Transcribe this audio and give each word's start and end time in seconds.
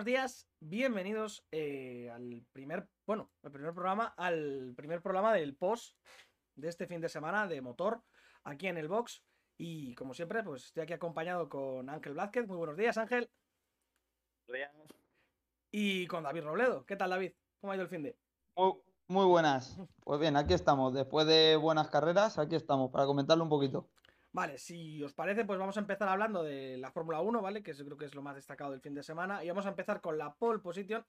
buenos 0.00 0.06
días, 0.06 0.48
bienvenidos 0.60 1.44
eh, 1.52 2.08
al 2.10 2.42
primer, 2.54 2.88
bueno, 3.06 3.30
el 3.42 3.50
primer 3.50 3.74
programa, 3.74 4.14
al 4.16 4.72
primer 4.74 5.02
programa 5.02 5.34
del 5.34 5.54
post 5.54 5.94
de 6.54 6.68
este 6.70 6.86
fin 6.86 7.02
de 7.02 7.10
semana 7.10 7.46
de 7.46 7.60
motor 7.60 8.02
aquí 8.44 8.66
en 8.66 8.78
el 8.78 8.88
box. 8.88 9.22
Y 9.58 9.94
como 9.96 10.14
siempre, 10.14 10.42
pues 10.42 10.64
estoy 10.64 10.84
aquí 10.84 10.94
acompañado 10.94 11.50
con 11.50 11.90
Ángel 11.90 12.14
Blázquez. 12.14 12.46
Muy 12.48 12.56
buenos 12.56 12.78
días, 12.78 12.96
Ángel. 12.96 13.28
Buenos 14.48 14.72
días. 14.72 14.94
Y 15.70 16.06
con 16.06 16.22
David 16.22 16.44
Robledo. 16.44 16.86
¿Qué 16.86 16.96
tal, 16.96 17.10
David? 17.10 17.32
¿Cómo 17.60 17.72
ha 17.72 17.76
ido 17.76 17.82
el 17.82 17.90
fin 17.90 18.02
de? 18.02 18.16
Muy, 18.56 18.72
muy 19.06 19.26
buenas. 19.26 19.76
Pues 20.02 20.18
bien, 20.18 20.34
aquí 20.38 20.54
estamos. 20.54 20.94
Después 20.94 21.26
de 21.26 21.56
buenas 21.56 21.90
carreras, 21.90 22.38
aquí 22.38 22.56
estamos 22.56 22.90
para 22.90 23.04
comentarlo 23.04 23.44
un 23.44 23.50
poquito. 23.50 23.90
Vale, 24.32 24.58
si 24.58 25.02
os 25.02 25.12
parece, 25.12 25.44
pues 25.44 25.58
vamos 25.58 25.76
a 25.76 25.80
empezar 25.80 26.08
hablando 26.08 26.42
de 26.44 26.78
la 26.78 26.92
Fórmula 26.92 27.20
1, 27.20 27.42
¿vale? 27.42 27.62
Que 27.62 27.74
creo 27.74 27.96
que 27.96 28.04
es 28.04 28.14
lo 28.14 28.22
más 28.22 28.36
destacado 28.36 28.70
del 28.70 28.80
fin 28.80 28.94
de 28.94 29.02
semana. 29.02 29.42
Y 29.44 29.48
vamos 29.48 29.66
a 29.66 29.70
empezar 29.70 30.00
con 30.00 30.18
la 30.18 30.32
pole 30.34 30.60
position, 30.60 31.04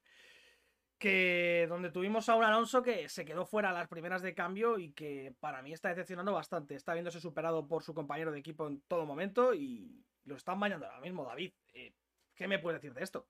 que 0.97 1.67
donde 1.69 1.91
tuvimos 1.91 2.29
a 2.29 2.35
un 2.35 2.43
Alonso 2.43 2.81
que 2.81 3.09
se 3.09 3.25
quedó 3.25 3.45
fuera 3.45 3.69
a 3.69 3.73
las 3.73 3.87
primeras 3.87 4.23
de 4.23 4.33
cambio 4.33 4.79
y 4.79 4.91
que 4.93 5.35
para 5.39 5.61
mí 5.61 5.71
está 5.71 5.89
decepcionando 5.89 6.33
bastante. 6.33 6.75
Está 6.75 6.93
viéndose 6.93 7.19
superado 7.19 7.67
por 7.67 7.83
su 7.83 7.93
compañero 7.93 8.31
de 8.31 8.39
equipo 8.39 8.67
en 8.67 8.81
todo 8.81 9.05
momento 9.05 9.53
y 9.53 10.03
lo 10.25 10.35
están 10.35 10.59
bañando 10.59 10.87
ahora 10.87 11.01
mismo, 11.01 11.23
David. 11.23 11.53
Eh, 11.73 11.93
¿Qué 12.33 12.47
me 12.47 12.57
puedes 12.59 12.81
decir 12.81 12.95
de 12.95 13.03
esto? 13.03 13.27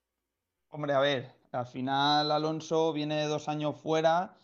Hombre, 0.69 0.93
a 0.93 0.99
ver, 0.99 1.35
al 1.51 1.65
final 1.65 2.31
Alonso 2.31 2.93
viene 2.93 3.25
dos 3.25 3.49
años 3.49 3.75
fuera, 3.81 4.37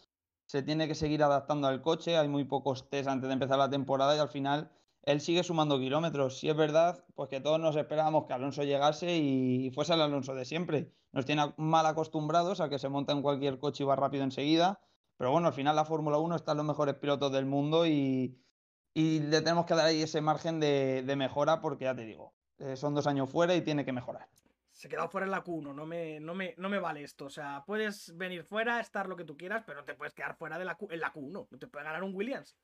se 0.46 0.62
tiene 0.62 0.90
que 0.90 0.96
seguir 0.96 1.24
adaptando 1.24 1.68
al 1.68 1.82
coche, 1.82 2.18
hay 2.18 2.28
muy 2.28 2.44
pocos 2.44 2.90
test 2.90 3.08
antes 3.08 3.30
de 3.30 3.34
empezar 3.34 3.58
la 3.58 3.70
temporada 3.70 4.14
y 4.14 4.20
al 4.20 4.28
final 4.28 4.70
él 5.08 5.22
sigue 5.22 5.42
sumando 5.42 5.80
kilómetros. 5.80 6.38
Si 6.38 6.50
es 6.50 6.56
verdad, 6.56 7.06
pues 7.16 7.30
que 7.30 7.40
todos 7.40 7.60
nos 7.62 7.78
esperábamos 7.78 8.26
que 8.26 8.34
Alonso 8.34 8.64
llegase 8.64 9.16
y 9.16 9.72
fuese 9.74 9.94
el 9.94 10.02
Alonso 10.02 10.36
de 10.36 10.44
siempre. 10.44 10.92
Nos 11.14 11.26
tiene 11.26 11.54
mal 11.56 11.86
acostumbrados 11.86 12.60
a 12.60 12.68
que 12.68 12.78
se 12.78 12.90
monta 12.90 13.14
en 13.14 13.22
cualquier 13.22 13.58
coche 13.58 13.84
y 13.84 13.88
va 13.88 13.96
rápido 13.96 14.26
enseguida. 14.26 14.82
Pero 15.16 15.32
bueno, 15.32 15.48
al 15.48 15.54
final 15.54 15.78
la 15.78 15.86
Fórmula 15.86 16.18
1 16.18 16.36
está 16.36 16.52
en 16.52 16.58
los 16.58 16.68
mejores 16.68 16.96
pilotos 16.96 17.32
del 17.32 17.46
mundo 17.46 17.88
y, 17.88 18.38
le 18.96 19.42
tenemos 19.42 19.66
que 19.66 19.76
dar 19.76 19.86
ahí 19.86 20.02
ese 20.02 20.20
margen 20.20 20.60
de, 20.60 21.04
de 21.04 21.16
mejora 21.16 21.62
porque 21.62 21.86
ya 21.86 21.96
te 21.96 22.04
digo, 22.04 22.34
eh, 22.58 22.76
son 22.76 22.94
dos 22.94 23.08
años 23.08 23.30
fuera 23.30 23.56
y 23.56 23.62
tiene 23.62 23.86
que 23.86 23.94
mejorar. 23.94 24.28
Se 24.72 24.90
quedó 24.90 25.08
fuera 25.08 25.26
en 25.26 25.32
la 25.32 25.44
Q1, 25.44 25.74
no 25.74 25.86
me, 25.86 26.20
no, 26.20 26.36
me, 26.36 26.54
no 26.58 26.68
me 26.68 26.80
vale 26.80 27.02
esto. 27.02 27.26
O 27.26 27.30
sea, 27.30 27.64
puedes 27.66 28.16
venir 28.18 28.44
fuera, 28.44 28.80
estar 28.80 29.08
lo 29.08 29.16
que 29.16 29.24
tú 29.24 29.38
quieras, 29.38 29.64
pero 29.66 29.80
no 29.80 29.86
te 29.86 29.96
puedes 29.96 30.14
quedar 30.14 30.36
fuera 30.36 30.60
de 30.60 30.66
la 30.66 30.76
Q, 30.76 30.90
en 30.92 31.00
la 31.00 31.14
Q1. 31.14 31.48
No 31.50 31.58
te 31.58 31.68
puede 31.68 31.86
ganar 31.86 32.04
un 32.04 32.14
Williams. 32.14 32.58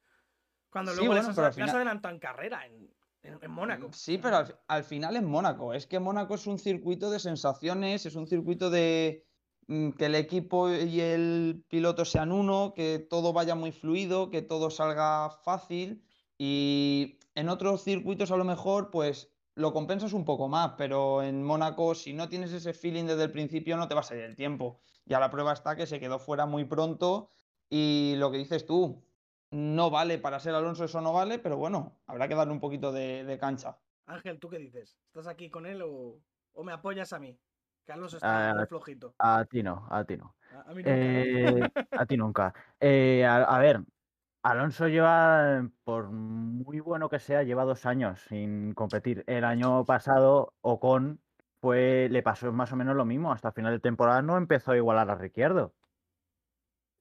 Cuando 0.74 0.92
Sí, 0.92 0.98
luego 0.98 1.14
bueno, 1.14 1.30
les 1.30 1.38
has, 1.38 1.58
has 1.60 1.74
adelantado 1.74 2.14
en 2.16 2.20
carrera, 2.20 2.66
en, 2.66 2.92
en, 3.22 3.38
en 3.42 3.52
Mónaco. 3.52 3.90
Sí, 3.94 4.18
pero 4.18 4.38
al, 4.38 4.60
al 4.68 4.84
final 4.84 5.16
es 5.16 5.22
Mónaco. 5.22 5.72
Es 5.74 5.86
que 5.86 6.00
Mónaco 6.00 6.34
es 6.34 6.48
un 6.48 6.58
circuito 6.58 7.12
de 7.12 7.20
sensaciones, 7.20 8.08
es 8.08 8.16
un 8.16 8.26
circuito 8.26 8.72
de 8.72 9.24
mm, 9.68 9.92
que 9.92 10.08
el 10.08 10.16
equipo 10.16 10.72
y 10.72 11.00
el 11.00 11.64
piloto 11.70 12.06
sean 12.06 12.32
uno, 12.32 12.74
que 12.76 12.98
todo 12.98 13.34
vaya 13.34 13.54
muy 13.54 13.72
fluido, 13.72 14.32
que 14.32 14.42
todo 14.42 14.72
salga 14.72 15.30
fácil. 15.30 16.04
Y 16.40 17.20
en 17.36 17.50
otros 17.50 17.84
circuitos 17.84 18.32
a 18.32 18.38
lo 18.38 18.44
mejor 18.44 18.90
pues 18.90 19.30
lo 19.56 19.72
compensas 19.74 20.14
un 20.14 20.26
poco 20.26 20.48
más, 20.48 20.74
pero 20.80 21.22
en 21.22 21.44
Mónaco 21.44 21.94
si 21.94 22.14
no 22.14 22.28
tienes 22.30 22.52
ese 22.52 22.74
feeling 22.74 23.06
desde 23.06 23.26
el 23.26 23.32
principio 23.32 23.78
no 23.78 23.88
te 23.88 23.94
va 23.94 24.02
a 24.02 24.04
salir 24.04 24.24
el 24.24 24.36
tiempo. 24.36 24.80
Ya 25.06 25.20
la 25.20 25.30
prueba 25.30 25.54
está 25.54 25.76
que 25.76 25.86
se 25.86 26.00
quedó 26.00 26.18
fuera 26.18 26.48
muy 26.48 26.66
pronto 26.66 27.30
y 27.70 28.16
lo 28.18 28.32
que 28.32 28.40
dices 28.40 28.66
tú, 28.66 29.04
no 29.54 29.90
vale 29.90 30.18
para 30.20 30.40
ser 30.40 30.56
Alonso, 30.56 30.86
eso 30.86 31.02
no 31.02 31.14
vale, 31.14 31.40
pero 31.40 31.58
bueno, 31.58 32.02
habrá 32.08 32.28
que 32.28 32.36
darle 32.36 32.54
un 32.54 32.60
poquito 32.60 32.92
de, 32.92 33.24
de 33.24 33.38
cancha. 33.38 33.80
Ángel, 34.06 34.40
¿tú 34.40 34.50
qué 34.50 34.58
dices? 34.58 35.00
¿Estás 35.08 35.28
aquí 35.28 35.50
con 35.50 35.66
él 35.66 35.82
o, 35.82 36.22
o 36.54 36.64
me 36.64 36.72
apoyas 36.74 37.14
a 37.14 37.20
mí? 37.20 37.40
Que 37.86 37.94
Alonso 37.94 38.18
está 38.18 38.50
Ah, 38.50 38.54
muy 38.56 38.66
flojito. 38.66 39.16
A 39.20 39.46
ti 39.46 39.64
no, 39.64 39.88
a 39.90 40.04
ti 40.06 40.18
no. 40.18 40.36
A, 40.50 40.72
a 40.72 40.74
mí 40.74 40.84
nunca. 40.84 40.90
Eh, 40.90 41.62
a 41.92 42.06
ti 42.06 42.18
nunca. 42.18 42.54
Eh, 42.80 43.26
a, 43.26 43.44
a 43.44 43.60
ver, 43.60 43.82
Alonso 44.44 44.88
lleva, 44.88 45.70
por 45.84 46.10
muy 46.12 46.80
bueno 46.82 47.10
que 47.10 47.20
sea, 47.20 47.44
lleva 47.44 47.64
dos 47.66 47.86
años 47.86 48.22
sin 48.22 48.74
competir. 48.74 49.24
El 49.28 49.46
año 49.46 49.86
pasado, 49.86 50.56
Ocon 50.62 51.22
fue, 51.62 52.10
le 52.10 52.24
pasó 52.24 52.52
más 52.52 52.72
o 52.74 52.76
menos 52.76 52.96
lo 52.96 53.06
mismo. 53.06 53.32
Hasta 53.32 53.52
final 53.54 53.74
de 53.74 53.80
temporada 53.80 54.22
no 54.22 54.38
empezó 54.38 54.72
a 54.74 54.78
igualar 54.78 55.10
a 55.10 55.16
Ricciardo. 55.16 55.76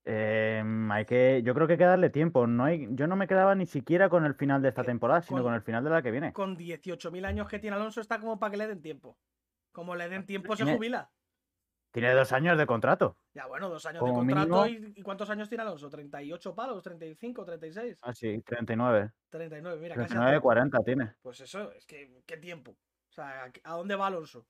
Em, 0.05 0.91
hay 0.91 1.05
que, 1.05 1.41
yo 1.43 1.53
creo 1.53 1.65
que 1.65 1.73
hay 1.73 1.79
que 1.79 1.85
darle 1.85 2.09
tiempo. 2.09 2.45
No 2.45 2.65
hay, 2.65 2.87
yo 2.91 3.07
no 3.07 3.15
me 3.15 3.27
quedaba 3.27 3.55
ni 3.55 3.65
siquiera 3.65 4.09
con 4.09 4.25
el 4.25 4.35
final 4.35 4.61
de 4.61 4.69
esta 4.69 4.81
Que 4.81 4.87
temporada, 4.87 5.21
sino 5.21 5.37
con- 5.37 5.45
con 5.45 5.53
el 5.53 5.61
final 5.61 5.83
de 5.83 5.89
la 5.89 6.01
que 6.01 6.11
viene. 6.11 6.33
Con 6.33 6.57
18.000 6.57 7.25
años 7.25 7.47
que 7.47 7.59
tiene 7.59 7.75
Alonso 7.77 8.01
está 8.01 8.19
como 8.19 8.37
para 8.39 8.51
que 8.51 8.57
le 8.57 8.67
den 8.67 8.81
tiempo. 8.81 9.17
Como 9.71 9.95
le 9.95 10.09
den 10.09 10.25
tiempo 10.25 10.55
se 10.55 10.65
jubila. 10.65 11.09
Tiene 11.91 12.11
dos 12.13 12.31
años 12.33 12.57
de 12.57 12.65
contrato. 12.65 13.17
Ya 13.35 13.45
bueno, 13.45 13.69
dos 13.69 13.85
años 13.85 14.03
de 14.03 14.11
contrato 14.11 14.65
mínimo- 14.65 14.67
y, 14.67 14.99
¿y 14.99 15.03
cuántos 15.03 15.29
años 15.29 15.47
tiene 15.47 15.61
Alonso? 15.61 15.89
¿38 15.89 16.53
palos? 16.55 16.83
¿35? 16.83 17.45
¿36? 17.45 17.99
Ah, 18.01 18.13
sí, 18.13 18.41
39. 18.45 19.11
39, 19.29 19.79
mira, 19.79 19.95
casi 19.95 20.05
a 20.05 20.07
39, 20.07 20.35
tope. 20.37 20.43
40 20.43 20.79
tiene. 20.79 21.13
Pues 21.21 21.39
eso, 21.41 21.71
es 21.71 21.85
que, 21.85 22.21
¿qué 22.25 22.37
tiempo? 22.37 22.71
O 22.71 23.11
sea, 23.13 23.51
¿a 23.63 23.73
dónde 23.73 23.95
va 23.95 24.07
Alonso? 24.07 24.47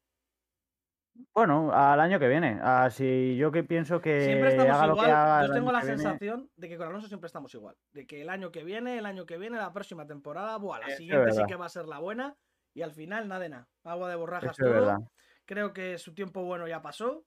Bueno, 1.34 1.72
al 1.74 2.00
año 2.00 2.20
que 2.20 2.28
viene. 2.28 2.60
Así 2.62 3.36
yo 3.38 3.52
que 3.52 3.64
pienso 3.64 4.02
que 4.02 4.26
Siempre 4.26 4.50
estamos 4.50 4.76
haga 4.76 4.88
lo 4.88 4.96
que 4.96 5.02
igual. 5.02 5.12
haga 5.12 5.48
Yo 5.48 5.54
tengo 5.54 5.72
la 5.72 5.82
viene, 5.82 5.98
sensación 5.98 6.50
de 6.56 6.70
que 6.70 6.78
con 6.78 6.88
Alonso 6.88 7.08
siempre 7.08 7.28
estamos 7.28 7.54
igual. 7.54 7.76
De 7.92 8.06
que 8.08 8.22
el 8.22 8.30
año 8.30 8.52
que 8.52 8.64
viene, 8.64 8.98
el 8.98 9.06
año 9.06 9.26
que 9.26 9.38
viene, 9.38 9.58
la 9.58 9.74
próxima 9.74 10.06
temporada, 10.08 10.58
buah, 10.58 10.80
la 10.80 10.88
Eso 10.88 10.98
siguiente 10.98 11.32
sí 11.32 11.44
que 11.48 11.56
va 11.56 11.66
a 11.66 11.70
ser 11.70 11.88
la 11.88 12.00
buena. 12.00 12.36
Y 12.74 12.82
al 12.82 12.92
final, 12.92 13.28
nada 13.28 13.42
de 13.42 13.50
nada. 13.50 13.68
Agua 13.84 14.10
de 14.10 14.16
borrajas 14.16 14.58
Eso 14.58 14.72
todo. 14.72 15.12
Creo 15.46 15.74
que 15.74 15.98
su 15.98 16.14
tiempo 16.14 16.44
bueno 16.44 16.68
ya 16.68 16.82
pasó. 16.82 17.26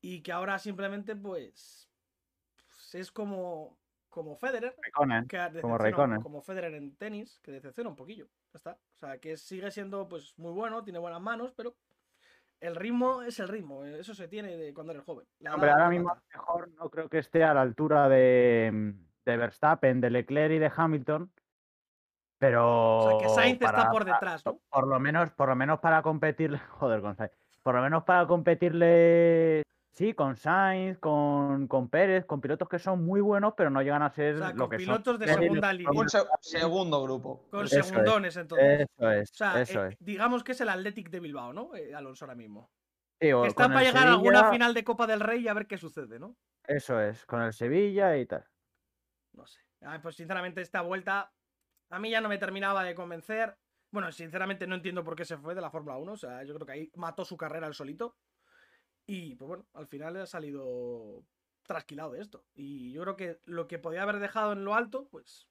Y 0.00 0.22
que 0.22 0.32
ahora 0.32 0.58
simplemente, 0.58 1.14
pues. 1.14 1.88
pues, 2.66 2.94
es 2.94 3.12
como. 3.12 3.78
Como 4.08 4.36
Federer. 4.36 4.76
Que 5.26 5.60
Como 5.62 5.78
Raikkonen. 5.78 6.20
como 6.20 6.42
Federer 6.42 6.74
en 6.74 6.96
tenis, 6.96 7.40
que 7.42 7.50
decepciona 7.50 7.88
un 7.88 7.96
poquillo. 7.96 8.26
Ya 8.52 8.58
está. 8.58 8.72
O 8.72 8.98
sea, 8.98 9.18
que 9.18 9.38
sigue 9.38 9.70
siendo 9.70 10.06
pues 10.06 10.34
muy 10.36 10.52
bueno, 10.52 10.84
tiene 10.84 10.98
buenas 10.98 11.22
manos, 11.22 11.54
pero 11.56 11.74
el 12.62 12.76
ritmo 12.76 13.22
es 13.22 13.38
el 13.40 13.48
ritmo. 13.48 13.84
eh, 13.84 13.98
Eso 14.00 14.14
se 14.14 14.28
tiene 14.28 14.56
de 14.56 14.72
cuando 14.72 14.92
eres 14.92 15.04
joven. 15.04 15.26
La 15.40 15.54
Hombre, 15.54 15.70
ahora 15.70 15.90
mismo 15.90 16.10
a 16.10 16.22
mejor 16.32 16.70
no 16.70 16.88
creo 16.90 17.08
que 17.08 17.18
esté 17.18 17.42
a 17.42 17.52
la 17.52 17.60
altura 17.62 18.08
de, 18.08 18.94
de 19.24 19.36
Verstappen, 19.36 20.00
de 20.00 20.10
Leclerc 20.10 20.54
y 20.54 20.58
de 20.58 20.72
Hamilton. 20.74 21.30
Pero 22.38 22.98
O 22.98 23.08
sea, 23.10 23.18
que 23.18 23.28
Sainz 23.34 23.62
está 23.62 23.90
por 23.90 24.04
detrás, 24.04 24.44
¿no? 24.46 24.58
por 24.68 24.86
lo 24.86 24.98
menos, 24.98 25.30
por 25.30 25.48
lo 25.48 25.56
menos 25.56 25.80
para 25.80 26.02
competirle, 26.02 26.58
joder, 26.78 27.00
con 27.00 27.16
Sainz. 27.16 27.32
Por 27.62 27.74
lo 27.74 27.82
menos 27.82 28.04
para 28.04 28.26
competirle, 28.26 29.62
sí, 29.92 30.14
con 30.14 30.36
Sainz, 30.36 30.98
con, 30.98 31.68
con 31.68 31.88
Pérez, 31.88 32.24
con 32.24 32.40
pilotos 32.40 32.68
que 32.68 32.78
son 32.78 33.04
muy 33.04 33.20
buenos, 33.20 33.54
pero 33.56 33.70
no 33.70 33.80
llegan 33.82 34.02
a 34.02 34.10
ser 34.10 34.34
O 34.34 34.38
sea, 34.38 34.50
lo 34.52 34.56
con 34.64 34.70
que 34.70 34.76
pilotos 34.78 35.04
son. 35.04 35.18
de 35.20 35.26
segunda 35.34 35.72
línea. 35.72 35.90
Un 35.92 36.08
se- 36.08 36.22
segundo 36.40 37.02
grupo. 37.02 37.46
Con 37.50 37.64
Eso 37.66 37.80
es. 37.80 37.86
segundones, 37.86 38.36
entonces. 38.36 38.80
Eso 38.96 39.10
es, 39.10 39.30
O 39.30 39.34
sea, 39.34 39.60
eso 39.60 39.84
eh, 39.84 39.88
es. 39.92 39.96
digamos 40.00 40.42
que 40.42 40.52
es 40.52 40.60
el 40.60 40.68
Athletic 40.68 41.10
de 41.10 41.20
Bilbao, 41.20 41.52
¿no? 41.52 41.74
Eh, 41.76 41.94
Alonso 41.94 42.24
ahora 42.24 42.34
mismo. 42.34 42.70
Sí, 43.20 43.32
o 43.32 43.44
Está 43.44 43.68
para 43.68 43.82
llegar 43.82 44.08
a 44.08 44.12
alguna 44.12 44.50
final 44.50 44.74
de 44.74 44.82
Copa 44.82 45.06
del 45.06 45.20
Rey 45.20 45.42
y 45.42 45.48
a 45.48 45.54
ver 45.54 45.66
qué 45.68 45.78
sucede, 45.78 46.18
¿no? 46.18 46.36
Eso 46.66 47.00
es, 47.00 47.24
con 47.26 47.40
el 47.42 47.52
Sevilla 47.52 48.16
y 48.16 48.26
tal. 48.26 48.44
No 49.32 49.46
sé. 49.46 49.60
Pues 50.02 50.16
sinceramente 50.16 50.60
esta 50.60 50.80
vuelta 50.82 51.32
a 51.90 51.98
mí 51.98 52.10
ya 52.10 52.20
no 52.20 52.28
me 52.28 52.38
terminaba 52.38 52.82
de 52.84 52.94
convencer. 52.94 53.56
Bueno, 53.92 54.10
sinceramente 54.10 54.66
no 54.66 54.74
entiendo 54.74 55.04
por 55.04 55.14
qué 55.14 55.24
se 55.24 55.36
fue 55.36 55.54
de 55.54 55.60
la 55.60 55.70
Fórmula 55.70 55.98
1. 55.98 56.12
O 56.12 56.16
sea, 56.16 56.42
yo 56.44 56.54
creo 56.54 56.66
que 56.66 56.72
ahí 56.72 56.90
mató 56.96 57.24
su 57.24 57.36
carrera 57.36 57.66
el 57.66 57.74
solito. 57.74 58.16
Y 59.06 59.34
pues 59.34 59.48
bueno, 59.48 59.66
al 59.74 59.86
final 59.86 60.16
ha 60.16 60.26
salido 60.26 61.24
trasquilado 61.66 62.12
de 62.12 62.20
esto. 62.20 62.44
Y 62.54 62.92
yo 62.92 63.02
creo 63.02 63.16
que 63.16 63.40
lo 63.44 63.66
que 63.66 63.78
podía 63.78 64.02
haber 64.02 64.18
dejado 64.18 64.52
en 64.52 64.64
lo 64.64 64.74
alto, 64.74 65.08
pues 65.10 65.48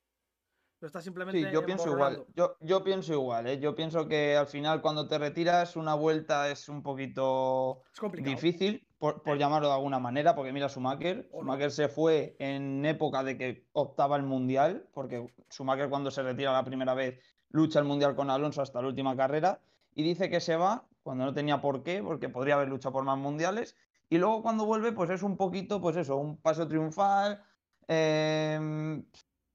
lo 0.80 0.88
está 0.88 1.00
simplemente 1.00 1.44
Sí, 1.44 1.54
yo 1.54 1.64
pienso 1.64 1.92
igual. 1.92 2.26
Yo, 2.36 2.58
yo 2.60 2.84
pienso 2.84 3.14
igual, 3.14 3.46
¿eh? 3.48 3.60
Yo 3.60 3.76
pienso 3.76 4.08
que 4.08 4.36
al 4.36 4.48
final 4.48 4.82
cuando 4.82 5.08
te 5.08 5.20
retiras 5.20 5.76
una 5.76 5.94
vuelta 5.94 6.50
es 6.50 6.68
un 6.70 6.82
poquito 6.82 7.84
Es 8.14 8.24
difícil, 8.24 8.88
por, 8.98 9.22
por 9.22 9.38
llamarlo 9.38 9.68
de 9.68 9.76
alguna 9.76 10.00
manera, 10.00 10.36
porque 10.36 10.52
mira 10.52 10.70
Schumacher, 10.70 11.30
O 11.32 11.38
no. 11.38 11.42
Schumacher 11.44 11.72
se 11.72 11.88
fue 11.88 12.36
en 12.40 12.84
época 12.86 13.24
de 13.24 13.38
que 13.38 13.68
optaba 13.74 14.16
el 14.16 14.24
Mundial, 14.24 14.90
porque 14.92 15.32
Schumacher 15.52 15.90
cuando 15.90 16.10
se 16.10 16.24
retira 16.24 16.52
la 16.52 16.66
primera 16.66 16.96
vez 16.96 17.20
lucha 17.50 17.78
el 17.78 17.86
Mundial 17.86 18.16
con 18.16 18.32
Alonso 18.32 18.64
hasta 18.64 18.82
la 18.82 18.88
última 18.88 19.16
carrera, 19.16 19.62
y 19.94 20.02
dice 20.04 20.32
que 20.32 20.40
se 20.40 20.56
va 20.56 20.88
cuando 21.04 21.26
no 21.26 21.34
tenía 21.34 21.62
por 21.62 21.84
qué, 21.84 22.02
porque 22.04 22.30
podría 22.30 22.56
haber 22.56 22.70
luchado 22.70 22.94
por 22.94 23.04
más 23.04 23.18
mundiales, 23.18 23.76
y 24.10 24.18
luego 24.18 24.42
cuando 24.44 24.66
vuelve 24.66 24.92
pues 24.92 25.10
es 25.10 25.24
un 25.24 25.38
poquito, 25.38 25.82
pues 25.82 25.96
eso, 25.98 26.18
un 26.18 26.38
paso 26.42 26.68
triunfal, 26.68 27.44
em, 27.88 29.06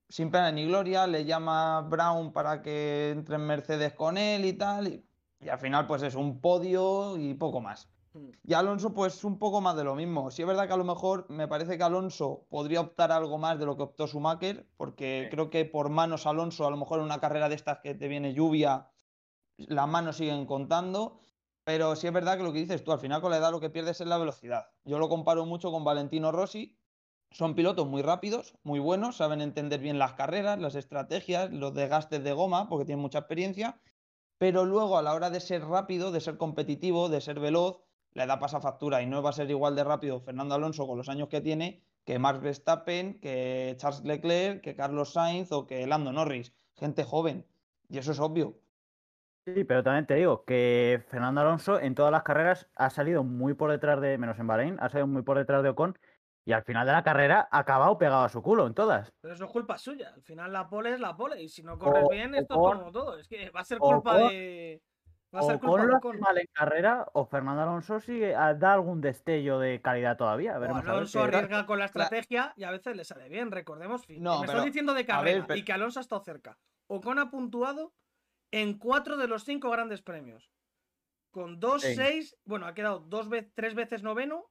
sin 0.08 0.30
pena 0.30 0.50
ni 0.52 0.66
gloria, 0.66 1.06
le 1.06 1.24
llama 1.24 1.82
Brown 1.82 2.32
para 2.32 2.62
que 2.62 3.10
entre 3.10 3.36
en 3.36 3.46
Mercedes 3.46 3.92
con 3.94 4.16
él 4.18 4.44
y 4.44 4.52
tal, 4.54 4.88
y, 4.88 5.08
y 5.40 5.48
al 5.48 5.58
final 5.58 5.86
pues 5.86 6.02
es 6.02 6.14
un 6.14 6.40
podio 6.40 7.16
y 7.18 7.34
poco 7.34 7.60
más. 7.60 7.90
Mm. 8.14 8.30
Y 8.44 8.54
Alonso, 8.54 8.94
pues 8.94 9.24
un 9.24 9.38
poco 9.38 9.60
más 9.60 9.76
de 9.76 9.84
lo 9.84 9.94
mismo. 9.94 10.30
Sí 10.30 10.42
es 10.42 10.48
verdad 10.48 10.66
que 10.68 10.72
a 10.74 10.76
lo 10.76 10.84
mejor 10.84 11.26
me 11.28 11.48
parece 11.48 11.76
que 11.76 11.84
Alonso 11.84 12.46
podría 12.48 12.80
optar 12.80 13.12
algo 13.12 13.36
más 13.38 13.58
de 13.58 13.66
lo 13.66 13.76
que 13.76 13.82
optó 13.82 14.06
Schumacher, 14.06 14.70
porque 14.76 15.24
Sí. 15.24 15.30
creo 15.30 15.50
que 15.50 15.64
por 15.64 15.90
manos 15.90 16.26
Alonso, 16.26 16.66
a 16.66 16.70
lo 16.70 16.76
mejor 16.76 17.00
en 17.00 17.04
una 17.06 17.20
carrera 17.20 17.48
de 17.48 17.56
estas 17.56 17.80
que 17.80 17.94
te 17.94 18.08
viene 18.08 18.32
lluvia, 18.32 18.90
las 19.58 19.88
manos 19.88 20.16
siguen 20.16 20.46
contando. 20.46 21.20
Pero 21.66 21.96
sí 21.96 22.06
es 22.06 22.12
verdad 22.12 22.36
que 22.38 22.44
lo 22.44 22.52
que 22.52 22.60
dices 22.60 22.84
tú, 22.84 22.92
al 22.92 23.00
final 23.00 23.20
con 23.20 23.32
la 23.32 23.38
edad 23.38 23.50
lo 23.50 23.58
que 23.58 23.70
pierdes 23.70 24.00
es 24.00 24.06
la 24.06 24.18
velocidad. 24.18 24.68
Yo 24.84 25.00
lo 25.00 25.08
comparo 25.08 25.44
mucho 25.46 25.72
con 25.72 25.82
Valentino 25.82 26.30
Rossi. 26.30 26.78
Son 27.32 27.56
pilotos 27.56 27.88
muy 27.88 28.02
rápidos, 28.02 28.54
muy 28.62 28.78
buenos, 28.78 29.16
saben 29.16 29.40
entender 29.40 29.80
bien 29.80 29.98
las 29.98 30.12
carreras, 30.12 30.60
las 30.60 30.76
estrategias, 30.76 31.50
los 31.50 31.74
desgastes 31.74 32.22
de 32.22 32.32
goma, 32.32 32.68
porque 32.68 32.84
tienen 32.84 33.02
mucha 33.02 33.18
experiencia. 33.18 33.80
Pero 34.38 34.64
luego 34.64 34.96
a 34.96 35.02
la 35.02 35.12
hora 35.12 35.28
de 35.28 35.40
ser 35.40 35.64
rápido, 35.64 36.12
de 36.12 36.20
ser 36.20 36.36
competitivo, 36.36 37.08
de 37.08 37.20
ser 37.20 37.40
veloz, 37.40 37.80
la 38.12 38.24
edad 38.24 38.38
pasa 38.38 38.60
factura 38.60 39.02
y 39.02 39.06
no 39.06 39.20
va 39.20 39.30
a 39.30 39.32
ser 39.32 39.50
igual 39.50 39.74
de 39.74 39.82
rápido 39.82 40.20
Fernando 40.20 40.54
Alonso 40.54 40.86
con 40.86 40.96
los 40.96 41.08
años 41.08 41.26
que 41.28 41.40
tiene 41.40 41.82
que 42.04 42.20
Max 42.20 42.40
Verstappen, 42.40 43.18
que 43.18 43.74
Charles 43.76 44.04
Leclerc, 44.04 44.62
que 44.62 44.76
Carlos 44.76 45.14
Sainz 45.14 45.50
o 45.50 45.66
que 45.66 45.84
Lando 45.88 46.12
Norris. 46.12 46.52
Gente 46.76 47.02
joven. 47.02 47.44
Y 47.88 47.98
eso 47.98 48.12
es 48.12 48.20
obvio. 48.20 48.56
Sí, 49.46 49.62
pero 49.62 49.84
también 49.84 50.06
te 50.06 50.14
digo 50.16 50.44
que 50.44 51.04
Fernando 51.08 51.40
Alonso 51.40 51.78
en 51.78 51.94
todas 51.94 52.10
las 52.10 52.24
carreras 52.24 52.68
ha 52.74 52.90
salido 52.90 53.22
muy 53.22 53.54
por 53.54 53.70
detrás 53.70 54.00
de, 54.00 54.18
menos 54.18 54.36
en 54.40 54.46
Bahrein, 54.48 54.76
ha 54.80 54.88
salido 54.88 55.06
muy 55.06 55.22
por 55.22 55.38
detrás 55.38 55.62
de 55.62 55.68
Ocon 55.68 55.96
y 56.44 56.50
al 56.52 56.64
final 56.64 56.84
de 56.84 56.92
la 56.92 57.04
carrera 57.04 57.46
ha 57.52 57.58
acabado 57.60 57.96
pegado 57.96 58.24
a 58.24 58.28
su 58.28 58.42
culo 58.42 58.66
en 58.66 58.74
todas. 58.74 59.12
Pero 59.20 59.34
eso 59.34 59.44
es 59.44 59.50
culpa 59.52 59.78
suya. 59.78 60.10
Al 60.12 60.22
final 60.22 60.52
la 60.52 60.68
pole 60.68 60.92
es 60.94 60.98
la 61.00 61.16
pole 61.16 61.40
y 61.40 61.48
si 61.48 61.62
no 61.62 61.78
corres 61.78 62.08
bien, 62.10 62.34
esto 62.34 62.54
es 62.54 62.76
como 62.78 62.90
todo. 62.90 63.18
Es 63.18 63.28
que 63.28 63.50
va 63.50 63.60
a 63.60 63.64
ser 63.64 63.78
culpa 63.78 64.18
de. 64.18 64.82
Va 65.32 65.40
a 65.40 65.42
ser 65.42 65.58
culpa 65.60 65.74
Ocon 65.74 65.80
de 65.86 65.92
lo 65.92 65.98
Ocon. 65.98 66.20
mal 66.20 66.38
en 66.38 66.46
carrera 66.52 67.06
o 67.12 67.24
Fernando 67.26 67.62
Alonso 67.62 68.00
sigue 68.00 68.34
a- 68.34 68.54
da 68.54 68.72
algún 68.72 69.00
destello 69.00 69.60
de 69.60 69.80
calidad 69.80 70.16
todavía. 70.16 70.56
A 70.56 70.58
ver 70.58 70.70
Alonso 70.70 71.22
arriesga 71.22 71.66
con 71.66 71.78
la 71.78 71.84
estrategia 71.84 72.52
y 72.56 72.64
a 72.64 72.72
veces 72.72 72.96
le 72.96 73.04
sale 73.04 73.28
bien. 73.28 73.52
Recordemos, 73.52 74.08
No, 74.08 74.40
me 74.40 74.46
pero, 74.46 74.58
estoy 74.58 74.70
diciendo 74.70 74.92
de 74.92 75.06
carrera 75.06 75.38
ver, 75.38 75.46
pero- 75.46 75.58
y 75.60 75.64
que 75.64 75.72
Alonso 75.72 76.00
ha 76.00 76.02
estado 76.02 76.24
cerca. 76.24 76.58
Ocon 76.88 77.18
ha 77.20 77.30
puntuado 77.30 77.92
en 78.60 78.78
cuatro 78.78 79.16
de 79.16 79.28
los 79.28 79.44
cinco 79.44 79.70
grandes 79.70 80.02
premios. 80.02 80.50
Con 81.30 81.60
dos, 81.60 81.82
Sí. 81.82 81.94
seis, 81.94 82.36
bueno, 82.44 82.66
ha 82.66 82.74
quedado 82.74 83.00
dos 83.00 83.28
tres 83.54 83.74
veces 83.74 84.02
noveno 84.02 84.50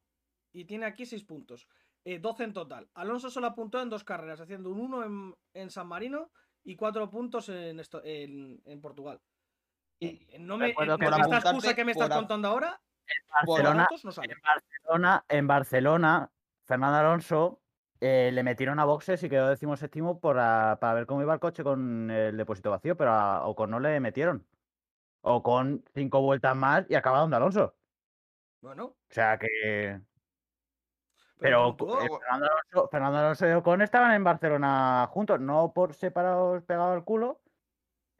y 0.54 0.66
tiene 0.66 0.86
aquí 0.86 1.06
seis 1.06 1.24
puntos. 1.24 1.68
Eh, 2.04 2.20
12 2.20 2.44
en 2.44 2.54
total. 2.54 2.88
Alonso 2.94 3.32
solo 3.32 3.48
apuntó 3.48 3.82
en 3.82 3.90
dos 3.90 4.04
carreras, 4.04 4.40
haciendo 4.40 4.70
un 4.70 4.80
1 4.80 5.04
en, 5.06 5.36
en 5.56 5.72
San 5.72 5.88
Marino 5.88 6.32
y 6.64 6.76
cuatro 6.76 7.10
puntos 7.10 7.50
en, 7.50 7.80
esto, 7.80 8.00
en, 8.04 8.62
en 8.66 8.80
Portugal. 8.80 9.20
Y 10.00 10.08
Eh, 10.30 10.38
No 10.40 10.58
me, 10.58 10.76
con 10.76 10.88
esta 10.88 11.38
excusa 11.40 11.74
que 11.74 11.84
me 11.84 11.94
estás 11.94 12.12
a- 12.12 12.16
contando 12.16 12.48
ahora, 12.50 12.80
Barcelona, 13.48 13.88
no 14.04 14.12
en 14.24 14.42
Barcelona, 14.42 15.26
en 15.30 15.48
Barcelona, 15.48 16.32
Fernando 16.66 16.98
Alonso 17.00 17.62
eh, 18.06 18.32
le 18.32 18.44
metieron 18.44 18.80
a 18.80 18.86
boxes 18.86 19.24
y 19.24 19.30
quedó 19.30 19.50
decimoséptimo 19.50 20.20
para, 20.20 20.78
para 20.80 20.94
ver 20.94 21.06
cómo 21.08 21.22
iba 21.24 21.34
el 21.34 21.40
coche 21.40 21.64
con 21.64 22.12
el 22.12 22.38
depósito 22.38 22.70
vacío, 22.70 22.96
pero 22.96 23.12
a 23.12 23.48
Ocon 23.48 23.72
no 23.72 23.80
le 23.80 24.00
metieron. 24.00 24.46
O 25.22 25.42
con 25.42 25.84
cinco 25.94 26.22
vueltas 26.22 26.56
más 26.56 26.86
y 26.90 26.96
acaba 26.96 27.20
donde 27.20 27.38
Alonso. 27.38 27.76
Bueno, 28.62 28.86
O 28.86 28.96
sea 29.10 29.40
que. 29.40 30.02
pero, 31.40 31.70
eh, 31.70 31.76
Fernando, 31.78 32.46
Alonso, 32.46 32.90
Fernando 32.92 33.18
Alonso 33.18 33.48
y 33.48 33.52
Ocon 33.54 33.82
estaban 33.82 34.14
en 34.14 34.24
Barcelona 34.24 35.08
juntos, 35.12 35.40
no 35.40 35.74
por 35.74 35.96
separados 35.96 36.64
pegados 36.64 36.96
al 36.96 37.04
culo. 37.04 37.42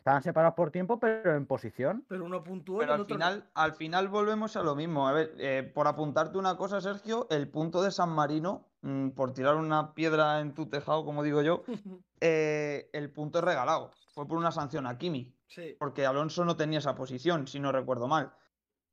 Estaban 0.06 0.22
separados 0.22 0.54
por 0.54 0.70
tiempo, 0.70 1.00
pero 1.00 1.36
en 1.36 1.48
posición. 1.48 2.06
pero 2.08 2.26
uno 2.26 2.44
puntuó 2.44 2.76
y 2.76 2.80
Pero 2.82 2.92
el 2.94 2.96
al 2.98 3.02
otro 3.02 3.18
no. 3.18 3.26
final, 3.26 3.50
al 3.56 3.74
final 3.74 4.08
volvemos 4.08 4.56
a 4.56 4.62
lo 4.62 4.76
mismo. 4.76 5.08
A 5.08 5.14
ver, 5.14 5.34
eh, 5.40 5.64
por 5.74 5.88
apuntarte 5.88 6.38
una 6.38 6.58
cosa, 6.58 6.80
Sergio, 6.80 7.26
el 7.32 7.50
punto 7.50 7.82
de 7.82 7.90
San 7.90 8.12
Marino, 8.12 8.68
mm, 8.84 9.10
por 9.10 9.34
tirar 9.34 9.56
una 9.56 9.96
piedra 9.96 10.42
en 10.42 10.54
tu 10.54 10.68
tejado, 10.70 11.04
como 11.06 11.24
digo 11.24 11.42
yo, 11.42 11.64
eh, 12.22 12.88
el 12.94 13.12
punto 13.12 13.40
es 13.40 13.46
regalado. 13.46 13.94
Fue 14.14 14.28
por 14.28 14.38
una 14.38 14.52
sanción 14.52 14.86
a 14.86 14.96
Kimi, 15.00 15.36
sí. 15.48 15.76
porque 15.80 16.06
Alonso 16.06 16.46
no 16.46 16.56
tenía 16.56 16.78
esa 16.78 16.94
posición, 16.94 17.48
si 17.48 17.60
no 17.60 17.72
recuerdo 17.72 18.08
mal. 18.08 18.32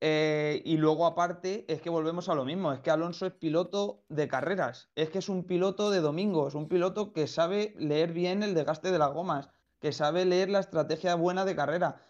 Eh, 0.00 0.62
y 0.64 0.78
luego, 0.78 1.04
aparte, 1.04 1.66
es 1.70 1.82
que 1.82 1.90
volvemos 1.90 2.30
a 2.30 2.34
lo 2.34 2.46
mismo. 2.46 2.72
Es 2.72 2.80
que 2.80 2.90
Alonso 2.90 3.26
es 3.26 3.34
piloto 3.34 4.02
de 4.08 4.28
carreras. 4.28 4.90
Es 4.94 5.10
que 5.10 5.18
es 5.18 5.28
un 5.28 5.44
piloto 5.44 5.90
de 5.90 6.00
domingos, 6.00 6.54
un 6.54 6.68
piloto 6.68 7.12
que 7.12 7.26
sabe 7.26 7.74
leer 7.76 8.14
bien 8.14 8.42
el 8.42 8.54
desgaste 8.54 8.90
de 8.90 8.98
las 8.98 9.12
gomas, 9.12 9.50
que 9.82 9.90
sabe 9.93 10.25
leer 10.25 10.49
la 10.49 10.61
estrategia 10.61 11.17
buena 11.17 11.44
de 11.44 11.56
carrera. 11.56 12.00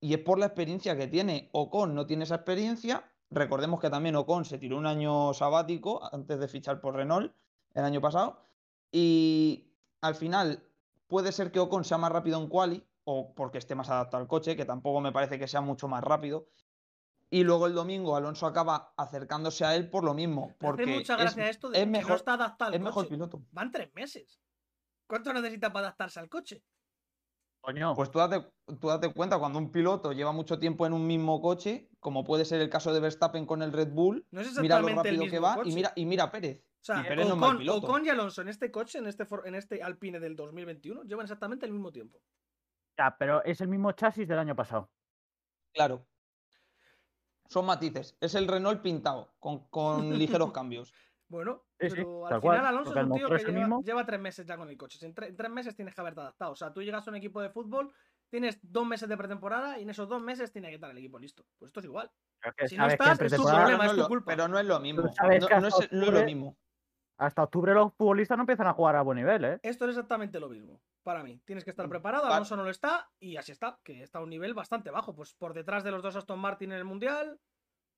Y 0.00 0.12
es 0.14 0.18
por 0.20 0.38
la 0.40 0.46
experiencia 0.46 0.96
que 0.96 1.06
tiene. 1.06 1.48
Ocon 1.52 1.94
no 1.94 2.04
tiene 2.04 2.24
esa 2.24 2.34
experiencia. 2.34 3.04
Recordemos 3.30 3.78
que 3.80 3.88
también 3.88 4.16
Ocon 4.16 4.44
se 4.44 4.58
tiró 4.58 4.76
un 4.76 4.86
año 4.86 5.32
sabático 5.32 6.02
antes 6.12 6.40
de 6.40 6.48
fichar 6.48 6.80
por 6.80 6.96
Renault 6.96 7.32
el 7.74 7.84
año 7.84 8.00
pasado. 8.00 8.42
Y 8.90 9.72
al 10.00 10.16
final 10.16 10.64
puede 11.06 11.30
ser 11.30 11.52
que 11.52 11.60
Ocon 11.60 11.84
sea 11.84 11.98
más 11.98 12.10
rápido 12.10 12.40
en 12.42 12.48
quali 12.48 12.84
o 13.04 13.32
porque 13.34 13.58
esté 13.58 13.76
más 13.76 13.88
adaptado 13.90 14.20
al 14.20 14.28
coche, 14.28 14.56
que 14.56 14.64
tampoco 14.64 15.00
me 15.00 15.12
parece 15.12 15.38
que 15.38 15.46
sea 15.46 15.60
mucho 15.60 15.86
más 15.86 16.02
rápido. 16.02 16.48
Y 17.30 17.44
luego 17.44 17.68
el 17.68 17.74
domingo 17.74 18.16
Alonso 18.16 18.44
acaba 18.46 18.92
acercándose 18.96 19.64
a 19.64 19.76
él 19.76 19.88
por 19.88 20.02
lo 20.02 20.14
mismo. 20.14 20.48
Me 20.48 20.54
Porque 20.58 20.82
hace 20.82 20.94
mucha 20.94 21.14
es- 21.14 21.20
gracia 21.20 21.48
esto 21.48 21.70
de 21.70 21.78
es 21.78 21.84
que 21.84 21.90
mejor, 21.90 22.10
no 22.10 22.16
está 22.16 22.32
adaptado 22.34 22.70
al 22.70 22.74
es 22.74 22.80
mejor 22.80 23.04
coche. 23.04 23.14
piloto. 23.14 23.40
Van 23.52 23.70
tres 23.70 23.94
meses. 23.94 24.40
¿Cuánto 25.06 25.32
necesita 25.32 25.72
para 25.72 25.86
adaptarse 25.88 26.18
al 26.18 26.28
coche? 26.28 26.64
Coño. 27.60 27.94
Pues 27.94 28.10
tú 28.10 28.18
date, 28.18 28.50
tú 28.80 28.88
date 28.88 29.12
cuenta, 29.12 29.38
cuando 29.38 29.58
un 29.58 29.70
piloto 29.70 30.12
lleva 30.12 30.32
mucho 30.32 30.58
tiempo 30.58 30.86
en 30.86 30.92
un 30.94 31.06
mismo 31.06 31.40
coche, 31.42 31.90
como 32.00 32.24
puede 32.24 32.44
ser 32.44 32.60
el 32.60 32.70
caso 32.70 32.92
de 32.92 33.00
Verstappen 33.00 33.44
con 33.44 33.62
el 33.62 33.72
Red 33.72 33.92
Bull, 33.92 34.26
No 34.30 34.40
es 34.40 34.58
mira 34.58 34.80
lo 34.80 34.88
rápido 34.88 35.12
mismo 35.12 35.30
que 35.30 35.38
va 35.38 35.56
coche. 35.56 35.70
y 35.70 35.74
mira, 35.74 35.92
y 35.94 36.06
mira 36.06 36.24
a 36.24 36.30
Pérez. 36.32 36.64
O 36.64 36.82
sea, 36.82 37.00
y 37.00 37.04
Pérez 37.04 37.26
no 37.26 37.34
es 37.34 37.38
mal 37.38 37.50
Ocon, 37.50 37.58
piloto. 37.58 37.86
Ocon 37.86 38.06
y 38.06 38.08
Alonso 38.08 38.40
en 38.40 38.48
este 38.48 38.70
coche, 38.70 38.98
en 38.98 39.06
este, 39.06 39.26
en 39.44 39.54
este 39.54 39.82
Alpine 39.82 40.18
del 40.20 40.36
2021, 40.36 41.02
llevan 41.02 41.24
exactamente 41.24 41.66
el 41.66 41.72
mismo 41.72 41.92
tiempo. 41.92 42.22
Ya, 42.98 43.14
pero 43.18 43.44
es 43.44 43.60
el 43.60 43.68
mismo 43.68 43.92
chasis 43.92 44.26
del 44.26 44.38
año 44.38 44.56
pasado. 44.56 44.90
Claro. 45.74 46.06
Son 47.48 47.66
matices. 47.66 48.16
Es 48.20 48.34
el 48.34 48.48
Renault 48.48 48.80
pintado, 48.80 49.34
con, 49.38 49.68
con 49.68 50.08
ligeros 50.18 50.52
cambios. 50.52 50.94
Bueno, 51.30 51.62
Sí, 51.78 51.88
sí, 51.90 51.96
pero 51.96 52.26
al 52.26 52.40
final 52.40 52.40
cual, 52.40 52.66
Alonso 52.66 52.90
es 52.90 52.96
el 52.96 53.04
un 53.06 53.12
tío 53.16 53.28
que 53.28 53.38
lleva, 53.38 53.52
mismo. 53.60 53.82
lleva 53.84 54.04
tres 54.04 54.20
meses 54.20 54.44
ya 54.44 54.56
con 54.56 54.68
el 54.68 54.76
coche. 54.76 54.98
En, 55.06 55.14
tre- 55.14 55.28
en 55.28 55.36
tres 55.36 55.50
meses 55.50 55.76
tienes 55.76 55.94
que 55.94 56.00
haberte 56.00 56.20
adaptado. 56.20 56.52
O 56.52 56.56
sea, 56.56 56.72
tú 56.72 56.82
llegas 56.82 57.06
a 57.06 57.10
un 57.10 57.16
equipo 57.16 57.40
de 57.40 57.50
fútbol, 57.50 57.94
tienes 58.28 58.58
dos 58.62 58.84
meses 58.84 59.08
de 59.08 59.16
pretemporada 59.16 59.78
y 59.78 59.82
en 59.84 59.90
esos 59.90 60.08
dos 60.08 60.20
meses 60.20 60.50
tiene 60.52 60.68
que 60.70 60.74
estar 60.74 60.90
el 60.90 60.98
equipo 60.98 61.20
listo. 61.20 61.44
Pues 61.56 61.68
esto 61.68 61.78
es 61.80 61.86
igual. 61.86 62.10
Si 62.66 62.76
no 62.76 62.88
estás, 62.88 63.20
es 63.20 63.32
tu 63.32 63.44
problema. 63.44 63.76
no 63.76 63.84
es 63.84 63.90
es 63.92 63.96
tu 63.96 64.08
culpa. 64.08 64.32
pero 64.32 64.48
no 64.48 64.58
es 64.58 64.66
lo 64.66 64.80
mismo. 64.80 65.08
sabes 65.12 65.40
No, 65.40 65.46
es, 65.56 65.62
no 65.62 65.68
es 65.68 65.90
lo 65.92 66.08
octubre- 66.08 66.24
mismo. 66.24 66.56
Hasta 67.16 67.42
octubre 67.44 67.74
los 67.74 67.92
futbolistas 67.94 68.36
no 68.36 68.42
empiezan 68.42 68.66
a 68.66 68.72
jugar 68.72 68.96
a 68.96 69.02
buen 69.02 69.16
nivel, 69.18 69.44
¿eh? 69.44 69.60
Esto 69.62 69.84
es 69.84 69.90
exactamente 69.90 70.40
lo 70.40 70.48
mismo. 70.48 70.80
Para 71.04 71.22
mí, 71.22 71.38
tienes 71.44 71.64
que 71.64 71.70
estar 71.70 71.86
Mm, 71.86 71.90
preparado. 71.90 72.26
pa- 72.28 72.34
Alonso 72.34 72.56
no 72.56 72.64
lo 72.64 72.70
está 72.70 73.08
y 73.20 73.36
así 73.36 73.52
está, 73.52 73.78
que 73.84 74.02
está 74.02 74.18
a 74.18 74.22
un 74.22 74.30
nivel 74.30 74.54
bastante 74.54 74.90
bajo. 74.90 75.14
Pues 75.14 75.34
por 75.34 75.52
detrás 75.54 75.84
de 75.84 75.90
los 75.92 76.02
dos 76.02 76.16
Aston 76.16 76.40
Martin 76.40 76.72
en 76.72 76.78
el 76.78 76.84
mundial, 76.84 77.38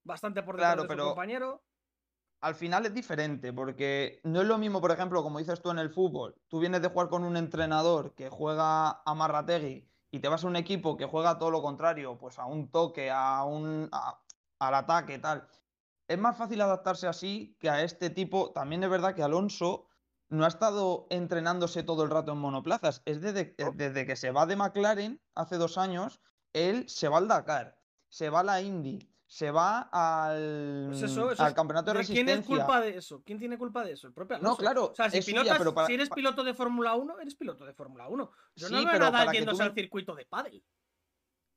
bastante 0.04 0.42
por 0.42 0.56
detrás 0.56 0.72
Claro, 0.74 0.82
de 0.82 0.88
su 0.88 0.92
pero- 0.92 1.04
compañero. 1.06 1.62
Al 2.42 2.56
final 2.56 2.84
es 2.86 2.92
diferente, 2.92 3.52
porque 3.52 4.20
no 4.24 4.40
es 4.40 4.46
lo 4.48 4.58
mismo, 4.58 4.80
por 4.80 4.90
ejemplo, 4.90 5.22
como 5.22 5.38
dices 5.38 5.62
tú 5.62 5.70
en 5.70 5.78
el 5.78 5.90
fútbol. 5.90 6.34
Tú 6.48 6.58
vienes 6.58 6.82
de 6.82 6.88
jugar 6.88 7.08
con 7.08 7.22
un 7.22 7.36
entrenador 7.36 8.14
que 8.16 8.28
juega 8.30 9.00
a 9.04 9.14
Marrategui 9.14 9.88
y 10.10 10.18
te 10.18 10.28
vas 10.28 10.42
a 10.42 10.48
un 10.48 10.56
equipo 10.56 10.96
que 10.96 11.06
juega 11.06 11.38
todo 11.38 11.52
lo 11.52 11.62
contrario, 11.62 12.18
pues 12.18 12.40
a 12.40 12.46
un 12.46 12.70
toque, 12.72 13.10
a 13.12 13.44
un 13.44 13.88
a- 13.92 14.24
al 14.58 14.74
ataque, 14.74 15.18
tal. 15.20 15.48
Es 16.08 16.18
más 16.18 16.36
fácil 16.36 16.60
adaptarse 16.60 17.06
así 17.06 17.56
que 17.60 17.70
a 17.70 17.82
este 17.84 18.10
tipo. 18.10 18.52
También 18.52 18.82
es 18.82 18.90
verdad 18.90 19.14
que 19.14 19.22
Alonso 19.22 19.86
no 20.28 20.44
ha 20.44 20.48
estado 20.48 21.06
entrenándose 21.10 21.84
todo 21.84 22.02
el 22.02 22.10
rato 22.10 22.32
en 22.32 22.38
monoplazas. 22.38 23.02
Es 23.04 23.20
desde, 23.20 23.54
No. 23.58 23.70
desde 23.72 24.04
que 24.04 24.16
se 24.16 24.32
va 24.32 24.46
de 24.46 24.56
McLaren 24.56 25.22
hace 25.36 25.58
dos 25.58 25.78
años, 25.78 26.20
él 26.52 26.88
se 26.88 27.08
va 27.08 27.18
al 27.18 27.28
Dakar, 27.28 27.78
se 28.08 28.30
va 28.30 28.40
a 28.40 28.44
la 28.44 28.60
Indy, 28.62 29.11
se 29.32 29.50
va 29.50 29.88
al, 29.90 30.88
Pues 30.90 31.00
eso, 31.04 31.30
eso 31.32 31.42
al 31.42 31.48
es- 31.48 31.54
campeonato 31.54 31.90
de 31.90 32.00
¿De 32.00 32.04
quién 32.04 32.26
resistencia. 32.26 32.34
es 32.40 32.46
culpa 32.46 32.80
de 32.82 32.98
eso? 32.98 33.22
¿Quién 33.24 33.38
tiene 33.38 33.56
culpa 33.56 33.82
de 33.82 33.92
eso? 33.92 34.06
El 34.06 34.12
propio 34.12 34.36
No, 34.36 34.40
Alonso. 34.48 34.58
claro, 34.58 34.84
O 34.90 34.94
sea, 34.94 35.08
si, 35.10 35.16
es 35.18 35.24
suya, 35.24 35.40
pilotas- 35.40 35.58
pero 35.58 35.72
para- 35.74 35.86
si 35.86 35.94
eres 35.94 36.10
piloto 36.10 36.44
de 36.44 36.52
Fórmula 36.52 36.94
1, 36.96 37.18
eres 37.18 37.34
piloto 37.34 37.64
de 37.64 37.72
Fórmula 37.72 38.08
1. 38.08 38.30
Yo 38.56 38.66
Sí, 38.68 38.74
no 38.74 38.80
veo 38.80 38.88
a 38.88 38.92
pero 38.92 39.04
Nadal 39.06 39.20
para 39.22 39.32
que 39.32 39.38
yéndose 39.38 39.56
tú 39.56 39.62
al 39.62 39.74
circuito 39.74 40.14
de 40.14 40.26
pádel. 40.26 40.62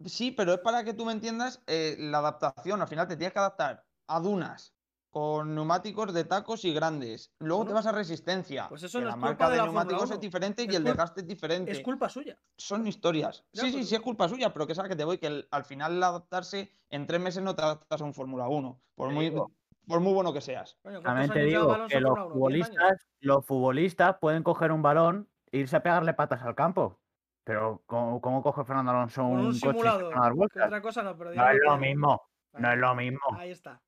Sí, 0.05 0.31
pero 0.31 0.53
es 0.53 0.59
para 0.59 0.85
que 0.85 0.93
tú 0.93 1.03
me 1.05 1.11
entiendas 1.11 1.61
eh, 1.67 1.97
la 1.99 2.19
adaptación. 2.19 2.81
Al 2.81 2.87
final 2.87 3.07
te 3.09 3.17
tienes 3.17 3.33
que 3.33 3.39
adaptar 3.39 3.83
a 4.07 4.19
dunas 4.19 4.73
con 5.15 5.55
neumáticos 5.55 6.13
de 6.13 6.25
tacos 6.25 6.65
y 6.65 6.73
grandes. 6.73 7.33
Luego 7.39 7.65
te 7.65 7.71
vas 7.71 7.85
a 7.85 7.93
resistencia. 7.93 8.67
pues 8.67 8.83
eso 8.83 8.99
que 8.99 9.05
no 9.05 9.11
la 9.11 9.11
es 9.11 9.15
culpa 9.15 9.27
marca 9.29 9.45
de 9.45 9.51
de 9.51 9.57
la 9.59 9.63
Fórmula 9.63 9.83
neumáticos 9.85 10.09
1. 10.09 10.15
es 10.15 10.19
diferente 10.19 10.67
y 10.69 10.75
el 10.75 10.83
desgaste 10.83 11.21
es 11.21 11.27
diferente. 11.27 11.71
Es 11.71 11.79
culpa 11.79 12.09
suya. 12.09 12.37
Son 12.57 12.85
historias. 12.85 13.45
Ya, 13.53 13.61
sí, 13.61 13.67
sí, 13.69 13.77
pues- 13.77 13.87
sí 13.89 13.95
es 13.95 14.01
culpa 14.01 14.27
suya, 14.27 14.51
pero 14.51 14.67
que 14.67 14.73
es 14.73 14.79
a 14.79 14.83
la 14.83 14.89
que 14.89 14.97
te 14.97 15.05
voy, 15.05 15.17
que 15.17 15.27
el- 15.27 15.47
al 15.51 15.63
final 15.63 15.93
el 15.95 16.03
adaptarse 16.03 16.69
en 16.89 17.07
tres 17.07 17.21
meses 17.21 17.41
no 17.41 17.55
te 17.55 17.61
adaptas 17.61 18.01
a 18.01 18.03
un 18.03 18.13
Fórmula 18.13 18.49
1, 18.49 18.81
por 18.93 19.09
muy, 19.11 19.29
digo. 19.29 19.53
por 19.87 20.01
muy 20.01 20.11
bueno 20.13 20.33
que 20.33 20.41
seas. 20.41 20.77
Coño, 20.81 21.01
¿cuántos 21.01 21.27
También 21.27 21.31
te 21.31 21.45
digo 21.45 21.87
que 21.87 22.01
los 22.01 22.09
Fórmula 22.09 22.25
1? 22.25 22.47
¿10 22.49 22.65
años? 22.65 22.67
futbolistas, 22.75 23.07
los 23.21 23.45
futbolistas 23.45 24.17
pueden 24.19 24.43
coger 24.43 24.73
un 24.73 24.81
balón 24.81 25.29
e 25.49 25.59
irse 25.59 25.77
a 25.77 25.81
pegarle 25.81 26.13
patas 26.13 26.41
al 26.41 26.55
campo. 26.55 26.99
Pero 27.45 27.83
¿cómo, 27.85 28.19
cómo 28.19 28.43
coge 28.43 28.65
Fernando 28.65 28.91
Alonso 28.91 29.21
Con 29.21 29.31
un, 29.31 29.45
un 29.45 29.59
coche 29.61 29.79
otra 29.79 30.81
cosa 30.81 31.03
no, 31.03 31.15
pero 31.15 31.33
No 31.33 31.49
es 31.49 31.57
lo 31.63 31.77
mismo, 31.77 32.21
no 32.51 32.71
es 32.73 32.77
lo 32.77 32.95
mismo, 32.95 33.19
Ahí 33.37 33.51
está, 33.51 33.81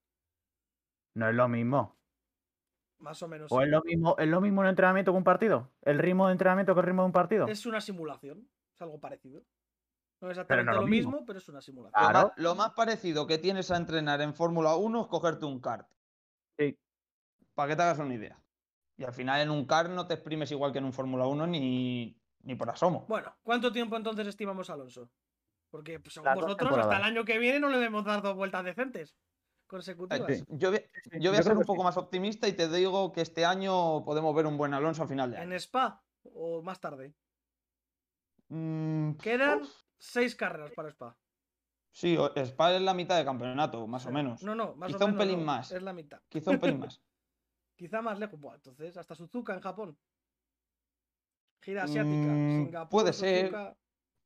no 1.18 1.28
es 1.28 1.36
lo 1.36 1.48
mismo. 1.48 1.98
más 3.00 3.22
o 3.24 3.28
menos. 3.28 3.52
O 3.52 3.62
es 3.62 3.68
lo 3.68 3.82
mismo, 3.84 4.16
es 4.18 4.28
lo 4.28 4.40
mismo 4.40 4.62
un 4.62 4.68
entrenamiento 4.68 5.12
que 5.12 5.18
un 5.18 5.24
partido. 5.24 5.72
El 5.82 6.00
ritmo 6.00 6.28
de 6.28 6.34
entrenamiento 6.34 6.74
que 6.74 6.80
el 6.82 6.86
ritmo 6.86 7.02
de 7.02 7.08
un 7.08 7.12
partido. 7.12 7.48
Es 7.48 7.66
una 7.66 7.82
simulación. 7.82 8.48
Es 8.74 8.82
algo 8.82 9.00
parecido. 9.00 9.44
No 10.22 10.30
es 10.30 10.38
exactamente 10.38 10.66
no 10.66 10.74
lo 10.74 10.82
lo 10.82 10.88
mismo, 10.88 11.12
mismo. 11.12 11.26
pero 11.26 11.40
es 11.40 11.48
una 11.50 11.62
simulación. 11.62 12.02
Lo, 12.02 12.10
Claro. 12.10 12.28
más, 12.30 12.38
lo 12.38 12.56
más 12.56 12.72
parecido 12.72 13.28
que 13.28 13.38
tienes 13.38 13.70
a 13.72 13.78
entrenar 13.78 14.22
en 14.22 14.34
Fórmula 14.34 14.76
1 14.76 15.02
es 15.02 15.08
cogerte 15.08 15.46
un 15.46 15.60
kart. 15.60 15.88
Sí. 16.58 16.76
Para 17.54 17.70
que 17.70 17.76
te 17.76 17.82
hagas 17.84 18.00
una 18.00 18.14
idea. 18.16 18.42
Y 18.98 19.04
al 19.04 19.14
final 19.14 19.42
en 19.42 19.52
un 19.52 19.66
kart 19.66 19.90
no 19.92 20.08
te 20.08 20.16
exprimes 20.16 20.52
igual 20.52 20.72
que 20.72 20.80
en 20.80 20.86
un 20.86 20.94
Fórmula 20.94 21.28
1 21.28 21.46
ni, 21.48 22.20
ni 22.42 22.56
por 22.56 22.70
asomo. 22.70 23.06
Bueno, 23.08 23.36
¿cuánto 23.44 23.72
tiempo 23.72 23.96
entonces 23.96 24.26
estimamos 24.28 24.70
a 24.70 24.74
Alonso? 24.74 25.12
Porque 25.70 26.00
pues, 26.00 26.14
según 26.16 26.34
vosotros, 26.34 26.78
hasta 26.78 26.98
el 26.98 27.04
año 27.04 27.26
que 27.26 27.38
viene 27.38 27.60
no 27.60 27.70
le 27.70 27.78
debemos 27.78 28.06
dar 28.06 28.22
dos 28.24 28.36
vueltas 28.36 28.64
decentes 28.64 29.16
consecutivas. 29.68 30.34
Sí. 30.38 30.46
Yo 30.50 30.72
voy, 30.72 30.80
sí, 31.04 31.20
yo 31.20 31.32
voy 31.32 31.40
a 31.40 31.44
yo 31.44 31.44
ser 31.44 31.58
un 31.58 31.66
poco 31.66 31.82
sí. 31.82 31.86
más 31.86 31.98
optimista 31.98 32.48
y 32.48 32.54
te 32.54 32.70
digo 32.70 33.12
que 33.12 33.22
este 33.22 33.46
año 33.46 34.04
podemos 34.06 34.34
ver 34.36 34.46
un 34.48 34.58
buen 34.58 34.74
Alonso 34.74 35.04
a 35.04 35.08
final 35.08 35.32
de 35.32 35.38
¿En 35.38 35.44
año. 35.44 35.56
Spa 35.56 36.04
o 36.24 36.62
más 36.62 36.80
tarde? 36.80 37.16
Mm, 38.50 39.14
Quedan 39.18 39.62
uf, 39.62 39.70
seis 40.00 40.36
carreras 40.36 40.72
para 40.72 40.90
Spa. 40.90 41.18
sí, 41.92 42.18
Spa 42.36 42.76
es 42.76 42.82
la 42.82 42.94
mitad 42.94 43.18
de 43.18 43.26
campeonato, 43.26 43.88
más 43.88 44.06
o 44.06 44.12
menos. 44.12 44.42
No, 44.44 44.56
no, 44.56 44.76
más 44.76 44.92
Quizá 44.92 45.06
o 45.06 45.08
un 45.08 45.16
menos 45.16 45.26
pelín 45.26 45.40
no, 45.40 45.46
más. 45.46 45.72
Es 45.72 45.84
la 45.84 45.94
mitad. 45.94 46.22
Quizá 46.30 46.52
un 46.52 46.60
pelín 46.60 46.80
más. 46.80 47.02
Quizá 47.76 48.02
más 48.02 48.18
lejos. 48.20 48.40
Buah, 48.40 48.56
entonces, 48.56 48.98
hasta 48.98 49.16
Suzuka 49.16 49.54
en 49.54 49.62
Japón. 49.62 50.00
Gira 51.62 51.84
asiática. 51.84 52.32
Mm, 52.32 52.66
Singapur, 52.66 52.90
puede 52.90 53.14
ser. 53.14 53.54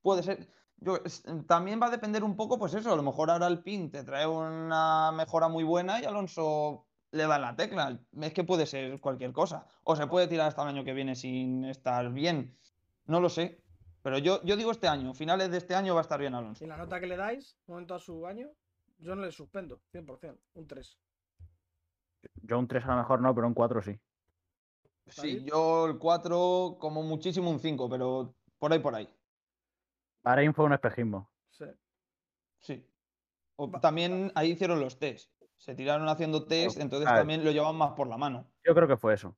Puede 0.00 0.22
ser. 0.22 0.48
Yo, 0.84 0.96
es- 1.04 1.22
también 1.46 1.80
va 1.80 1.86
a 1.86 1.90
depender 1.90 2.24
un 2.24 2.36
poco, 2.36 2.58
pues 2.58 2.74
eso, 2.74 2.92
a 2.92 2.96
lo 2.96 3.02
mejor 3.02 3.30
ahora 3.30 3.46
el 3.46 3.62
PIN 3.62 3.90
te 3.90 4.02
trae 4.04 4.26
una 4.26 5.12
mejora 5.12 5.48
muy 5.48 5.64
buena 5.64 6.00
y 6.00 6.04
Alonso 6.04 6.86
le 7.12 7.26
da 7.26 7.36
en 7.36 7.42
la 7.42 7.56
tecla. 7.56 8.00
Es 8.20 8.32
que 8.32 8.44
puede 8.44 8.66
ser 8.66 9.00
cualquier 9.00 9.32
cosa. 9.32 9.66
O 9.84 9.94
se 9.96 10.06
puede 10.06 10.26
tirar 10.28 10.48
hasta 10.48 10.62
el 10.62 10.68
año 10.68 10.84
que 10.84 10.92
viene 10.92 11.14
sin 11.14 11.64
estar 11.64 12.10
bien. 12.12 12.56
No 13.06 13.20
lo 13.20 13.28
sé. 13.28 13.60
Pero 14.02 14.18
yo, 14.18 14.42
yo 14.42 14.56
digo 14.56 14.72
este 14.72 14.88
año, 14.88 15.14
finales 15.14 15.50
de 15.50 15.58
este 15.58 15.74
año 15.76 15.94
va 15.94 16.00
a 16.00 16.02
estar 16.02 16.18
bien 16.18 16.34
Alonso. 16.34 16.64
Y 16.64 16.66
la 16.66 16.76
nota 16.76 16.98
que 16.98 17.06
le 17.06 17.16
dais, 17.16 17.56
momento 17.66 17.94
a 17.94 18.00
su 18.00 18.26
año, 18.26 18.48
yo 18.98 19.14
no 19.14 19.22
le 19.22 19.30
suspendo, 19.30 19.80
100%, 19.92 20.38
un 20.54 20.66
3. 20.66 20.98
Yo 22.42 22.58
un 22.58 22.66
3 22.66 22.84
a 22.84 22.88
lo 22.88 22.96
mejor 22.96 23.20
no, 23.20 23.32
pero 23.34 23.46
un 23.46 23.54
4 23.54 23.80
sí. 23.82 23.98
Sí, 25.06 25.44
yo 25.44 25.86
el 25.86 25.98
4 25.98 26.76
como 26.78 27.02
muchísimo 27.02 27.50
un 27.50 27.58
5, 27.58 27.88
pero 27.88 28.34
por 28.58 28.72
ahí, 28.72 28.78
por 28.78 28.94
ahí. 28.94 29.08
Bahrein 30.22 30.54
fue 30.54 30.64
un 30.64 30.72
espejismo. 30.72 31.30
Sí. 31.50 31.64
Sí. 32.60 32.86
O 33.56 33.70
también 33.80 34.32
ahí 34.34 34.52
hicieron 34.52 34.80
los 34.80 34.98
test. 34.98 35.30
Se 35.56 35.74
tiraron 35.74 36.08
haciendo 36.08 36.46
test, 36.46 36.78
entonces 36.80 37.08
también 37.08 37.44
lo 37.44 37.52
llevan 37.52 37.76
más 37.76 37.92
por 37.92 38.08
la 38.08 38.16
mano. 38.16 38.50
Yo 38.64 38.74
creo 38.74 38.88
que 38.88 38.96
fue 38.96 39.14
eso. 39.14 39.36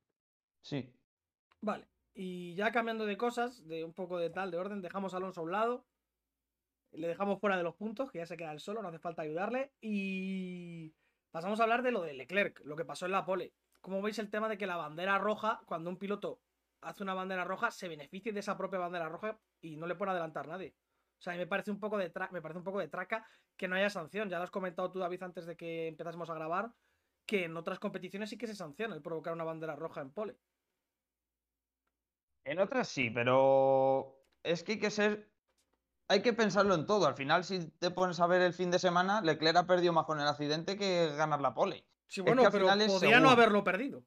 Sí. 0.61 0.91
Vale. 1.61 1.87
Y 2.13 2.55
ya 2.55 2.71
cambiando 2.71 3.05
de 3.05 3.17
cosas, 3.17 3.67
de 3.67 3.83
un 3.83 3.93
poco 3.93 4.17
de 4.17 4.29
tal, 4.29 4.49
de 4.49 4.57
orden, 4.57 4.81
dejamos 4.81 5.13
a 5.13 5.17
Alonso 5.17 5.41
a 5.41 5.43
un 5.43 5.51
lado. 5.51 5.85
Le 6.91 7.07
dejamos 7.07 7.39
fuera 7.39 7.57
de 7.57 7.63
los 7.63 7.75
puntos, 7.75 8.09
que 8.09 8.19
ya 8.19 8.25
se 8.25 8.37
queda 8.37 8.53
él 8.53 8.59
solo, 8.59 8.81
no 8.81 8.87
hace 8.87 8.99
falta 8.99 9.21
ayudarle. 9.21 9.73
Y 9.81 10.95
pasamos 11.29 11.59
a 11.59 11.63
hablar 11.63 11.83
de 11.83 11.91
lo 11.91 12.01
de 12.01 12.13
Leclerc, 12.13 12.61
lo 12.63 12.75
que 12.75 12.85
pasó 12.85 13.05
en 13.05 13.11
la 13.11 13.25
pole. 13.25 13.53
Como 13.81 14.01
veis 14.01 14.17
el 14.17 14.29
tema 14.29 14.47
de 14.49 14.57
que 14.57 14.65
la 14.65 14.77
bandera 14.77 15.19
roja, 15.19 15.61
cuando 15.65 15.89
un 15.89 15.97
piloto 15.97 16.39
hace 16.81 17.03
una 17.03 17.13
bandera 17.13 17.43
roja, 17.43 17.71
se 17.71 17.87
beneficie 17.87 18.31
de 18.33 18.39
esa 18.39 18.57
propia 18.57 18.79
bandera 18.79 19.09
roja 19.09 19.39
y 19.61 19.77
no 19.77 19.87
le 19.87 19.95
puede 19.95 20.11
adelantar 20.11 20.47
nadie. 20.47 20.75
O 21.17 21.21
sea, 21.21 21.33
a 21.33 21.35
mí 21.35 21.39
me 21.39 21.47
parece 21.47 21.71
un 21.71 21.79
poco 21.79 21.97
de 21.97 22.13
tra- 22.13 22.29
me 22.31 22.41
parece 22.41 22.57
un 22.59 22.63
poco 22.63 22.79
de 22.79 22.87
traca 22.87 23.27
que 23.55 23.67
no 23.67 23.75
haya 23.75 23.89
sanción. 23.89 24.29
Ya 24.29 24.37
lo 24.37 24.43
has 24.43 24.51
comentado 24.51 24.91
tú, 24.91 24.99
David, 24.99 25.23
antes 25.23 25.45
de 25.45 25.55
que 25.55 25.87
empezásemos 25.87 26.29
a 26.29 26.35
grabar, 26.35 26.73
que 27.25 27.45
en 27.45 27.57
otras 27.57 27.79
competiciones 27.79 28.29
sí 28.29 28.37
que 28.37 28.47
se 28.47 28.55
sanciona 28.55 28.95
el 28.95 29.01
provocar 29.01 29.33
una 29.33 29.43
bandera 29.43 29.75
roja 29.75 30.01
en 30.01 30.11
pole. 30.11 30.37
En 32.43 32.59
otras 32.59 32.87
sí, 32.87 33.09
pero 33.09 34.15
es 34.43 34.63
que 34.63 34.73
hay 34.73 34.79
que 34.79 34.91
ser. 34.91 35.31
Hay 36.07 36.21
que 36.21 36.33
pensarlo 36.33 36.75
en 36.75 36.85
todo. 36.85 37.07
Al 37.07 37.15
final, 37.15 37.43
si 37.43 37.67
te 37.71 37.89
pones 37.89 38.19
a 38.19 38.27
ver 38.27 38.43
el 38.43 38.53
fin 38.53 38.69
de 38.69 38.77
semana, 38.77 39.21
Leclerc 39.21 39.57
ha 39.57 39.65
perdido 39.65 39.91
más 39.93 40.05
con 40.05 40.19
el 40.19 40.27
accidente 40.27 40.77
que 40.77 41.15
ganar 41.15 41.41
la 41.41 41.55
pole. 41.55 41.87
Sí, 42.07 42.21
Es 42.21 42.25
bueno, 42.25 42.43
que 42.43 42.45
al 42.47 42.51
pero 42.51 42.65
final 42.69 42.87
podía 42.87 43.19
no 43.19 43.29
haberlo 43.31 43.63
perdido. 43.63 44.03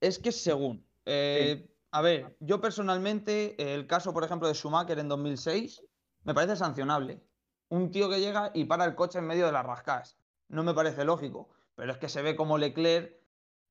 Es 0.00 0.18
que 0.18 0.32
según. 0.32 0.84
Eh, 1.06 1.70
A 1.90 2.00
ver, 2.00 2.36
yo 2.40 2.60
personalmente, 2.60 3.54
el 3.72 3.86
caso, 3.86 4.12
por 4.12 4.24
ejemplo, 4.24 4.48
de 4.48 4.54
Schumacher 4.54 4.98
en 4.98 5.06
2006, 5.08 5.80
me 6.24 6.34
parece 6.34 6.56
sancionable. 6.56 7.22
Un 7.68 7.92
tío 7.92 8.10
que 8.10 8.18
llega 8.20 8.50
y 8.52 8.64
para 8.64 8.84
el 8.84 8.96
coche 8.96 9.20
en 9.20 9.26
medio 9.28 9.46
de 9.46 9.52
las 9.52 9.64
rascas. 9.64 10.18
No 10.48 10.64
me 10.64 10.74
parece 10.74 11.04
lógico. 11.04 11.50
Pero 11.76 11.92
es 11.92 11.98
que 11.98 12.08
se 12.08 12.20
ve 12.22 12.34
como 12.34 12.58
Leclerc 12.58 13.14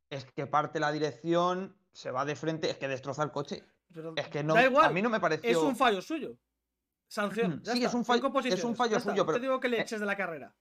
es 0.09 0.23
que 0.31 0.47
parte 0.47 0.79
la 0.79 0.91
dirección, 0.93 1.75
se 1.91 2.11
va 2.11 2.23
de 2.23 2.35
frente, 2.37 2.69
es 2.69 2.77
que 2.77 2.87
destroza 2.87 3.23
el 3.23 3.31
coche. 3.31 3.65
Pero 3.93 4.13
Es 4.15 4.29
que 4.29 4.41
no, 4.43 4.53
da 4.53 4.63
igual, 4.63 4.85
a 4.85 4.89
mí 4.89 5.01
no 5.01 5.09
me 5.09 5.19
pareció. 5.19 5.49
es 5.49 5.57
un 5.57 5.75
fallo 5.75 6.01
suyo. 6.01 6.37
Sanción. 7.09 7.61
ya 7.61 7.73
Sí, 7.73 7.79
está, 7.79 7.89
es 7.89 7.93
un 7.93 8.05
fallo- 8.05 8.31
es 8.45 8.63
un 8.63 8.75
fallo 8.77 8.91
ya 8.91 8.97
está, 8.99 9.09
suyo, 9.11 9.23
No 9.23 9.27
te 9.27 9.33
pero- 9.33 9.41
digo 9.41 9.59
que 9.59 9.67
le 9.69 9.77
eh, 9.79 9.81
eches 9.81 9.99
de 9.99 10.05
la 10.05 10.15
carrera. 10.15 10.55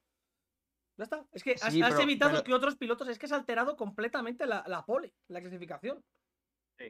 Ya 0.97 1.05
está. 1.05 1.25
Es 1.33 1.43
que 1.45 1.53
has, 1.53 1.73
Sí, 1.73 1.81
has 1.81 1.91
pero- 1.91 2.03
evitado 2.03 2.33
pero- 2.33 2.45
que 2.45 2.55
otros 2.55 2.77
pilotos. 2.77 3.09
Es 3.09 3.19
que 3.21 3.27
has 3.27 3.33
alterado 3.33 3.77
completamente 3.77 4.47
la, 4.47 4.65
la 4.67 4.85
pole, 4.85 5.15
la 5.29 5.41
clasificación. 5.41 6.05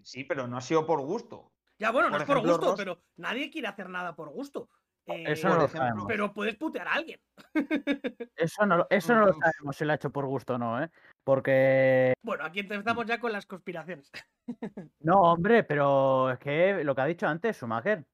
Sí, 0.02 0.24
pero 0.24 0.46
no 0.46 0.56
ha 0.56 0.60
sido 0.60 0.86
por 0.86 1.00
gusto. 1.00 1.52
Ya, 1.78 1.90
bueno, 1.90 2.10
no 2.10 2.16
es 2.16 2.24
por 2.24 2.40
gusto, 2.40 2.66
Ross- 2.68 2.74
pero 2.76 3.02
nadie 3.16 3.50
quiere 3.50 3.68
hacer 3.68 3.88
nada 3.88 4.14
por 4.14 4.30
gusto. 4.30 4.68
Eh, 5.06 5.24
Eso 5.32 5.48
por 5.48 5.56
no 5.56 5.62
lo 5.64 5.68
sabemos. 5.68 6.04
pero 6.06 6.32
puedes 6.32 6.54
putear 6.56 6.86
a 6.86 6.92
alguien. 6.94 7.20
Eso 8.36 8.64
no, 8.66 8.76
lo- 8.78 8.86
eso 8.88 9.14
no 9.14 9.26
lo 9.26 9.32
Mm. 9.34 9.40
sabemos 9.40 9.76
si 9.76 9.84
lo 9.84 9.92
ha 9.92 9.96
hecho 9.96 10.10
por 10.10 10.26
gusto 10.26 10.54
o 10.54 10.58
no, 10.58 10.80
¿eh? 10.82 10.90
Porque. 11.24 12.14
Bueno, 12.22 12.44
aquí 12.44 12.60
empezamos 12.60 13.04
ya 13.06 13.18
con 13.18 13.32
las 13.32 13.46
conspiraciones. 13.46 14.10
No, 15.00 15.20
hombre, 15.22 15.64
pero 15.64 16.30
es 16.30 16.38
que 16.38 16.84
lo 16.84 16.94
que 16.94 17.00
ha 17.00 17.06
dicho 17.06 17.26
antes, 17.26 17.56
Schumacher. 17.56 18.04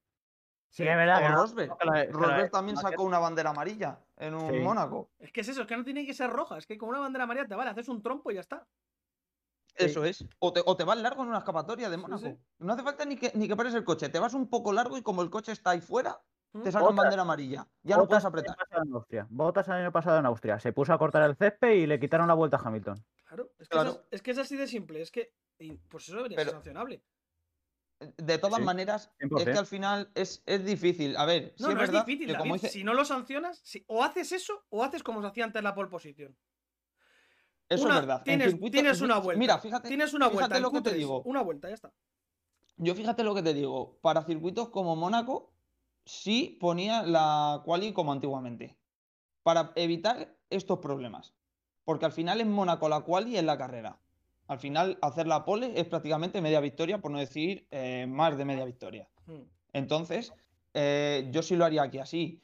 Sí, 0.71 0.83
es 0.87 0.97
verdad. 0.97 1.23
O 1.33 1.37
Rosberg. 1.37 1.77
también 2.51 2.77
Schumacher- 2.77 2.91
sacó 2.91 3.03
una 3.05 3.19
bandera 3.19 3.51
amarilla 3.51 3.99
en 4.17 4.35
un 4.35 4.51
Sí. 4.51 4.59
Mónaco. 4.61 5.11
Es 5.19 5.33
que 5.33 5.41
es 5.43 5.49
eso, 5.49 5.63
es 5.63 5.67
que 5.67 5.77
no 5.77 5.85
tiene 5.85 6.05
que 6.07 6.13
ser 6.15 6.31
roja. 6.31 6.59
Es 6.59 6.67
que 6.67 6.77
con 6.79 6.89
una 6.91 7.01
bandera 7.01 7.25
amarilla 7.25 7.47
te 7.49 7.55
vale, 7.55 7.71
haces 7.71 7.89
un 7.89 8.03
trompo 8.03 8.31
y 8.31 8.35
ya 8.35 8.41
está. 8.41 8.67
Eso 9.79 10.05
es. 10.05 10.25
O 10.39 10.53
te, 10.53 10.63
o 10.65 10.77
te 10.77 10.85
vas 10.85 10.99
largo 10.99 11.23
en 11.23 11.29
una 11.29 11.39
escapatoria 11.39 11.89
de 11.91 11.97
Mónaco. 11.97 12.23
sí. 12.23 12.37
No 12.59 12.73
hace 12.73 12.83
falta 12.83 13.05
ni 13.05 13.17
que, 13.17 13.33
ni 13.35 13.47
que 13.49 13.57
pares 13.57 13.75
el 13.75 13.85
coche. 13.85 14.09
Te 14.09 14.19
vas 14.19 14.35
un 14.35 14.49
poco 14.51 14.73
largo 14.73 14.97
y 14.99 15.03
como 15.03 15.23
el 15.23 15.31
coche 15.31 15.53
está 15.53 15.71
ahí 15.71 15.81
fuera, 15.81 16.21
¿Mm? 16.53 16.63
te 16.63 16.73
sacan 16.73 16.97
bandera 16.97 17.23
amarilla. 17.23 17.67
Ya 17.83 17.97
no 17.97 18.07
puedes 18.09 18.25
apretar. 18.25 18.57
pasado 18.57 18.83
en 18.85 18.93
Austria. 18.95 19.27
Bottas 19.31 19.67
el 19.69 19.75
año 19.75 19.93
pasado 19.93 20.19
en 20.19 20.27
Austria. 20.27 20.59
Se 20.59 20.73
puso 20.73 20.93
a 20.93 20.99
cortar 20.99 21.23
el 21.29 21.37
césped 21.37 21.73
y 21.73 21.87
le 21.87 21.99
quitaron 22.01 22.27
la 22.29 22.35
vuelta 22.35 22.57
a 22.57 22.61
Hamilton. 22.67 23.05
Claro, 23.25 23.51
es 23.59 23.69
que, 23.69 23.73
Claro. 23.73 23.91
Es, 23.91 24.01
es 24.11 24.23
que 24.23 24.31
es 24.33 24.39
así 24.39 24.57
de 24.57 24.67
simple. 24.67 25.01
Es 25.01 25.11
que. 25.11 25.33
pues 25.89 26.09
eso 26.09 26.17
debería 26.17 26.37
Pero- 26.37 26.51
ser 26.51 26.57
sancionable. 26.57 27.03
De 28.17 28.39
todas 28.39 28.59
Sí, 28.61 28.65
maneras, 28.65 29.11
es 29.19 29.29
100%. 29.29 29.45
que 29.53 29.59
al 29.59 29.67
final 29.67 30.11
es, 30.15 30.41
es 30.47 30.65
difícil. 30.65 31.17
A 31.17 31.25
ver, 31.25 31.53
sí 31.57 31.65
No, 31.65 31.71
es 31.71 31.75
no 31.75 31.83
es 31.83 31.91
verdad 31.91 32.07
difícil, 32.07 32.27
que 32.29 32.33
David. 32.35 32.43
como 32.45 32.55
dice, 32.55 32.69
Si 32.69 32.85
no 32.85 32.95
lo 32.95 33.05
sancionas, 33.05 33.59
si- 33.65 33.85
o 33.89 34.05
haces 34.05 34.31
eso 34.31 34.65
o 34.69 34.85
haces 34.85 35.03
como 35.03 35.21
se 35.21 35.27
hacía 35.27 35.45
antes 35.45 35.61
la 35.65 35.75
pole 35.75 35.89
position. 35.89 36.37
Eso 37.69 37.85
Una- 37.85 37.95
es 37.95 38.01
verdad. 38.01 38.23
En 38.27 38.39
Tienes, 38.41 38.71
tienes 38.73 38.99
en 38.99 39.05
una 39.05 39.19
vuelta. 39.19 39.39
Mira, 39.39 39.59
fíjate, 39.59 39.89
Tienes 39.89 40.15
una 40.15 40.27
vuelta. 40.29 40.47
fíjate 40.47 40.61
lo 40.61 40.71
que 40.71 40.81
te 40.81 40.91
Q3, 40.91 40.95
digo. 40.95 41.23
Una 41.23 41.43
vuelta, 41.43 41.69
ya 41.69 41.75
está. 41.75 41.93
Yo 42.77 42.95
fíjate 42.95 43.25
lo 43.25 43.35
que 43.35 43.43
te 43.43 43.55
digo. 43.55 43.99
Para 44.01 44.23
circuitos 44.23 44.69
como 44.69 44.97
Mónaco, 44.97 45.53
sí 46.05 46.57
ponía 46.61 47.03
la 47.03 47.63
quali 47.65 47.93
como 47.93 48.13
antiguamente. 48.13 48.77
Para 49.43 49.73
evitar 49.75 50.35
estos 50.51 50.79
problemas. 50.79 51.35
Porque 51.85 52.05
al 52.07 52.13
final 52.13 52.41
en 52.41 52.53
Mónaco 52.53 52.89
la 52.89 53.01
quali 53.01 53.37
es 53.37 53.45
la 53.45 53.59
carrera. 53.59 53.99
Al 54.47 54.59
final 54.59 54.99
hacer 55.03 55.27
la 55.27 55.45
pole 55.45 55.79
es 55.79 55.87
prácticamente 55.87 56.41
media 56.41 56.61
victoria, 56.61 56.99
por 56.99 57.11
no 57.11 57.19
decir 57.19 57.67
eh, 57.71 58.07
más 58.09 58.39
de 58.39 58.45
media 58.45 58.65
victoria. 58.65 59.09
Mm. 59.27 59.43
Entonces, 59.75 60.33
eh, 60.73 61.29
yo 61.31 61.43
sí 61.43 61.57
lo 61.57 61.65
haría 61.65 61.83
aquí 61.83 61.99
así. 61.99 62.41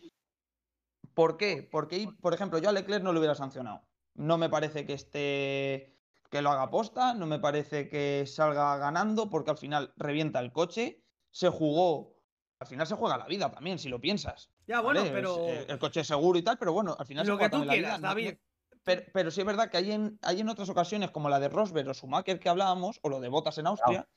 ¿Por 1.15 1.37
qué? 1.37 1.67
Porque, 1.71 2.09
por 2.21 2.35
ejemplo, 2.35 2.59
yo 2.59 2.69
a 2.69 2.73
Leclerc 2.73 3.03
no 3.03 3.13
lo 3.13 3.21
hubiera 3.21 3.35
sancionado. 3.35 3.83
No 4.15 4.39
me 4.39 4.49
parece 4.49 4.87
que 4.87 4.95
esté 4.95 5.91
que 6.31 6.43
lo 6.43 6.51
haga 6.51 6.71
posta, 6.71 7.15
no 7.15 7.27
me 7.27 7.39
parece 7.39 7.89
que 7.89 8.25
salga 8.27 8.77
ganando, 8.79 9.31
porque 9.31 9.51
al 9.53 9.59
final 9.59 9.93
revienta 9.97 10.41
el 10.41 10.53
coche, 10.53 11.05
se 11.31 11.49
jugó, 11.49 12.17
al 12.59 12.67
final 12.67 12.87
se 12.87 12.97
juega 12.97 13.17
la 13.19 13.27
vida 13.27 13.51
también, 13.53 13.79
si 13.79 13.89
lo 13.89 14.01
piensas. 14.01 14.51
Ya, 14.67 14.81
bueno, 14.81 15.03
pero. 15.13 15.37
eh, 15.47 15.67
el 15.69 15.79
coche 15.79 16.01
es 16.01 16.07
seguro 16.09 16.37
y 16.39 16.43
tal, 16.43 16.59
pero 16.59 16.73
bueno, 16.73 16.97
al 16.99 17.07
final 17.07 17.25
se 17.25 17.31
Lo 17.31 17.37
juega 17.37 17.51
que 17.51 17.57
tú 17.57 17.59
también 17.65 17.69
la 17.69 17.73
quieras, 17.75 17.99
vida. 18.01 18.09
no- 18.09 18.15
no- 18.15 18.21
David. 18.21 18.39
pero, 18.83 19.03
pero 19.13 19.31
sí 19.31 19.41
es 19.41 19.47
verdad 19.47 19.71
que 19.71 19.77
hay 19.77 19.93
en, 19.93 20.19
hay 20.23 20.41
en 20.41 20.49
otras 20.49 20.69
ocasiones, 20.69 21.11
como 21.13 21.29
la 21.29 21.39
de 21.39 21.49
Rosberg 21.49 21.89
o 21.89 21.95
Schumacher 21.95 22.41
que 22.41 22.49
hablábamos, 22.49 22.99
o 23.03 23.09
lo 23.09 23.21
de 23.21 23.29
Botas 23.29 23.59
en 23.59 23.67
Austria, 23.69 24.09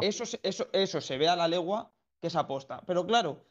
que 0.00 0.06
eso, 0.08 0.26
se- 0.26 0.40
eso, 0.42 0.68
eso 0.72 1.00
se 1.00 1.16
ve 1.16 1.28
a 1.28 1.36
la 1.36 1.48
legua 1.48 1.90
que 2.20 2.26
es 2.26 2.36
aposta. 2.36 2.82
Pero 2.86 3.06
claro, 3.06 3.46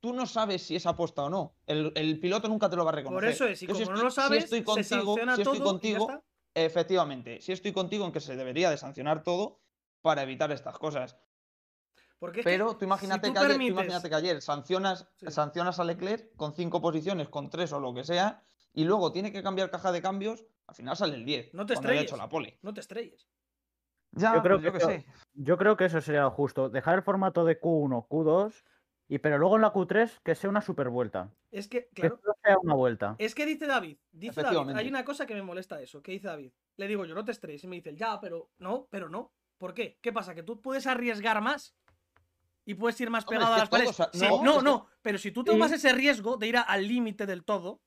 tú 0.00 0.12
no 0.12 0.26
sabes 0.26 0.62
si 0.62 0.76
es 0.76 0.86
aposta 0.86 1.22
o 1.24 1.30
no. 1.30 1.54
El, 1.66 1.92
el 1.94 2.18
piloto 2.18 2.48
nunca 2.48 2.68
te 2.70 2.76
lo 2.76 2.84
va 2.84 2.90
a 2.90 2.94
reconocer. 2.94 3.24
Por 3.24 3.32
eso 3.32 3.46
es, 3.46 3.62
y 3.62 3.66
como 3.66 3.78
si 3.78 3.84
no 3.84 3.90
estoy- 3.92 4.04
lo 4.04 4.10
si 4.10 4.16
sabes, 4.16 4.44
estoy 4.44 4.58
se 4.60 4.64
contigo, 4.64 5.04
sanciona 5.14 5.36
si 5.36 5.42
estoy 5.42 5.58
todo 5.58 5.64
y 5.64 5.66
ya 5.66 5.72
contigo, 5.72 6.10
está. 6.10 6.22
efectivamente, 6.54 7.40
si 7.40 7.52
estoy 7.52 7.72
contigo 7.72 8.04
en 8.06 8.12
que 8.12 8.20
se 8.20 8.36
debería 8.36 8.70
de 8.70 8.76
sancionar 8.76 9.22
todo 9.22 9.60
para 10.02 10.22
evitar 10.22 10.50
estas 10.52 10.78
cosas. 10.78 11.16
Porque 12.18 12.40
es 12.40 12.44
que 12.46 12.50
Pero 12.52 12.72
tú 12.74 12.80
si 12.80 12.84
imagínate, 12.84 13.28
tú 13.28 13.32
que, 13.34 13.38
ayer, 13.38 13.50
tú 13.50 13.54
permites- 13.58 13.70
imagínate 13.72 14.08
que 14.10 14.14
ayer 14.14 14.42
sancionas, 14.42 15.08
Sí. 15.16 15.26
sancionas 15.30 15.78
a 15.80 15.84
Leclerc 15.84 16.34
con 16.36 16.54
cinco 16.54 16.80
posiciones, 16.82 17.28
con 17.28 17.48
tres 17.50 17.72
o 17.72 17.80
lo 17.80 17.94
que 17.94 18.04
sea, 18.04 18.42
y 18.74 18.84
luego 18.84 19.10
tiene 19.12 19.32
que 19.32 19.42
cambiar 19.42 19.70
caja 19.70 19.90
de 19.90 20.02
cambios, 20.02 20.44
al 20.66 20.74
final 20.74 20.96
sale 20.96 21.14
el 21.16 21.24
10. 21.24 21.52
No 21.54 21.66
te 21.66 21.74
estrelles. 21.74 22.04
hecho 22.04 22.16
la 22.16 22.28
pole. 22.28 22.58
No 22.62 22.72
te 22.74 22.80
estrelles. 22.80 23.26
Ya, 24.12 24.34
Yo 24.34 24.42
creo 24.42 24.60
pues 24.60 24.82
yo 24.82 24.88
que. 24.88 25.06
Yo 25.34 25.56
creo 25.56 25.76
que 25.76 25.84
eso 25.86 26.00
sería 26.00 26.22
lo 26.22 26.30
justo. 26.30 26.68
Dejar 26.68 26.96
el 26.96 27.02
formato 27.02 27.44
de 27.44 27.60
Q1, 27.60 28.06
Q2 28.08 28.64
y 29.10 29.18
pero 29.18 29.38
luego 29.38 29.56
en 29.56 29.62
la 29.62 29.72
Q3 29.72 30.20
que 30.22 30.34
sea 30.36 30.48
una 30.48 30.60
super 30.62 30.88
vuelta. 30.88 31.30
Es 31.50 31.66
que, 31.68 31.88
Que 31.88 32.02
claro, 32.02 32.20
solo 32.22 32.34
sea 32.42 32.56
una 32.58 32.74
vuelta. 32.74 33.16
es 33.18 33.34
que 33.34 33.44
dice 33.44 33.66
David, 33.66 33.98
dice 34.12 34.40
David, 34.40 34.70
hay 34.76 34.88
una 34.88 35.04
cosa 35.04 35.26
que 35.26 35.34
me 35.34 35.42
molesta 35.42 35.76
de 35.76 35.84
eso, 35.84 36.00
que 36.00 36.12
dice 36.12 36.28
David. 36.28 36.52
Le 36.76 36.86
digo 36.86 37.04
yo, 37.04 37.14
no 37.16 37.24
te 37.24 37.32
estrelles, 37.32 37.62
y 37.64 37.66
me 37.66 37.76
dice, 37.76 37.94
ya, 37.96 38.20
pero 38.20 38.50
no, 38.58 38.86
pero 38.88 39.08
no. 39.08 39.32
¿Por 39.58 39.74
qué? 39.74 39.98
¿Qué 40.00 40.12
pasa? 40.12 40.34
¿Que 40.34 40.42
tú 40.44 40.62
puedes 40.62 40.86
arriesgar 40.86 41.40
más? 41.42 41.74
Y 42.64 42.74
puedes 42.74 43.00
ir 43.00 43.10
más 43.10 43.24
Hombre, 43.24 43.38
pegado 43.38 43.52
a 43.52 43.56
que 43.56 43.60
las 43.62 43.68
paredes. 43.68 43.96
todos 43.96 44.10
Sí, 44.12 44.26
no, 44.44 44.62
no, 44.62 44.84
que- 44.86 44.92
pero 45.02 45.18
si 45.18 45.32
tú 45.32 45.42
tomas 45.42 45.72
ese 45.72 45.92
riesgo 45.92 46.36
de 46.36 46.46
ir 46.46 46.56
a- 46.56 46.62
al 46.62 46.86
límite 46.86 47.26
del 47.26 47.44
todo, 47.44 47.80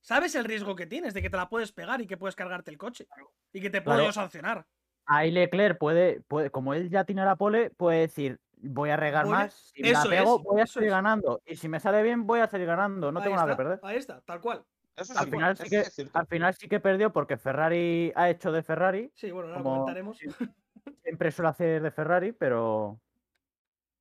¿sabes 0.00 0.34
el 0.36 0.44
riesgo 0.46 0.74
que 0.74 0.86
tienes 0.86 1.12
de 1.12 1.20
que 1.20 1.28
te 1.28 1.36
la 1.36 1.48
puedes 1.50 1.70
pegar 1.72 2.00
y 2.00 2.06
que 2.06 2.16
puedes 2.16 2.34
cargarte 2.34 2.70
el 2.70 2.78
coche? 2.78 3.06
Y 3.52 3.60
que 3.60 3.68
te 3.68 3.82
puedo 3.82 3.98
Claro. 3.98 4.12
sancionar. 4.12 4.66
Ahí 5.04 5.30
Leclerc 5.30 5.78
puede, 5.78 6.22
puede, 6.22 6.50
como 6.50 6.72
él 6.74 6.88
ya 6.90 7.04
tiene 7.04 7.24
la 7.24 7.36
pole, 7.36 7.70
puede 7.70 8.00
decir, 8.00 8.40
voy 8.56 8.90
a 8.90 8.96
regar 8.96 9.24
Voy 9.26 9.34
a- 9.34 9.38
más, 9.38 9.54
si 9.74 9.82
me 9.82 9.92
la 9.92 10.02
pego, 10.04 10.36
es, 10.38 10.42
voy 10.44 10.60
a 10.60 10.64
es. 10.64 10.74
ganando. 10.76 11.42
Y 11.46 11.56
si 11.56 11.68
me 11.68 11.80
sale 11.80 12.02
bien, 12.02 12.26
voy 12.26 12.40
a 12.40 12.46
salir 12.48 12.66
ganando, 12.66 13.12
no 13.12 13.20
Ahí 13.20 13.24
tengo 13.24 13.36
nada 13.36 13.50
que 13.52 13.56
perder. 13.56 13.80
Ahí 13.82 13.96
está, 13.96 14.20
tal 14.22 14.40
cual. 14.40 14.64
Eso 14.96 15.12
Al 15.18 15.26
sí, 15.26 15.30
final, 15.30 15.56
sí 15.58 15.68
que, 15.68 15.80
es 15.80 16.10
al 16.14 16.26
final 16.26 16.54
sí 16.54 16.68
que 16.68 16.80
perdió 16.80 17.12
porque 17.12 17.36
Ferrari 17.36 18.12
ha 18.16 18.30
hecho 18.30 18.50
de 18.50 18.62
Ferrari. 18.62 19.10
Sí, 19.14 19.30
bueno, 19.30 19.48
ahora 19.50 19.62
Como- 19.62 19.74
comentaremos. 19.80 20.18
Siempre 21.02 21.30
suele 21.32 21.48
hacer 21.50 21.82
de 21.82 21.90
Ferrari, 21.90 22.32
pero, 22.32 22.98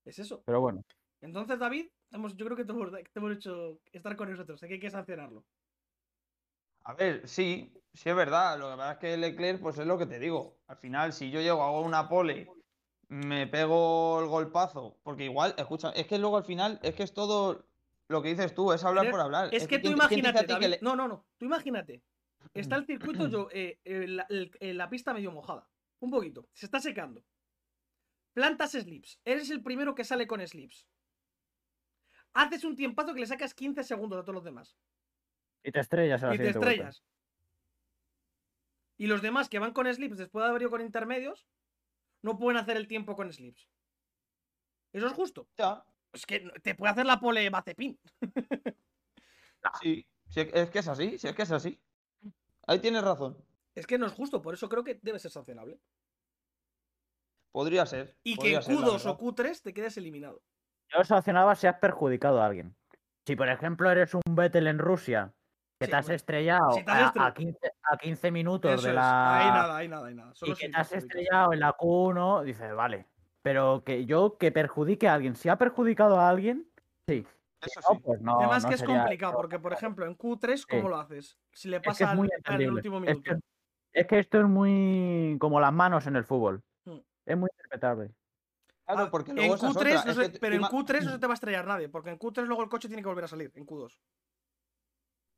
Es 0.06 0.20
eso. 0.20 0.42
pero 0.46 0.62
bueno. 0.62 0.84
Entonces, 1.22 1.58
David, 1.60 1.88
hemos, 2.12 2.36
yo 2.38 2.46
creo 2.46 2.56
que 2.58 2.64
te 2.66 2.72
hemos, 2.72 2.92
te 2.92 3.04
hemos 3.20 3.32
hecho 3.34 3.80
estar 3.92 4.16
con 4.16 4.30
nosotros. 4.32 4.60
Sé 4.60 4.68
que 4.68 4.76
hay 4.76 4.80
que 4.80 4.90
sancionarlo. 4.90 5.44
A 6.84 6.94
ver, 6.94 7.28
sí, 7.28 7.74
sí 7.94 8.10
es 8.10 8.16
verdad. 8.16 8.58
Lo 8.60 8.70
que 8.72 8.78
pasa 8.78 8.92
es 8.94 8.98
que 9.00 9.18
Leclerc, 9.18 9.62
pues 9.62 9.78
es 9.80 9.88
lo 9.88 9.98
que 9.98 10.06
te 10.06 10.20
digo. 10.20 10.60
Al 10.68 10.78
final, 10.78 11.14
si 11.14 11.32
yo 11.32 11.42
llego, 11.42 11.64
hago 11.64 11.82
una 11.82 12.08
pole, 12.08 12.48
me 13.10 13.48
pego 13.48 14.20
el 14.22 14.28
golpazo, 14.28 14.98
porque 15.04 15.26
igual, 15.26 15.54
escucha, 15.58 15.92
es 15.92 16.08
que 16.08 16.18
luego 16.18 16.38
al 16.38 16.44
final, 16.46 16.80
es 16.84 16.96
que 16.96 17.04
es 17.04 17.14
todo 17.14 17.66
lo 18.08 18.22
que 18.22 18.30
dices 18.30 18.54
tú, 18.54 18.72
es 18.72 18.84
hablar 18.84 19.06
Pero 19.06 19.12
por 19.14 19.22
hablar. 19.22 19.50
Es 19.54 19.68
que 19.68 19.80
tú 19.80 19.90
¿quién- 19.90 19.98
quién 19.98 20.10
te 20.10 20.16
dice 20.16 20.28
a 20.28 20.30
imagínate, 20.32 20.48
ti 20.48 20.48
que 20.48 20.54
David. 20.68 20.68
le- 20.76 20.80
No, 20.82 20.96
no, 20.96 21.08
no. 21.08 21.26
Tú 21.38 21.46
imagínate. 21.46 22.04
Está 22.54 22.76
el 22.76 22.86
circuito, 22.86 23.28
yo, 23.30 23.48
eh, 23.52 23.80
eh, 23.84 24.08
la, 24.08 24.26
el- 24.30 24.78
la 24.78 24.90
pista 24.90 25.14
medio 25.14 25.32
mojada. 25.32 25.68
Un 26.00 26.12
poquito. 26.12 26.48
Se 26.54 26.66
está 26.66 26.80
secando. 26.80 27.24
Plantas 28.34 28.72
slips. 28.74 29.20
Eres 29.24 29.50
el 29.50 29.64
primero 29.64 29.96
que 29.96 30.04
sale 30.04 30.28
con 30.28 30.46
slips. 30.46 30.88
Haces 32.34 32.64
un 32.66 32.76
tiempazo 32.76 33.14
que 33.14 33.22
le 33.22 33.28
sacas 33.28 33.54
15 33.54 33.84
segundos 33.84 34.20
a 34.20 34.24
todos 34.24 34.36
los 34.36 34.44
demás. 34.44 34.76
Y 35.64 35.72
te 35.72 35.80
estrellas 35.80 36.22
a 36.22 36.28
la 36.28 36.36
y 36.36 36.38
te 36.38 36.44
vuelta. 36.44 36.60
estrellas. 36.60 37.04
Y 38.98 39.08
los 39.08 39.22
demás 39.22 39.50
que 39.50 39.60
van 39.60 39.74
con 39.74 39.92
slips 39.92 40.18
después 40.18 40.44
de 40.44 40.50
haber 40.50 40.62
ido 40.64 40.72
con 40.72 40.82
intermedios, 40.82 41.48
no 42.26 42.40
pueden 42.40 42.58
hacer 42.58 42.76
el 42.76 42.88
tiempo 42.88 43.16
con 43.16 43.32
slips. 43.32 43.70
Eso 44.92 45.06
es 45.06 45.14
justo. 45.14 45.48
Ya, 45.58 45.86
Es 46.12 46.26
que 46.26 46.40
te 46.64 46.74
puede 46.74 46.92
hacer 46.92 47.06
la 47.06 47.20
pole 47.20 47.52
Mazepin. 47.52 48.00
sí, 49.82 50.08
sí, 50.30 50.40
es 50.52 50.70
que 50.72 50.80
es 50.80 50.88
así, 50.88 51.20
sí, 51.20 51.28
es 51.28 51.36
que 51.36 51.44
es 51.44 51.52
así. 51.52 51.80
Ahí 52.66 52.80
tienes 52.80 53.04
razón. 53.04 53.38
Es 53.76 53.86
que 53.86 54.00
no 54.00 54.08
es 54.08 54.14
justo, 54.14 54.42
por 54.42 54.56
eso 54.56 54.68
creo 54.68 54.84
que 54.84 55.00
debe 55.04 55.20
ser 55.20 55.30
sancionable. 55.30 55.80
Podría 57.52 57.86
ser. 57.86 58.18
Y 58.24 58.38
que 58.38 58.56
en 58.56 58.64
ser, 58.64 58.74
la 58.74 58.82
Q2 58.82 58.92
verdad. 58.94 59.12
o 59.12 59.18
Q3 59.20 59.62
te 59.62 59.74
quedes 59.74 59.98
eliminado. 59.98 60.42
Yo 60.90 61.04
sancionaba 61.04 61.54
si 61.54 61.68
has 61.68 61.78
perjudicado 61.78 62.42
a 62.42 62.48
alguien. 62.48 62.76
Si, 63.28 63.36
por 63.36 63.50
ejemplo, 63.50 63.92
eres 63.92 64.16
un 64.16 64.24
Vettel 64.36 64.66
en 64.66 64.80
Rusia, 64.80 65.35
que 65.80 65.86
Sí, 65.86 65.92
te 65.92 65.98
has 65.98 66.06
bueno. 66.06 66.16
estrellado 66.16 66.72
Si 66.72 66.86
te 66.86 66.92
has 66.92 67.02
a, 67.02 67.14
estre- 67.14 67.28
a 67.28 67.34
15, 67.34 67.72
a 67.84 67.98
15 67.98 68.32
minutos 68.32 68.72
Eso 68.74 68.84
de 68.84 68.90
es. 68.90 68.96
la. 68.96 69.38
Ahí 69.38 69.48
nada, 69.52 69.78
ahí 69.78 69.88
nada, 69.88 70.08
ahí 70.08 70.16
nada. 70.16 70.34
Solo 70.34 70.54
y 70.54 70.56
que 70.56 70.66
si 70.68 70.72
te 70.72 70.78
has 70.78 70.92
estrellado 70.94 71.54
en 71.54 71.60
la 71.60 71.76
Q1, 71.76 72.44
dices, 72.44 72.74
vale. 72.74 73.06
Pero 73.42 73.84
que 73.86 74.06
yo 74.06 74.38
que 74.38 74.52
perjudique 74.52 75.08
a 75.08 75.14
alguien, 75.14 75.36
si 75.36 75.50
ha 75.50 75.58
perjudicado 75.58 76.20
a 76.20 76.30
alguien, 76.30 76.68
sí. 77.08 77.26
Eso 77.62 77.80
No, 77.90 77.96
sí. 77.96 78.02
pues 78.06 78.22
no. 78.22 78.40
Además 78.40 78.64
no 78.64 78.70
que 78.70 78.76
es 78.76 78.82
sería- 78.82 78.98
complicado, 79.00 79.34
porque 79.36 79.60
por 79.60 79.74
ejemplo 79.74 80.06
en 80.06 80.18
Q3, 80.18 80.66
¿cómo 80.68 80.82
Sí. 80.84 80.88
lo 80.88 80.98
haces? 80.98 81.38
Si 81.52 81.68
le 81.70 81.78
Es 81.78 81.82
que 81.84 81.90
pasa 81.90 82.12
es 82.12 82.16
muy 82.18 82.28
el 82.28 82.38
entendible. 82.38 82.74
último 82.76 82.98
Es 82.98 83.02
minuto. 83.02 83.24
que, 83.24 84.00
es 84.00 84.08
que 84.08 84.20
esto 84.20 84.40
es 84.40 84.46
muy 84.46 85.38
como 85.40 85.60
las 85.60 85.74
manos 85.74 86.06
en 86.08 86.16
el 86.16 86.24
fútbol. 86.24 86.62
Hmm. 86.86 87.00
Es 87.26 87.38
muy 87.38 87.50
interpretable. 87.54 88.12
Claro, 88.86 89.04
Ah, 89.04 89.10
porque 89.12 89.32
en 89.32 89.38
luego 89.38 89.56
esa 89.56 89.68
es 89.70 89.74
Q3 89.76 89.78
otra, 89.80 90.06
no 90.06 90.12
es 90.12 90.18
se- 90.18 90.22
que 90.24 90.30
tú 90.30 90.38
pero 90.40 90.56
en 90.56 90.62
ima- 90.62 90.70
Q3 90.70 91.04
no 91.06 91.12
se 91.12 91.20
te 91.20 91.28
va 91.28 91.34
a 91.34 91.36
estrellar 91.36 91.66
nadie, 91.68 91.90
porque 91.90 92.10
en 92.12 92.20
Q3 92.20 92.46
luego 92.46 92.62
el 92.64 92.70
coche 92.70 92.88
tiene 92.88 93.02
que 93.02 93.08
volver 93.10 93.24
a 93.26 93.28
salir, 93.28 93.52
en 93.56 93.66
Q2. 93.66 93.98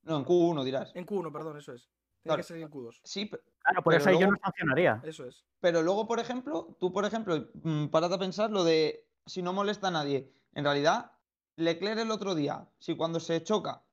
No, 0.08 0.18
en 0.18 0.26
Q1 0.26 0.64
dirás. 0.64 0.92
En 0.96 1.06
Q1, 1.06 1.32
perdón, 1.32 1.58
eso 1.58 1.74
es. 1.74 1.82
Tiene 1.84 1.92
Claro. 2.24 2.38
que 2.38 2.44
salir 2.44 2.64
en 2.64 2.70
Q2. 2.72 3.00
Sí, 3.04 3.26
pe- 3.26 3.40
Claro, 3.62 3.84
por 3.84 3.92
Pero 3.92 4.02
eso 4.02 4.10
ahí 4.10 4.16
yo 4.16 4.20
luego- 4.22 4.32
no 4.34 4.40
sancionaría. 4.44 5.02
Eso 5.04 5.26
es. 5.26 5.44
pero 5.60 5.82
luego, 5.82 6.08
por 6.08 6.20
ejemplo, 6.20 6.76
tú, 6.80 6.92
por 6.94 7.04
ejemplo, 7.06 7.50
mm, 7.64 7.88
párate 7.88 8.16
a 8.16 8.20
pensar 8.20 8.50
lo 8.52 8.64
de 8.64 9.06
si 9.26 9.42
no 9.42 9.52
molesta 9.54 9.90
a 9.90 9.92
nadie. 9.92 10.32
En 10.54 10.64
realidad, 10.64 11.12
Leclerc 11.58 12.00
el 12.00 12.12
otro 12.12 12.34
día, 12.36 12.68
si 12.80 12.96
cuando 12.96 13.20
se 13.20 13.44
choca 13.44 13.84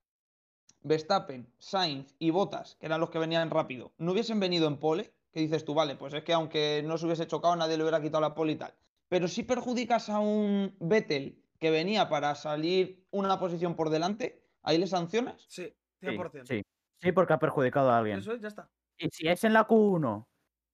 Verstappen, 0.83 1.51
Sainz 1.59 2.15
y 2.19 2.31
Bottas, 2.31 2.77
que 2.79 2.87
eran 2.87 3.01
los 3.01 3.11
que 3.11 3.19
venían 3.19 3.51
rápido, 3.51 3.93
no 3.99 4.13
hubiesen 4.13 4.39
venido 4.39 4.69
en 4.69 4.79
pole, 4.79 5.13
que 5.33 5.41
dices 5.41 5.65
tú, 5.65 5.75
vale, 5.75 5.97
pues 5.97 6.13
es 6.15 6.23
que 6.23 6.33
aunque 6.35 6.83
no 6.85 6.99
se 6.99 7.07
hubiese 7.07 7.27
chocado, 7.27 7.57
nadie 7.57 7.77
le 7.77 7.83
hubiera 7.83 8.01
quitado 8.03 8.21
la 8.21 8.35
pole 8.35 8.53
y 8.53 8.57
tal. 8.57 8.75
Pero 9.09 9.27
si 9.29 9.43
perjudicas 9.43 10.09
a 10.11 10.21
un 10.21 10.77
Vettel 10.79 11.43
que 11.59 11.71
venía 11.71 12.09
para 12.09 12.35
salir 12.35 13.05
una 13.11 13.39
posición 13.41 13.75
por 13.75 13.89
delante, 13.91 14.45
ahí 14.63 14.77
le 14.79 14.87
sancionas. 14.87 15.45
Sí, 15.49 15.73
100%. 16.05 16.47
sí. 16.47 16.63
Sí, 17.01 17.13
porque 17.13 17.35
ha 17.35 17.39
perjudicado 17.39 17.91
a 17.91 17.99
alguien. 17.99 18.21
Eso 18.21 18.33
es, 18.33 18.41
ya 18.41 18.49
está. 18.49 18.71
Y 18.99 19.09
si 19.11 19.29
es 19.29 19.45
en 19.45 19.53
la 19.53 19.67
Q1, 19.67 20.27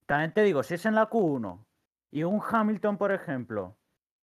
también 0.06 0.32
te 0.32 0.42
digo, 0.42 0.62
si 0.62 0.74
es 0.74 0.86
en 0.86 0.94
la 0.94 1.08
Q1 1.10 1.64
y 2.12 2.22
un 2.24 2.40
Hamilton, 2.40 2.98
por 2.98 3.12
ejemplo, 3.12 3.78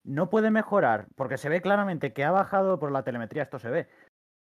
no 0.04 0.28
puede 0.28 0.50
mejorar, 0.50 1.06
porque 1.16 1.38
se 1.38 1.48
ve 1.48 1.62
claramente 1.62 2.12
que 2.12 2.24
ha 2.24 2.30
bajado 2.30 2.78
por 2.78 2.92
la 2.92 3.04
telemetría, 3.04 3.44
esto 3.44 3.58
se 3.58 3.70
ve, 3.70 3.88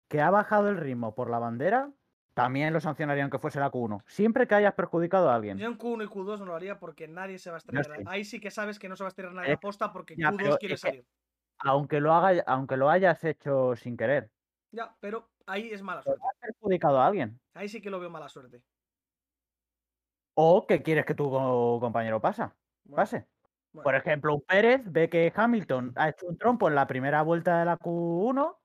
que 0.10 0.22
ha 0.22 0.30
bajado 0.32 0.70
el 0.70 0.78
ritmo 0.78 1.16
por 1.16 1.30
la 1.30 1.40
bandera, 1.40 1.92
también 2.34 2.74
lo 2.74 2.82
sancionarían 2.82 3.30
que 3.30 3.40
fuese 3.40 3.60
la 3.60 3.72
Q1. 3.72 4.04
Siempre 4.08 4.48
que 4.48 4.56
hayas 4.56 4.74
perjudicado 4.74 5.30
a 5.30 5.36
alguien. 5.36 5.58
Yo 5.60 5.68
en 5.68 5.78
Q1 5.78 6.04
y 6.04 6.08
Q2 6.08 6.40
no 6.40 6.46
lo 6.46 6.56
haría 6.56 6.80
porque 6.80 7.08
nadie 7.08 7.40
se 7.40 7.50
va 7.50 7.58
a 7.58 7.60
estrellar. 7.60 8.04
Ahí 8.08 8.26
sí 8.26 8.40
que 8.42 8.52
sabes 8.52 8.80
que 8.80 8.90
no 8.90 8.96
se 8.98 9.04
va 9.04 9.08
a 9.08 9.10
estrellar 9.10 9.34
nadie 9.34 9.52
Es- 9.52 9.58
a 9.58 9.62
posta 9.62 9.94
porque 9.94 10.16
ya, 10.18 10.32
Q2 10.32 10.38
pero 10.44 10.58
quiere 10.58 10.78
salir. 10.78 11.06
Aunque 11.60 12.02
lo, 12.02 12.14
haga, 12.14 12.44
aunque 12.48 12.78
lo 12.78 12.90
hayas 12.90 13.24
hecho 13.24 13.76
sin 13.76 13.96
querer. 13.98 14.32
Ya, 14.72 14.98
pero 15.00 15.30
ahí 15.46 15.70
es 15.72 15.82
mala 15.82 16.04
suerte. 16.04 16.24
has 16.26 16.38
perjudicado 16.40 17.00
a 17.00 17.08
alguien. 17.08 17.40
Ahí 17.54 17.70
sí 17.70 17.82
que 17.82 17.90
lo 17.90 18.00
veo 18.00 18.10
mala 18.10 18.30
suerte. 18.30 18.64
O 20.38 20.66
que 20.68 20.84
quieres 20.84 21.06
que 21.06 21.16
tu 21.16 21.30
co- 21.30 21.80
compañero 21.80 22.20
pasa, 22.22 22.56
Bueno, 22.84 22.96
pase. 22.98 23.28
bueno. 23.72 23.84
Por 23.86 23.96
ejemplo, 23.96 24.34
un 24.36 24.42
Pérez 24.42 24.82
ve 24.92 25.10
que 25.10 25.32
Hamilton 25.34 25.94
ha 25.96 26.10
hecho 26.10 26.28
un 26.28 26.38
trompo 26.38 26.68
en 26.68 26.76
la 26.76 26.88
primera 26.88 27.22
vuelta 27.22 27.60
de 27.60 27.66
la 27.66 27.78
Q1 27.78 28.58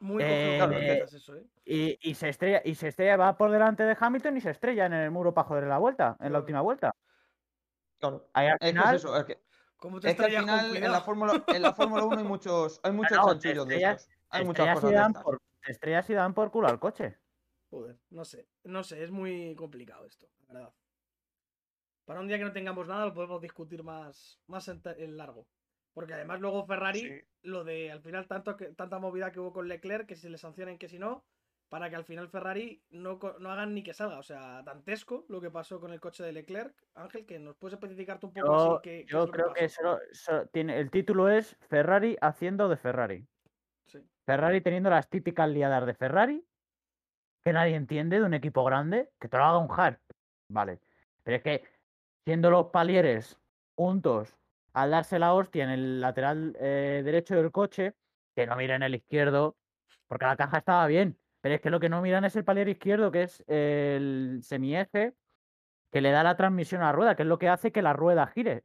Muy 0.00 0.22
eh, 0.22 0.58
eh, 0.58 1.04
eso, 1.12 1.36
¿eh? 1.36 1.46
y, 1.64 1.98
y 2.10 2.14
se 2.14 2.28
estrella, 2.30 2.60
y 2.64 2.74
se 2.74 2.88
estrella, 2.88 3.16
va 3.16 3.36
por 3.36 3.50
delante 3.50 3.82
de 3.84 3.96
Hamilton 3.98 4.36
y 4.36 4.40
se 4.40 4.50
estrella 4.50 4.86
en 4.86 4.94
el 4.94 5.10
muro 5.10 5.32
para 5.34 5.46
joder 5.48 5.64
la 5.64 5.78
vuelta, 5.78 6.08
en 6.12 6.16
Claro. 6.18 6.32
la 6.32 6.38
última 6.40 6.60
vuelta. 6.62 6.92
Claro. 8.00 8.30
Ahí 8.34 8.48
al 8.48 8.54
Es 8.54 8.58
que 8.60 8.66
es 8.66 8.72
final, 8.72 8.96
eso, 8.96 9.16
es 9.16 9.24
que, 9.24 9.42
¿Cómo 9.76 10.00
te 10.00 10.10
es 10.10 10.16
que 10.16 10.22
al 10.22 10.30
estrellas 10.30 10.46
con 10.46 10.60
final 10.60 10.76
en 10.84 10.92
la? 10.92 11.00
Fórmula 11.00 11.44
en 11.52 11.62
la 11.62 11.74
Fórmula 11.74 12.04
1 12.04 12.18
hay 12.18 12.24
muchos, 12.24 12.80
hay 12.82 12.92
muchos 12.92 13.18
no, 13.18 13.38
te 13.38 13.54
chanchullos 13.54 13.68
de 13.68 13.76
estos. 13.76 14.08
Hay 14.32 14.42
te 14.42 14.46
muchas 14.46 14.68
estrellas, 14.68 14.80
cosas 14.80 14.90
y 14.90 14.94
dan 14.94 15.12
por, 15.12 15.42
te 15.64 15.72
estrellas 15.72 16.10
y 16.10 16.14
dan 16.14 16.34
por 16.34 16.50
culo 16.50 16.68
al 16.68 16.80
coche. 16.80 17.18
Joder, 17.70 17.98
no 18.10 18.24
sé, 18.24 18.48
no 18.64 18.82
sé, 18.82 19.04
es 19.04 19.10
muy 19.10 19.54
complicado 19.54 20.06
esto, 20.06 20.28
la 20.48 20.54
verdad. 20.54 20.74
Para 22.04 22.20
un 22.20 22.28
día 22.28 22.38
que 22.38 22.44
no 22.44 22.52
tengamos 22.52 22.86
nada 22.88 23.06
lo 23.06 23.14
podemos 23.14 23.40
discutir 23.40 23.82
más, 23.82 24.40
más 24.46 24.68
en, 24.68 25.16
largo. 25.16 25.46
Porque 25.92 26.14
además 26.14 26.40
luego 26.40 26.64
Ferrari, 26.66 27.00
Sí. 27.00 27.20
lo 27.42 27.64
de 27.64 27.92
al 27.92 28.00
final 28.00 28.26
tanto 28.26 28.56
que, 28.56 28.72
tanta 28.72 28.98
movida 28.98 29.30
que 29.30 29.40
hubo 29.40 29.52
con 29.52 29.68
Leclerc, 29.68 30.06
que 30.06 30.16
si 30.16 30.28
le 30.28 30.38
sancionen 30.38 30.78
que 30.78 30.88
si 30.88 30.98
no, 30.98 31.24
para 31.68 31.88
que 31.88 31.96
al 31.96 32.04
final 32.04 32.28
Ferrari 32.28 32.82
no, 32.90 33.18
no 33.38 33.50
hagan 33.50 33.74
ni 33.74 33.82
que 33.82 33.94
salga. 33.94 34.18
O 34.18 34.22
sea, 34.22 34.62
dantesco 34.62 35.24
lo 35.28 35.40
que 35.40 35.50
pasó 35.50 35.80
con 35.80 35.92
el 35.92 36.00
coche 36.00 36.22
de 36.24 36.32
Leclerc. 36.32 36.74
Ángel, 36.94 37.24
que 37.24 37.38
nos 37.38 37.56
puedes 37.56 37.74
especificarte 37.74 38.26
un 38.26 38.32
poco 38.32 38.46
Yo, 38.46 38.78
así 38.78 38.90
es 38.90 39.06
yo 39.06 39.26
creo 39.28 39.52
que 39.52 39.68
solo 39.68 39.98
tiene, 40.52 40.78
el 40.78 40.90
título 40.90 41.28
es 41.28 41.56
Ferrari 41.68 42.16
haciendo 42.20 42.68
de 42.68 42.76
Ferrari. 42.76 43.26
Ferrari 44.24 44.60
teniendo 44.60 44.90
las 44.90 45.08
típicas 45.08 45.48
liadas 45.48 45.86
de 45.86 45.94
Ferrari, 45.94 46.44
que 47.42 47.52
nadie 47.52 47.74
entiende 47.74 48.20
de 48.20 48.26
un 48.26 48.34
equipo 48.34 48.64
grande, 48.64 49.10
que 49.20 49.28
te 49.28 49.36
lo 49.36 49.44
haga 49.44 49.58
un 49.58 49.68
hard. 49.70 49.98
Vale. 50.48 50.80
Pero 51.22 51.36
es 51.36 51.42
que 51.42 51.64
siendo 52.24 52.50
los 52.50 52.66
palieres 52.66 53.38
juntos 53.74 54.36
al 54.74 54.90
darse 54.90 55.18
la 55.18 55.34
hostia 55.34 55.64
en 55.64 55.70
el 55.70 56.00
lateral 56.00 56.56
eh, 56.60 57.02
derecho 57.04 57.34
del 57.34 57.50
coche, 57.50 57.94
que 58.34 58.46
no 58.46 58.56
miren 58.56 58.82
el 58.82 58.94
izquierdo, 58.94 59.56
porque 60.06 60.26
la 60.26 60.36
caja 60.36 60.58
estaba 60.58 60.86
bien. 60.86 61.18
Pero 61.40 61.56
es 61.56 61.60
que 61.60 61.70
lo 61.70 61.80
que 61.80 61.88
no 61.88 62.00
miran 62.00 62.24
es 62.24 62.36
el 62.36 62.44
palier 62.44 62.68
izquierdo, 62.68 63.10
que 63.10 63.24
es 63.24 63.44
el 63.48 64.40
semieje 64.42 65.14
que 65.92 66.00
le 66.00 66.10
da 66.10 66.22
la 66.22 66.36
transmisión 66.36 66.80
a 66.80 66.86
la 66.86 66.92
rueda, 66.92 67.14
que 67.14 67.22
es 67.22 67.28
lo 67.28 67.38
que 67.38 67.50
hace 67.50 67.70
que 67.70 67.82
la 67.82 67.92
rueda 67.92 68.26
gire. 68.26 68.62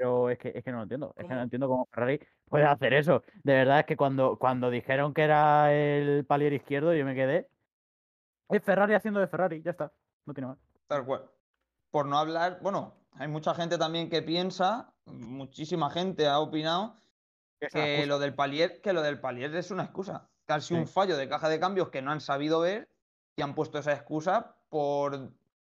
Pero 0.00 0.30
es 0.30 0.38
que, 0.38 0.50
es 0.54 0.64
que 0.64 0.70
no 0.70 0.78
lo 0.78 0.84
entiendo. 0.84 1.12
Es 1.14 1.26
que 1.28 1.34
no 1.34 1.42
entiendo 1.42 1.68
cómo 1.68 1.86
Ferrari 1.92 2.18
puede 2.48 2.64
hacer 2.64 2.94
eso. 2.94 3.22
De 3.42 3.52
verdad 3.52 3.80
es 3.80 3.84
que 3.84 3.98
cuando, 3.98 4.38
cuando 4.38 4.70
dijeron 4.70 5.12
que 5.12 5.24
era 5.24 5.74
el 5.74 6.24
palier 6.24 6.54
izquierdo, 6.54 6.94
yo 6.94 7.04
me 7.04 7.14
quedé. 7.14 7.50
Es 8.48 8.62
Ferrari 8.62 8.94
haciendo 8.94 9.20
de 9.20 9.28
Ferrari, 9.28 9.60
ya 9.60 9.72
está. 9.72 9.92
No 10.24 10.32
tiene 10.32 10.46
más. 10.46 10.58
Tal 10.86 11.04
cual. 11.04 11.30
Por 11.90 12.06
no 12.06 12.16
hablar, 12.16 12.60
bueno, 12.62 12.94
hay 13.12 13.28
mucha 13.28 13.52
gente 13.52 13.76
también 13.76 14.08
que 14.08 14.22
piensa, 14.22 14.94
muchísima 15.04 15.90
gente 15.90 16.26
ha 16.26 16.38
opinado, 16.40 16.96
que 17.70 18.06
lo 18.06 18.18
del 18.18 18.34
palier, 18.34 18.80
que 18.80 18.94
lo 18.94 19.02
del 19.02 19.20
palier 19.20 19.54
es 19.54 19.70
una 19.70 19.82
excusa. 19.82 20.30
Casi 20.46 20.72
un 20.72 20.86
fallo 20.86 21.18
de 21.18 21.28
caja 21.28 21.50
de 21.50 21.60
cambios 21.60 21.90
que 21.90 22.00
no 22.00 22.10
han 22.10 22.22
sabido 22.22 22.60
ver 22.60 22.88
y 23.36 23.42
han 23.42 23.54
puesto 23.54 23.78
esa 23.78 23.92
excusa 23.92 24.56
por, 24.70 25.34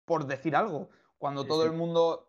por 0.04 0.26
decir 0.26 0.54
algo. 0.54 0.90
Cuando 1.16 1.44
Sí, 1.44 1.48
todo 1.48 1.62
sí. 1.62 1.68
el 1.68 1.74
mundo. 1.74 2.26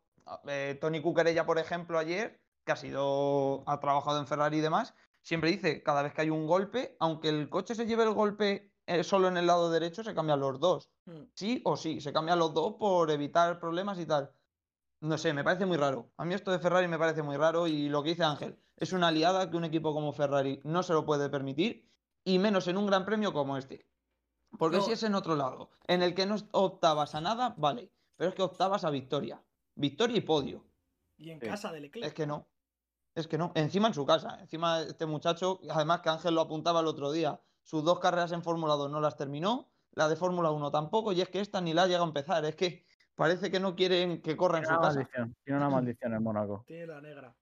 Eh, 0.47 0.77
Tony 0.79 1.01
Cuquerella, 1.01 1.45
por 1.45 1.59
ejemplo, 1.59 1.97
ayer, 1.99 2.41
que 2.65 2.71
ha 2.71 2.75
sido. 2.75 3.63
ha 3.67 3.79
trabajado 3.79 4.19
en 4.19 4.27
Ferrari 4.27 4.57
y 4.57 4.61
demás, 4.61 4.93
siempre 5.21 5.51
dice, 5.51 5.83
cada 5.83 6.01
vez 6.03 6.13
que 6.13 6.21
hay 6.21 6.29
un 6.29 6.47
golpe, 6.47 6.95
aunque 6.99 7.29
el 7.29 7.49
coche 7.49 7.75
se 7.75 7.85
lleve 7.85 8.03
el 8.03 8.13
golpe 8.13 8.71
eh, 8.85 9.03
solo 9.03 9.27
en 9.27 9.37
el 9.37 9.47
lado 9.47 9.71
derecho, 9.71 10.03
se 10.03 10.13
cambian 10.13 10.39
los 10.39 10.59
dos. 10.59 10.89
Mm. 11.05 11.21
Sí 11.35 11.61
o 11.65 11.77
sí, 11.77 12.01
se 12.01 12.13
cambian 12.13 12.39
los 12.39 12.53
dos 12.53 12.75
por 12.79 13.09
evitar 13.11 13.59
problemas 13.59 13.99
y 13.99 14.05
tal. 14.05 14.31
No 15.01 15.17
sé, 15.17 15.33
me 15.33 15.43
parece 15.43 15.65
muy 15.65 15.77
raro. 15.77 16.11
A 16.17 16.25
mí 16.25 16.33
esto 16.35 16.51
de 16.51 16.59
Ferrari 16.59 16.87
me 16.87 16.99
parece 16.99 17.23
muy 17.23 17.35
raro 17.37 17.67
y 17.67 17.89
lo 17.89 18.03
que 18.03 18.09
dice 18.09 18.23
Ángel, 18.23 18.59
es 18.77 18.93
una 18.93 19.07
aliada 19.07 19.49
que 19.49 19.57
un 19.57 19.65
equipo 19.65 19.93
como 19.93 20.13
Ferrari 20.13 20.61
no 20.63 20.83
se 20.83 20.93
lo 20.93 21.05
puede 21.05 21.29
permitir 21.29 21.89
y 22.23 22.37
menos 22.37 22.67
en 22.67 22.77
un 22.77 22.85
gran 22.85 23.05
premio 23.05 23.33
como 23.33 23.57
este. 23.57 23.87
Porque 24.59 24.77
No. 24.77 24.83
si 24.83 24.91
es 24.91 25.01
en 25.03 25.15
otro 25.15 25.35
lado, 25.35 25.71
en 25.87 26.03
el 26.03 26.13
que 26.13 26.25
no 26.25 26.35
optabas 26.51 27.15
a 27.15 27.21
nada, 27.21 27.55
vale, 27.57 27.91
pero 28.15 28.29
es 28.29 28.35
que 28.35 28.43
optabas 28.43 28.83
a 28.83 28.89
victoria. 28.89 29.41
Victoria 29.75 30.17
y 30.17 30.21
podio. 30.21 30.65
Y 31.17 31.31
en 31.31 31.39
Sí. 31.39 31.47
casa 31.47 31.71
de 31.71 31.81
Leclerc. 31.81 32.07
Es 32.07 32.13
que 32.13 32.25
no. 32.27 32.47
Es 33.13 33.27
que 33.27 33.37
no. 33.37 33.51
Encima 33.55 33.87
en 33.89 33.93
su 33.93 34.05
casa. 34.05 34.37
Encima 34.39 34.81
este 34.81 35.05
muchacho, 35.05 35.59
además 35.69 36.01
que 36.01 36.09
Ángel 36.09 36.35
lo 36.35 36.41
apuntaba 36.41 36.79
el 36.79 36.87
otro 36.87 37.11
día, 37.11 37.41
sus 37.63 37.83
dos 37.83 37.99
carreras 37.99 38.31
en 38.31 38.41
Fórmula 38.43 38.75
2 38.75 38.89
no 38.89 39.01
las 39.01 39.17
terminó, 39.17 39.71
la 39.91 40.07
de 40.07 40.15
Fórmula 40.15 40.51
1 40.51 40.71
tampoco, 40.71 41.11
y 41.11 41.21
es 41.21 41.29
que 41.29 41.41
esta 41.41 41.59
ni 41.61 41.73
la 41.73 41.87
llega 41.87 42.01
a 42.01 42.05
empezar. 42.07 42.43
Es 42.45 42.55
que 42.55 42.85
parece 43.15 43.51
que 43.51 43.59
no 43.59 43.75
quieren 43.75 44.21
que 44.21 44.37
corra 44.37 44.59
en 44.59 44.63
Tiene 44.63 44.75
su 44.75 44.79
una 44.79 44.87
casa. 44.87 44.99
maldición. 44.99 45.35
Tiene 45.43 45.57
una 45.59 45.69
maldición 45.69 46.13
en 46.13 46.23
Mónaco. 46.23 46.63
Tiene 46.65 46.87
la 46.87 47.01
negra. 47.01 47.35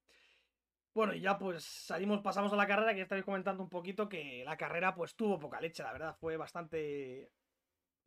Bueno, 0.93 1.13
y 1.13 1.21
ya 1.21 1.37
pues 1.37 1.63
salimos, 1.63 2.21
pasamos 2.21 2.51
a 2.51 2.55
la 2.55 2.67
carrera, 2.67 2.91
que 2.91 2.97
ya 2.97 3.03
estáis 3.03 3.23
comentando 3.23 3.61
un 3.63 3.69
poquito 3.69 4.09
que 4.09 4.43
la 4.43 4.57
carrera 4.57 4.95
pues 4.95 5.15
tuvo 5.15 5.39
poca 5.39 5.61
leche, 5.61 5.83
la 5.83 5.93
verdad, 5.93 6.15
fue 6.19 6.35
bastante... 6.35 7.31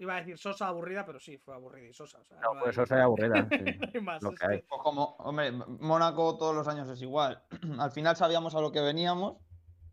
Iba 0.02 0.14
a 0.16 0.18
decir 0.18 0.36
sosa, 0.36 0.66
aburrida, 0.66 1.06
pero 1.06 1.20
sí, 1.20 1.38
fue 1.38 1.54
aburrida 1.54 1.88
y 1.88 1.92
sosa. 1.92 2.18
o 2.18 2.24
sea, 2.24 2.36
No, 2.40 2.54
no 2.54 2.60
pues 2.60 2.76
hay- 2.76 2.82
eso 2.82 2.86
sería 2.86 3.04
aburrida. 3.04 3.34
sí. 3.50 3.78
no 3.78 3.88
hay 3.94 4.00
más, 4.00 4.22
lo 4.22 4.30
es 4.32 4.38
que 4.40 4.46
hay. 4.46 4.60
que- 4.60 4.66
Pues 4.68 4.80
como, 4.82 5.14
hombre, 5.20 5.52
Mónaco 5.52 6.36
todos 6.36 6.54
los 6.56 6.66
años 6.66 6.88
es 6.88 7.00
igual. 7.02 7.42
Al 7.78 7.90
final 7.92 8.16
sabíamos 8.16 8.54
a 8.56 8.60
lo 8.60 8.72
que 8.72 8.80
veníamos 8.80 9.36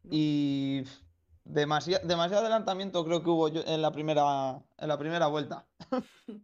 y 0.04 0.82
pff, 0.82 1.02
demasiado, 1.44 2.08
demasiado 2.08 2.42
adelantamiento 2.42 3.06
creo 3.06 3.22
que 3.24 3.30
hubo 3.30 3.50
yo- 3.50 3.62
en 3.66 3.82
la 3.82 3.92
primera, 3.92 4.60
en 4.78 4.88
la 4.88 4.98
primera 4.98 5.28
vuelta. 5.28 5.68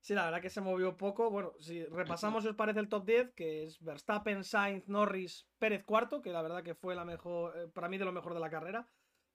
Sí, 0.00 0.14
la 0.14 0.26
verdad 0.26 0.40
que 0.40 0.50
se 0.50 0.60
movió 0.60 0.96
poco. 0.96 1.30
Bueno, 1.32 1.50
si 1.58 1.84
repasamos, 1.86 2.44
si 2.44 2.50
os 2.50 2.54
parece 2.54 2.78
el 2.78 2.88
top 2.88 3.04
10, 3.04 3.32
que 3.34 3.64
es 3.64 3.82
Verstappen, 3.82 4.44
Sainz, 4.44 4.86
Norris, 4.86 5.48
Pérez 5.58 5.82
cuarto, 5.84 6.22
que 6.22 6.30
la 6.30 6.42
verdad 6.42 6.62
que 6.62 6.76
fue 6.76 6.94
la 6.94 7.04
mejor, 7.04 7.58
eh, 7.58 7.66
para 7.66 7.88
mí 7.88 7.98
de 7.98 8.04
lo 8.04 8.12
mejor 8.12 8.32
de 8.32 8.38
la 8.38 8.48
carrera. 8.48 8.86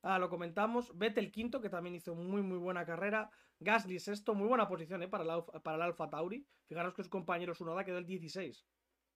Ah, 0.04 0.18
lo 0.20 0.30
comentamos. 0.30 0.98
Vettel 0.98 1.32
quinto, 1.32 1.62
que 1.62 1.70
también 1.70 1.96
hizo 1.96 2.16
muy, 2.16 2.42
muy 2.42 2.58
buena 2.58 2.86
carrera. 2.86 3.30
Gasly 3.60 4.00
sexto, 4.00 4.34
muy 4.34 4.48
buena 4.48 4.68
posición 4.68 5.04
eh, 5.04 5.08
para, 5.08 5.24
el, 5.24 5.30
Alfa- 5.30 5.60
para 5.62 5.76
el 5.78 5.82
Alfa 5.84 6.10
Tauri. 6.10 6.46
Fijaros 6.68 6.94
que 6.96 7.04
su 7.04 7.10
compañero 7.10 7.54
Sunoda 7.54 7.84
quedó 7.84 8.00
el 8.00 8.06
16. 8.08 8.66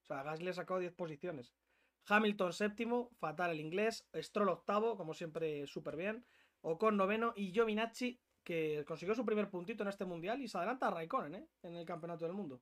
O 0.03 0.05
sea, 0.05 0.21
Gasly 0.23 0.45
le 0.45 0.53
sacó 0.53 0.77
10 0.77 0.93
posiciones. 0.93 1.53
Hamilton 2.07 2.53
séptimo, 2.53 3.09
fatal 3.19 3.51
el 3.51 3.59
inglés. 3.59 4.07
Stroll 4.13 4.49
octavo, 4.49 4.95
como 4.95 5.15
siempre, 5.15 5.65
súper 5.65 5.95
bien. 5.95 6.23
Ocon 6.61 6.97
noveno 6.97 7.33
y 7.35 7.51
Giovinacci, 7.51 8.19
que 8.43 8.85
consiguió 8.87 9.15
su 9.15 9.25
primer 9.25 9.49
puntito 9.49 9.81
en 9.81 9.89
este 9.89 10.05
mundial 10.05 10.39
y 10.41 10.47
se 10.47 10.57
adelanta 10.59 10.87
a 10.87 10.91
Raikkonen 10.91 11.35
¿eh? 11.35 11.47
en 11.63 11.75
el 11.75 11.85
campeonato 11.85 12.25
del 12.25 12.33
mundo. 12.35 12.61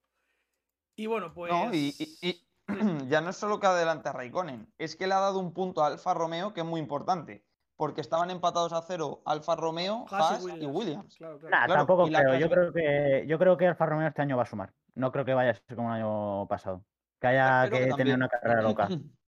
Y 0.95 1.07
bueno, 1.07 1.33
pues. 1.33 1.51
No, 1.51 1.73
y, 1.73 1.93
y- 1.99 2.17
y 2.29 2.47
ya 3.09 3.19
no 3.19 3.31
es 3.31 3.35
solo 3.35 3.59
que 3.59 3.67
adelante 3.67 4.07
a 4.07 4.13
Raikkonen, 4.13 4.71
es 4.77 4.95
que 4.95 5.07
le 5.07 5.13
ha 5.13 5.19
dado 5.19 5.39
un 5.39 5.53
punto 5.53 5.83
a 5.83 5.87
Alfa 5.87 6.13
Romeo 6.13 6.53
que 6.53 6.61
es 6.61 6.65
muy 6.65 6.79
importante. 6.79 7.43
Porque 7.75 8.01
estaban 8.01 8.29
empatados 8.29 8.71
a 8.71 8.81
cero 8.81 9.21
Alfa 9.25 9.55
Romeo, 9.55 10.05
Haas 10.09 10.45
y 10.45 10.51
Haas 10.51 10.61
y 10.61 10.65
Williams. 10.65 11.17
Claro, 11.17 11.39
claro. 11.39 11.55
Nah, 11.55 11.65
Claro, 11.65 11.79
tampoco 11.79 12.05
creo. 12.07 12.39
Yo 12.39 12.49
creo 12.49 12.71
que 12.73 13.25
yo 13.27 13.39
creo 13.39 13.57
que 13.57 13.67
Alfa 13.67 13.85
Romeo 13.85 14.07
este 14.07 14.21
año 14.21 14.37
va 14.37 14.43
a 14.43 14.47
sumar. 14.47 14.73
No 14.95 15.11
creo 15.11 15.25
que 15.25 15.33
vaya 15.33 15.51
a 15.51 15.53
ser 15.55 15.75
como 15.75 15.89
el 15.89 16.01
año 16.01 16.47
pasado. 16.47 16.85
Que 17.19 17.27
haya 17.27 17.63
que, 17.69 17.69
que 17.69 17.77
tener 17.79 17.97
también. 17.97 18.17
una 18.17 18.29
carrera 18.29 18.61
loca. 18.61 18.87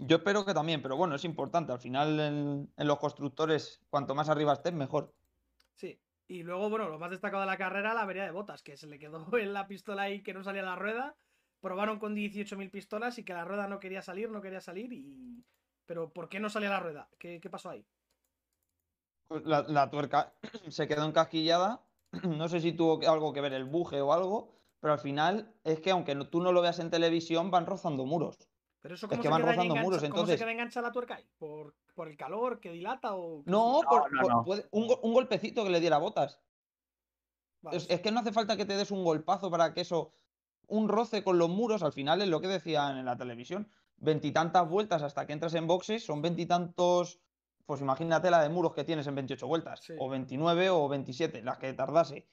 Yo 0.00 0.18
espero 0.18 0.44
que 0.44 0.54
también, 0.54 0.80
pero 0.80 0.96
bueno, 0.96 1.16
es 1.16 1.24
importante. 1.24 1.72
Al 1.72 1.80
final, 1.80 2.20
en, 2.20 2.72
en 2.76 2.86
los 2.86 2.98
constructores, 2.98 3.80
cuanto 3.90 4.14
más 4.14 4.28
arriba 4.28 4.52
estés, 4.52 4.72
mejor. 4.72 5.12
Sí. 5.74 6.00
Y 6.28 6.44
luego, 6.44 6.70
bueno, 6.70 6.88
lo 6.88 6.98
más 6.98 7.10
destacado 7.10 7.40
de 7.40 7.48
la 7.48 7.56
carrera, 7.56 7.94
la 7.94 8.02
avería 8.02 8.24
de 8.24 8.30
botas, 8.30 8.62
que 8.62 8.76
se 8.76 8.86
le 8.86 8.98
quedó 8.98 9.26
en 9.38 9.52
la 9.52 9.66
pistola 9.66 10.02
ahí 10.02 10.22
que 10.22 10.34
no 10.34 10.44
salía 10.44 10.62
la 10.62 10.76
rueda. 10.76 11.16
Probaron 11.60 11.98
con 11.98 12.14
18.000 12.14 12.70
pistolas 12.70 13.18
y 13.18 13.24
que 13.24 13.32
la 13.32 13.44
rueda 13.44 13.66
no 13.66 13.80
quería 13.80 14.00
salir, 14.00 14.30
no 14.30 14.40
quería 14.40 14.60
salir 14.60 14.92
y... 14.92 15.44
Pero 15.88 16.10
¿por 16.12 16.28
qué 16.28 16.38
no 16.38 16.50
salía 16.50 16.68
la 16.68 16.80
rueda? 16.80 17.08
¿Qué, 17.18 17.40
qué 17.40 17.48
pasó 17.48 17.70
ahí? 17.70 17.82
Pues 19.26 19.44
La, 19.46 19.62
la 19.62 19.88
tuerca 19.90 20.34
se 20.68 20.86
quedó 20.86 21.04
encasquillada. 21.06 21.80
No 22.22 22.48
sé 22.48 22.60
si 22.60 22.72
tuvo 22.72 23.00
algo 23.10 23.32
que 23.32 23.40
ver 23.40 23.52
el 23.54 23.64
buje 23.64 24.00
o 24.02 24.12
algo, 24.12 24.52
pero 24.80 24.92
al 24.92 24.98
final 24.98 25.54
es 25.64 25.80
que 25.80 25.90
aunque 25.90 26.14
tú 26.26 26.40
no 26.42 26.52
lo 26.52 26.60
veas 26.62 26.78
en 26.78 26.90
televisión, 26.90 27.50
van 27.50 27.66
rozando 27.66 28.04
muros. 28.06 28.38
Pero 28.80 28.94
eso 28.94 29.06
Es 29.06 29.10
cómo, 29.10 29.22
que 29.22 29.28
se, 29.28 29.30
van 29.30 29.40
queda 29.42 29.50
ahí 29.50 29.56
rozando 29.56 29.74
engancha- 29.74 29.84
muros, 29.84 29.98
¿cómo 30.02 30.06
se 30.14 30.20
entonces- 30.20 30.40
queda 30.40 30.52
enganchada 30.52 30.88
la 30.88 30.92
tuerca 30.92 31.14
ahí? 31.16 31.26
¿Por, 31.38 31.74
por 31.94 32.08
el 32.08 32.16
calor 32.16 32.60
que 32.60 32.70
dilata 32.70 33.14
o...? 33.14 33.42
No, 33.46 33.80
sé? 33.80 33.86
por- 33.88 34.12
no, 34.12 34.20
por- 34.22 34.30
no. 34.32 34.44
puede- 34.44 34.68
un, 34.70 34.88
un 35.02 35.12
golpecito 35.14 35.64
que 35.64 35.70
le 35.70 35.80
diera 35.80 35.98
botas. 35.98 36.40
Vale, 37.62 37.76
Es, 37.78 37.90
es 37.90 38.00
que 38.00 38.12
no 38.12 38.20
hace 38.20 38.32
falta 38.32 38.56
que 38.56 38.64
te 38.66 38.76
des 38.76 38.90
un 38.90 39.04
golpazo 39.04 39.50
para 39.50 39.72
que 39.74 39.80
eso, 39.80 40.12
un 40.68 40.88
roce 40.88 41.24
con 41.24 41.38
los 41.38 41.48
muros, 41.48 41.82
al 41.82 41.92
final 41.92 42.22
es 42.22 42.28
lo 42.28 42.40
que 42.40 42.46
decían 42.46 42.96
en 42.98 43.04
la 43.06 43.16
televisión, 43.16 43.70
veintitantas 44.00 44.68
vueltas 44.68 45.02
hasta 45.02 45.26
que 45.26 45.32
entras 45.32 45.54
en 45.54 45.66
boxes, 45.66 46.04
son 46.04 46.22
veintitantos, 46.22 47.20
pues 47.66 47.80
imagínate 47.80 48.30
la 48.30 48.42
de 48.42 48.48
muros 48.48 48.74
que 48.74 48.84
tienes 48.84 49.06
en 49.06 49.14
28 49.14 49.46
vueltas, 49.46 49.80
Sí. 49.80 49.94
o 49.98 50.08
29 50.08 50.70
o 50.70 50.88
27, 50.88 51.42
las 51.42 51.58
que 51.58 51.72
tardase. 51.72 52.28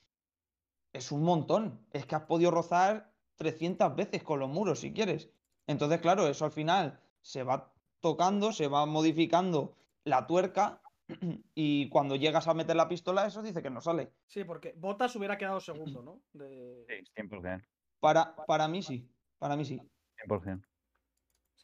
Es 0.93 1.11
un 1.11 1.23
montón, 1.23 1.85
es 1.91 2.05
que 2.05 2.15
has 2.15 2.23
podido 2.23 2.51
rozar 2.51 3.13
300 3.35 3.95
veces 3.95 4.23
con 4.23 4.39
los 4.39 4.49
muros 4.49 4.79
si 4.79 4.93
quieres. 4.93 5.29
Entonces, 5.67 5.99
claro, 5.99 6.27
eso 6.27 6.45
al 6.45 6.51
final 6.51 7.01
se 7.21 7.43
va 7.43 7.73
tocando, 7.99 8.53
se 8.53 8.67
va 8.67 8.85
modificando 8.85 9.75
la 10.03 10.25
tuerca 10.27 10.81
y 11.55 11.89
cuando 11.89 12.15
llegas 12.15 12.47
a 12.47 12.53
meter 12.53 12.75
la 12.75 12.87
pistola, 12.87 13.25
eso 13.25 13.41
dice 13.41 13.61
que 13.61 13.69
no 13.69 13.81
sale. 13.81 14.13
Sí, 14.27 14.43
porque 14.43 14.73
Botas 14.77 15.15
hubiera 15.15 15.37
quedado 15.37 15.59
segundo, 15.59 16.01
¿no? 16.01 16.21
De... 16.33 16.85
Sí, 16.87 17.11
100%. 17.15 17.65
Para, 17.99 18.35
para 18.45 18.67
mí 18.67 18.81
sí, 18.81 19.09
para 19.39 19.55
mí 19.55 19.65
sí. 19.65 19.81
100%. 20.27 20.63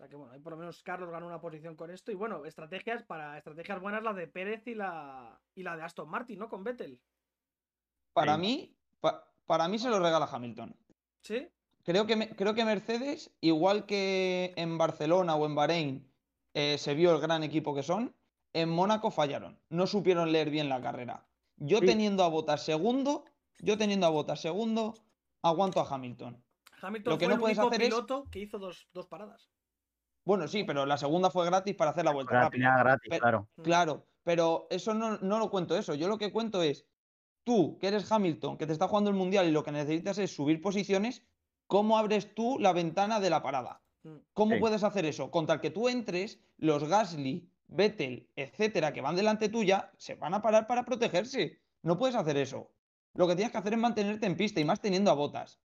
O 0.02 0.04
sea 0.04 0.10
que 0.10 0.16
bueno, 0.16 0.34
ahí 0.34 0.40
por 0.40 0.54
lo 0.54 0.58
menos 0.58 0.82
Carlos 0.82 1.12
ganó 1.12 1.28
una 1.28 1.40
posición 1.40 1.76
con 1.76 1.92
esto. 1.92 2.12
Y 2.12 2.16
bueno, 2.16 2.44
estrategias 2.44 3.04
para 3.04 3.38
estrategias 3.38 3.80
buenas 3.80 4.02
la 4.02 4.14
de 4.14 4.26
Pérez 4.26 4.66
y 4.66 4.74
la 4.74 5.40
y 5.54 5.62
la 5.62 5.78
de 5.78 5.84
Aston 5.84 6.10
Martin, 6.10 6.40
¿no? 6.40 6.50
Con 6.50 6.64
Vettel. 6.64 7.00
Para 8.12 8.34
Sí. 8.34 8.42
mí, 8.42 8.76
pa- 9.00 9.24
para 9.46 9.68
mí 9.68 9.78
se 9.78 9.90
lo 9.92 10.00
regala 10.00 10.26
Hamilton. 10.32 10.76
¿Sí? 11.22 11.48
Creo 11.84 12.08
que, 12.08 12.16
me- 12.16 12.36
creo 12.36 12.56
que 12.56 12.66
Mercedes, 12.66 13.32
igual 13.42 13.86
que 13.86 14.54
en 14.56 14.76
Barcelona 14.80 15.36
o 15.36 15.46
en 15.46 15.54
Bahrein 15.54 16.12
eh, 16.56 16.80
se 16.80 16.96
vio 16.96 17.14
el 17.14 17.22
gran 17.22 17.44
equipo 17.44 17.76
que 17.76 17.84
son, 17.84 18.16
en 18.54 18.70
Mónaco 18.70 19.12
fallaron. 19.12 19.60
No 19.70 19.86
supieron 19.86 20.32
leer 20.32 20.50
bien 20.50 20.68
la 20.68 20.82
carrera. 20.82 21.28
Yo 21.58 21.78
Sí. 21.78 21.86
teniendo 21.86 22.24
a 22.24 22.28
Botas 22.28 22.66
segundo, 22.66 23.24
yo 23.60 23.78
teniendo 23.78 24.08
a 24.08 24.10
Botas 24.10 24.42
segundo, 24.42 24.96
aguanto 25.44 25.80
a 25.80 25.88
Hamilton. 25.88 26.44
Hamilton 26.82 27.12
Lo 27.14 27.18
que 27.20 27.26
fue 27.26 27.30
no 27.30 27.36
el 27.36 27.40
puedes 27.40 27.58
único 27.60 27.70
hacer 27.70 27.82
es- 27.84 27.90
piloto 27.90 28.28
que 28.32 28.40
hizo 28.40 28.58
dos, 28.58 28.88
dos 28.94 29.06
paradas. 29.06 29.52
Bueno, 30.24 30.48
sí, 30.48 30.64
pero 30.64 30.86
la 30.86 30.98
segunda 30.98 31.30
fue 31.32 31.46
gratis 31.46 31.76
para 31.76 31.92
hacer 31.92 32.06
la 32.06 32.12
vuelta 32.12 32.34
La 32.36 32.42
rápida. 32.44 32.78
gratis, 32.78 33.08
Pero- 33.10 33.20
claro. 33.22 33.48
Mm. 33.56 33.62
Claro, 33.64 34.08
pero 34.24 34.68
eso 34.70 34.94
no, 34.94 35.18
no 35.18 35.40
lo 35.40 35.50
cuento 35.50 35.76
eso. 35.78 35.96
Yo 35.96 36.08
lo 36.08 36.18
que 36.18 36.32
cuento 36.32 36.62
es, 36.62 36.86
tú, 37.44 37.78
que 37.80 37.88
eres 37.88 38.12
Hamilton, 38.12 38.58
que 38.58 38.68
te 38.68 38.74
está 38.74 38.88
jugando 38.88 39.10
el 39.10 39.16
Mundial 39.16 39.48
y 39.48 39.52
lo 39.52 39.64
que 39.64 39.72
necesitas 39.72 40.18
es 40.20 40.34
subir 40.36 40.62
posiciones, 40.62 41.24
¿cómo 41.68 41.98
abres 41.98 42.36
tú 42.36 42.58
la 42.60 42.72
ventana 42.74 43.20
de 43.20 43.30
la 43.32 43.42
parada? 43.42 43.82
Mm. 44.04 44.16
¿Cómo 44.34 44.54
Sí. 44.56 44.60
puedes 44.60 44.84
hacer 44.84 45.06
eso? 45.06 45.32
Con 45.32 45.48
tal 45.48 45.60
que 45.62 45.72
tú 45.72 45.90
entres, 45.90 46.40
los 46.58 46.84
Gasly, 46.84 47.50
Vettel, 47.68 48.30
etcétera, 48.36 48.92
que 48.94 49.02
van 49.02 49.16
delante 49.16 49.48
tuya, 49.50 49.92
se 49.98 50.16
van 50.16 50.34
a 50.34 50.42
parar 50.42 50.68
para 50.68 50.84
protegerse. 50.86 51.60
No 51.84 51.98
puedes 51.98 52.16
hacer 52.16 52.38
eso. 52.38 52.70
Lo 53.14 53.28
que 53.28 53.36
tienes 53.36 53.52
que 53.52 53.58
hacer 53.58 53.74
es 53.74 53.80
mantenerte 53.80 54.26
en 54.28 54.36
pista 54.38 54.60
y 54.60 54.66
más 54.66 54.80
teniendo 54.82 55.10
a 55.10 55.16
botas. 55.16 55.60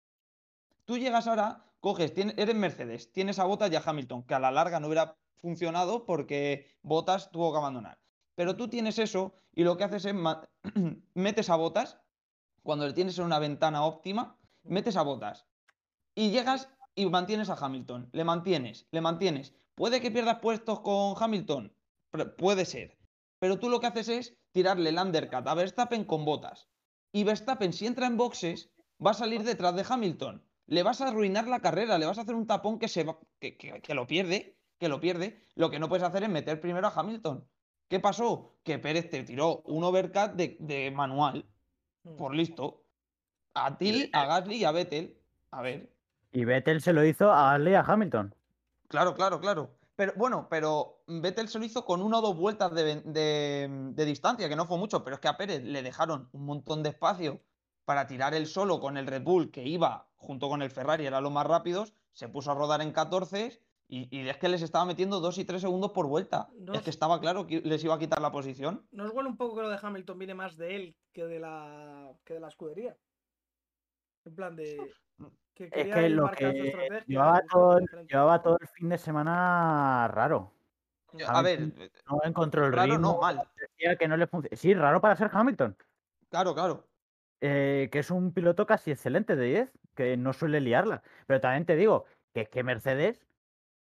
Tú 0.86 0.98
llegas 0.98 1.28
ahora, 1.28 1.64
coges, 1.84 2.14
tienes- 2.14 2.36
eres 2.38 2.56
Mercedes, 2.56 3.12
tienes 3.12 3.40
a 3.40 3.44
Botas 3.44 3.70
y 3.70 3.76
a 3.76 3.84
Hamilton, 3.86 4.24
que 4.24 4.34
a 4.34 4.40
la 4.40 4.52
larga 4.52 4.80
no 4.80 4.88
hubiera 4.88 5.18
funcionado 5.42 6.06
porque 6.06 6.78
Botas 6.82 7.30
tuvo 7.30 7.52
que 7.52 7.58
abandonar. 7.58 8.00
Pero 8.36 8.56
tú 8.56 8.70
tienes 8.70 8.98
eso 9.00 9.34
y 9.54 9.66
lo 9.66 9.76
que 9.76 9.84
haces 9.84 10.06
es 10.06 10.16
metes 11.14 11.50
a 11.50 11.58
Botas, 11.58 12.00
cuando 12.64 12.88
le 12.88 12.94
tienes 12.94 13.20
en 13.20 13.26
una 13.26 13.38
ventana 13.38 13.84
óptima, 13.84 14.40
metes 14.64 14.96
a 14.96 15.02
Botas 15.02 15.46
y 16.16 16.32
llegas 16.32 16.70
y 16.96 17.06
mantienes 17.08 17.50
a 17.50 17.56
Hamilton. 17.56 18.10
Le 18.14 18.24
mantienes, 18.24 18.88
le 18.92 19.02
mantienes. 19.02 19.54
¿Puede 19.76 20.00
que 20.00 20.10
pierdas 20.10 20.40
puestos 20.40 20.80
con 20.80 21.22
Hamilton? 21.22 21.76
Puede 22.38 22.64
ser. 22.64 22.98
Pero 23.40 23.60
tú 23.60 23.68
lo 23.70 23.82
que 23.82 23.88
haces 23.88 24.08
es 24.08 24.38
tirarle 24.54 24.90
el 24.92 24.98
undercut 24.98 25.46
a 25.46 25.54
Verstappen 25.54 26.06
con 26.06 26.24
botas. 26.24 26.70
Y 27.12 27.26
Verstappen, 27.26 27.74
si 27.74 27.88
entra 27.88 28.08
en 28.08 28.16
boxes, 28.16 28.72
va 29.06 29.12
a 29.12 29.16
salir 29.16 29.44
detrás 29.44 29.76
de 29.76 29.86
Hamilton. 29.86 30.46
Le 30.68 30.84
vas 30.84 31.02
a 31.02 31.08
arruinar 31.10 31.48
la 31.48 31.60
carrera, 31.60 31.98
le 31.98 32.06
vas 32.06 32.18
a 32.18 32.22
hacer 32.22 32.36
un 32.36 32.48
tapón 32.48 32.80
que, 32.80 32.88
se 32.88 33.04
va, 33.04 33.18
que, 33.40 33.58
que- 33.58 33.82
que 33.82 33.94
lo 33.94 34.08
pierde, 34.08 34.58
que 34.80 34.88
lo 34.90 35.00
pierde, 35.00 35.44
lo 35.56 35.70
que 35.70 35.80
no 35.80 35.90
puedes 35.90 36.04
hacer 36.04 36.24
es 36.24 36.30
meter 36.30 36.60
primero 36.62 36.88
a 36.88 36.94
Hamilton. 36.96 37.46
¿Qué 37.90 38.00
pasó? 38.00 38.56
Que 38.64 38.80
Pérez 38.80 39.10
te 39.10 39.24
tiró 39.24 39.58
un 39.66 39.84
overcut 39.84 40.32
de, 40.34 40.58
de 40.60 40.92
manual, 40.92 41.46
Mm. 42.06 42.16
por 42.18 42.36
listo. 42.36 42.84
A 43.54 43.78
ti, 43.78 44.10
a 44.14 44.26
Gasly 44.26 44.56
y 44.58 44.64
a 44.66 44.72
Vettel. 44.72 45.18
A 45.52 45.62
ver, 45.62 45.90
Y 46.34 46.44
Vettel 46.46 46.82
se 46.82 46.92
lo 46.94 47.06
hizo 47.06 47.32
a 47.32 47.52
Gasly 47.54 47.72
y 47.72 47.76
a 47.76 47.82
Hamilton. 47.82 48.36
claro, 48.88 49.14
claro, 49.14 49.40
claro. 49.40 49.70
Pero 49.96 50.12
bueno, 50.18 50.48
pero 50.50 51.04
Vettel 51.08 51.48
se 51.48 51.60
lo 51.60 51.66
hizo 51.66 51.86
con 51.86 52.02
una 52.02 52.18
o 52.18 52.22
dos 52.22 52.36
vueltas 52.36 52.74
de- 52.74 53.04
de 53.06 54.06
distancia, 54.06 54.50
que 54.50 54.56
no 54.56 54.66
fue 54.66 54.78
mucho, 54.80 55.04
pero 55.04 55.16
es 55.16 55.20
que 55.22 55.28
a 55.28 55.38
Pérez 55.38 55.62
le 55.64 55.84
dejaron 55.84 56.28
un 56.32 56.46
montón 56.46 56.82
de 56.84 56.90
espacio 56.90 57.40
para 57.86 58.08
tirar 58.08 58.34
el 58.34 58.48
solo 58.48 58.80
con 58.80 58.98
el 58.98 59.06
Red 59.06 59.22
Bull, 59.24 59.52
que 59.52 59.64
iba 59.64 60.08
junto 60.24 60.50
con 60.50 60.62
el 60.62 60.72
Ferrari, 60.72 61.06
era 61.06 61.22
los 61.22 61.32
más 61.32 61.46
rápidos, 61.46 61.94
se 62.14 62.28
puso 62.30 62.52
a 62.52 62.56
rodar 62.56 62.82
en 62.82 62.92
14 62.92 63.60
y, 63.88 64.08
y 64.18 64.28
es 64.28 64.38
que 64.38 64.50
les 64.50 64.62
estaba 64.62 64.86
metiendo 64.86 65.20
dos 65.20 65.38
y 65.38 65.46
tres 65.46 65.62
segundos 65.62 65.92
por 65.92 66.08
vuelta. 66.08 66.50
No 66.58 66.74
es 66.74 66.82
que 66.82 66.90
estaba 66.90 67.20
claro 67.20 67.46
que 67.46 67.62
les 67.62 67.84
iba 67.84 67.94
a 67.96 68.00
quitar 68.00 68.22
la 68.22 68.32
posición. 68.32 68.88
¿Nos 68.92 69.12
huele 69.14 69.30
un 69.30 69.38
poco 69.38 69.56
que 69.56 69.62
lo 69.62 69.70
de 69.70 69.78
Hamilton 69.82 70.18
viene 70.18 70.34
más 70.34 70.56
de 70.58 70.76
él 70.76 70.96
que 71.12 71.26
de 71.26 71.40
la, 71.40 72.12
que 72.24 72.34
de 72.36 72.40
la 72.40 72.48
escudería? 72.48 72.96
En 74.26 74.36
plan 74.36 74.56
de. 74.56 74.78
Que 75.54 75.66
Es 75.66 75.72
quería 75.72 75.94
que 75.96 76.10
lo 76.10 76.32
que 76.32 77.04
llevaba 77.06 77.42
todo, 77.52 77.80
llevaba 78.10 78.42
todo 78.42 78.58
el 78.60 78.68
fin 78.70 78.90
de 78.90 78.98
semana 78.98 80.08
raro. 80.08 80.52
Yo- 81.12 81.30
A 81.30 81.44
ver, 81.44 81.60
No 82.10 82.20
encontró 82.24 82.66
el 82.66 82.74
raro 82.74 82.94
ritmo. 82.94 83.12
no, 83.14 83.22
mal. 83.22 83.48
Decía 83.60 83.96
que 83.98 84.08
no 84.08 84.18
le 84.18 84.28
Sí, 84.54 84.74
raro 84.74 85.00
para 85.00 85.16
ser 85.16 85.30
Hamilton. 85.32 85.78
Claro, 86.30 86.56
claro. 86.56 86.88
Eh, 87.46 87.90
que 87.92 88.00
es 88.00 88.10
un 88.10 88.32
piloto 88.32 88.66
casi 88.66 88.92
excelente 88.92 89.36
de 89.36 89.46
10, 89.46 89.72
que 89.96 90.16
no 90.16 90.32
suele 90.32 90.62
liarla. 90.62 91.04
Pero 91.28 91.42
también 91.42 91.66
te 91.66 91.76
digo 91.76 92.06
que 92.34 92.42
es 92.42 92.50
que 92.50 92.64
Mercedes 92.64 93.28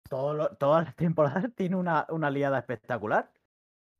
todo 0.09 0.33
lo- 0.33 0.57
todas 0.57 0.87
las 0.87 0.96
temporadas 1.44 1.44
tiene 1.55 1.77
una, 1.77 2.07
una 2.09 2.31
liada 2.31 2.59
espectacular. 2.59 3.31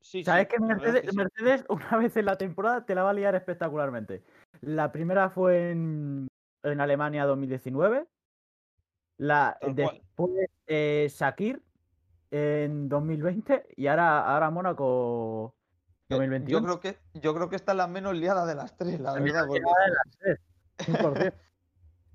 Sí, 0.01 0.25
¿Sabes 0.25 0.47
sí, 0.49 0.57
que 0.57 0.61
Mercedes, 0.61 1.03
que 1.03 1.11
sí. 1.11 1.17
Mercedes 1.17 1.65
una 1.69 1.99
vez 1.99 2.17
en 2.17 2.25
la 2.25 2.39
temporada 2.39 2.87
te 2.87 2.95
la 2.95 3.03
va 3.03 3.11
a 3.11 3.13
liar 3.13 3.35
espectacularmente? 3.35 4.23
La 4.63 4.91
primera 4.93 5.29
fue 5.29 5.73
en, 5.73 6.27
en 6.63 6.81
Alemania 6.81 7.27
2019. 7.27 8.07
La, 9.19 9.59
Tal 9.61 9.75
después 9.75 10.49
eh, 10.67 11.07
Shakir 11.11 11.63
en 12.31 12.89
2020 12.89 13.67
y 13.77 13.89
ahora, 13.89 14.21
ahora 14.25 14.51
Mónaco 14.51 15.55
2021. 16.17 16.59
Yo 16.59 16.65
creo 16.65 16.81
que, 16.81 16.99
yo 17.21 17.35
creo 17.35 17.49
que 17.49 17.57
esta 17.57 17.73
es 17.73 17.77
la 17.79 17.87
menos 17.87 18.15
liada 18.15 18.45
de 18.47 18.55
las 18.55 18.77
tres, 18.77 19.01
la 19.01 19.13
verdad. 19.15 19.47
porque- 19.47 19.61
de 19.61 19.95
las 19.95 20.17
tres, 20.19 20.39
100%. 20.79 21.35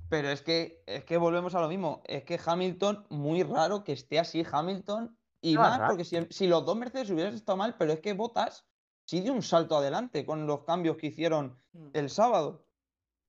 Pero 0.09 0.29
es 0.29 0.41
que, 0.43 0.83
es 0.85 1.03
que 1.03 1.17
volvemos 1.17 1.55
a 1.55 1.61
lo 1.61 1.67
mismo. 1.67 2.01
Es 2.05 2.23
que 2.23 2.39
Hamilton, 2.43 3.05
muy 3.09 3.41
raro 3.43 3.83
que 3.83 3.93
esté 3.93 4.19
así 4.19 4.45
Hamilton. 4.49 5.17
Y 5.41 5.55
Ah, 5.57 5.59
más 5.61 5.77
raro. 5.79 5.89
porque 5.91 6.05
si, 6.05 6.25
si 6.29 6.47
los 6.47 6.65
dos 6.65 6.77
Mercedes 6.77 7.09
hubiesen 7.09 7.33
estado 7.33 7.57
mal, 7.57 7.75
pero 7.77 7.91
es 7.93 7.99
que 7.99 8.13
Bottas 8.13 8.65
sí 9.03 9.21
dio 9.21 9.33
un 9.33 9.41
salto 9.41 9.75
adelante 9.77 10.25
con 10.25 10.45
los 10.47 10.63
cambios 10.63 10.97
que 10.97 11.07
hicieron 11.07 11.57
Mm. 11.73 11.87
el 11.93 12.09
sábado. 12.09 12.65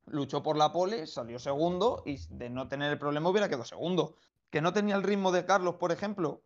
Luchó 0.07 0.43
por 0.43 0.57
la 0.57 0.71
pole, 0.73 1.07
salió 1.07 1.39
segundo 1.39 2.03
y 2.07 2.19
de 2.29 2.49
no 2.49 2.69
tener 2.69 2.93
el 2.93 2.99
problema 2.99 3.29
hubiera 3.31 3.49
quedado 3.49 3.65
segundo. 3.65 4.17
Que 4.51 4.61
no 4.61 4.73
tenía 4.73 4.95
el 4.97 5.03
ritmo 5.03 5.33
de 5.33 5.45
Carlos, 5.45 5.75
por 5.77 5.91
ejemplo. 5.93 6.43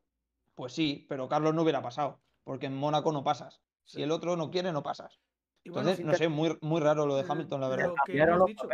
Pues 0.55 0.73
sí, 0.73 1.07
pero 1.09 1.29
Carlos 1.29 1.55
no 1.55 1.63
hubiera 1.63 1.83
pasado. 1.83 2.21
Porque 2.45 2.67
en 2.67 2.75
Mónaco 2.77 3.13
no 3.13 3.23
pasas. 3.23 3.61
Si 3.85 3.99
Sí. 3.99 4.03
el 4.03 4.11
otro 4.11 4.37
no 4.37 4.51
quiere, 4.51 4.73
no 4.73 4.83
pasas. 4.83 5.21
Y 5.65 5.71
bueno, 5.71 5.91
Entonces, 5.91 6.07
no 6.07 6.15
sé, 6.15 6.29
muy, 6.29 6.57
muy 6.63 6.81
raro 6.81 7.07
lo 7.07 7.17
de 7.17 7.25
Hamilton, 7.29 7.61
la 7.61 7.69
lo 7.69 7.77
verdad. 7.77 7.95
que 8.07 8.15
los 8.17 8.47
dicho, 8.47 8.69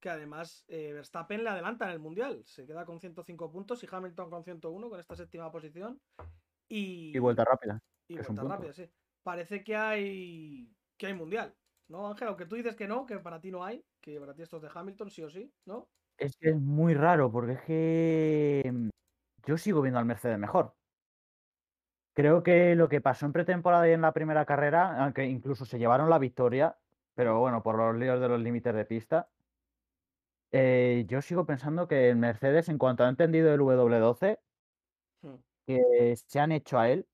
que 0.00 0.10
además 0.10 0.64
eh, 0.68 0.92
Verstappen 0.92 1.44
le 1.44 1.50
adelanta 1.50 1.86
en 1.86 1.92
el 1.92 1.98
mundial. 2.00 2.44
Se 2.44 2.66
queda 2.66 2.84
con 2.84 3.00
105 3.00 3.50
puntos 3.50 3.82
y 3.82 3.88
Hamilton 3.90 4.30
con 4.30 4.44
101 4.44 4.90
con 4.90 5.00
esta 5.00 5.16
séptima 5.16 5.50
posición. 5.50 6.00
Y, 6.68 7.16
Y 7.16 7.18
vuelta 7.18 7.44
rápida. 7.44 7.80
y 8.08 8.16
vuelta 8.16 8.42
rápida, 8.42 8.72
sí. 8.72 8.90
Parece 9.22 9.64
que 9.64 9.76
hay 9.76 10.70
que 10.98 11.06
hay 11.06 11.14
mundial. 11.14 11.54
¿No, 11.88 12.08
Ángel? 12.08 12.28
Aunque 12.28 12.46
tú 12.46 12.56
dices 12.56 12.76
que 12.76 12.88
no, 12.88 13.06
que 13.06 13.18
para 13.18 13.40
ti 13.40 13.50
no 13.50 13.64
hay, 13.64 13.84
que 14.00 14.18
para 14.18 14.34
ti 14.34 14.42
esto 14.42 14.56
es 14.56 14.62
de 14.62 14.70
Hamilton, 14.74 15.10
sí 15.10 15.22
o 15.22 15.30
sí, 15.30 15.52
¿no? 15.66 15.88
Es 16.18 16.36
que 16.36 16.50
es 16.50 16.56
muy 16.56 16.94
raro 16.94 17.30
porque 17.30 17.52
es 17.52 17.62
que 17.62 18.70
mm, 18.72 18.88
yo 19.46 19.56
sigo 19.58 19.82
viendo 19.82 19.98
al 19.98 20.06
Mercedes 20.06 20.38
mejor. 20.38 20.74
Creo 22.14 22.42
que 22.42 22.74
lo 22.76 22.88
que 22.88 23.00
pasó 23.00 23.26
en 23.26 23.32
pretemporada 23.32 23.88
y 23.88 23.92
en 23.92 24.00
la 24.02 24.12
primera 24.12 24.46
carrera, 24.46 25.02
aunque 25.04 25.26
incluso 25.26 25.64
se 25.64 25.78
llevaron 25.78 26.10
la 26.10 26.18
victoria, 26.18 26.78
pero 27.14 27.40
bueno, 27.40 27.62
por 27.62 27.76
los 27.76 27.96
líos 27.96 28.20
de 28.20 28.28
los 28.28 28.40
límites 28.40 28.74
de 28.74 28.84
pista, 28.84 29.30
eh, 30.52 31.04
yo 31.08 31.20
sigo 31.22 31.46
pensando 31.46 31.88
que 31.88 32.08
el 32.10 32.16
Mercedes, 32.16 32.68
en 32.68 32.78
cuanto 32.78 33.04
ha 33.04 33.08
entendido 33.08 33.52
el 33.52 33.60
W12, 33.60 34.38
Hmm. 35.22 35.36
que 35.66 36.14
se 36.16 36.40
han 36.40 36.52
hecho 36.52 36.78
a 36.78 36.88
él, 36.90 37.08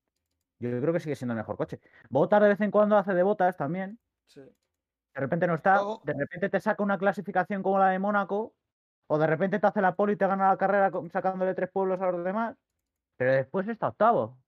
yo 0.59 0.69
creo 0.81 0.93
que 0.93 0.99
sigue 0.99 1.15
siendo 1.15 1.33
el 1.33 1.39
mejor 1.39 1.57
coche. 1.57 1.79
Botas 2.09 2.41
de 2.41 2.49
vez 2.49 2.61
en 2.61 2.71
cuando 2.71 2.97
hace 2.97 3.13
de 3.13 3.23
botas 3.23 3.57
también. 3.57 3.99
Sí. 4.27 4.41
De 5.13 5.21
repente 5.21 5.47
no 5.47 5.55
está, 5.55 5.79
de 6.03 6.13
repente 6.13 6.49
te 6.49 6.59
saca 6.59 6.83
una 6.83 6.97
clasificación 6.97 7.63
como 7.63 7.79
la 7.79 7.89
de 7.89 7.99
Mónaco, 7.99 8.55
o 9.07 9.17
de 9.19 9.27
repente 9.27 9.59
te 9.59 9.67
hace 9.67 9.81
la 9.81 9.95
pole 9.95 10.13
y 10.13 10.17
te 10.17 10.27
gana 10.27 10.49
la 10.49 10.57
carrera 10.57 10.91
sacándole 11.11 11.53
tres 11.53 11.69
pueblos 11.71 12.01
a 12.01 12.11
los 12.11 12.23
demás, 12.23 12.57
pero 13.17 13.33
después 13.33 13.67
está 13.67 13.89
octavo. 13.89 14.40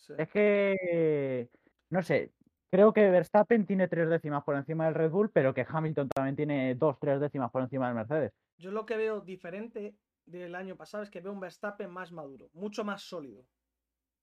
Sí. 0.00 0.14
Es 0.18 0.28
que, 0.28 1.48
no 1.90 2.02
sé, 2.02 2.32
creo 2.70 2.92
que 2.92 3.10
Verstappen 3.10 3.66
tiene 3.66 3.88
tres 3.88 4.08
décimas 4.08 4.44
por 4.44 4.56
encima 4.56 4.86
del 4.86 4.94
Red 4.94 5.10
Bull, 5.10 5.30
pero 5.30 5.54
que 5.54 5.66
Hamilton 5.68 6.08
también 6.08 6.36
tiene 6.36 6.74
dos, 6.74 6.98
tres 7.00 7.20
décimas 7.20 7.50
por 7.50 7.62
encima 7.62 7.86
del 7.86 7.96
Mercedes. 7.96 8.32
Yo 8.58 8.70
lo 8.70 8.84
que 8.86 8.96
veo 8.96 9.20
diferente 9.20 9.94
del 10.26 10.54
año 10.54 10.76
pasado 10.76 11.02
es 11.02 11.10
que 11.10 11.20
veo 11.20 11.32
un 11.32 11.40
Verstappen 11.40 11.90
más 11.90 12.12
maduro, 12.12 12.50
mucho 12.52 12.84
más 12.84 13.02
sólido. 13.02 13.44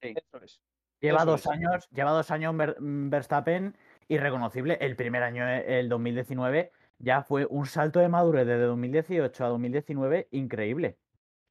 Eso 0.02 0.44
es. 0.44 0.62
Lleva 1.00 1.20
Eso 1.20 1.26
dos 1.32 1.42
es. 1.42 1.48
años, 1.48 1.90
lleva 1.92 2.12
dos 2.12 2.32
años 2.32 2.56
Ver- 2.58 2.78
mm, 2.80 3.10
Verstappen 3.10 3.76
irreconocible. 4.08 4.78
El 4.82 4.96
primer 4.96 5.24
año, 5.24 5.48
eh, 5.48 5.80
el 5.80 5.90
2019, 5.90 6.72
ya 7.00 7.22
fue 7.24 7.46
un 7.50 7.66
salto 7.66 8.00
de 8.00 8.10
madurez 8.10 8.48
desde 8.48 8.64
2018 8.64 9.46
a 9.46 9.50
2019 9.50 10.28
increíble. 10.32 10.98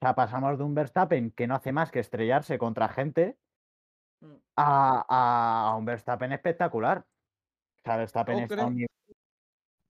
O 0.01 0.05
sea, 0.07 0.15
pasamos 0.15 0.59
de 0.59 0.65
un 0.65 0.75
Verstappen 0.75 1.31
que 1.31 1.47
no 1.47 1.55
hace 1.55 1.73
más 1.73 1.91
que 1.91 2.01
estrellarse 2.01 2.59
contra 2.59 2.89
gente. 2.89 3.37
A, 4.57 5.69
a 5.71 5.77
un 5.77 5.85
Verstappen 5.85 6.33
espectacular. 6.33 6.99
O 7.79 7.81
sea, 7.85 7.97
Verstappen 7.97 8.41
Yo 8.41 8.49
creo- 8.49 8.67
un 8.67 8.87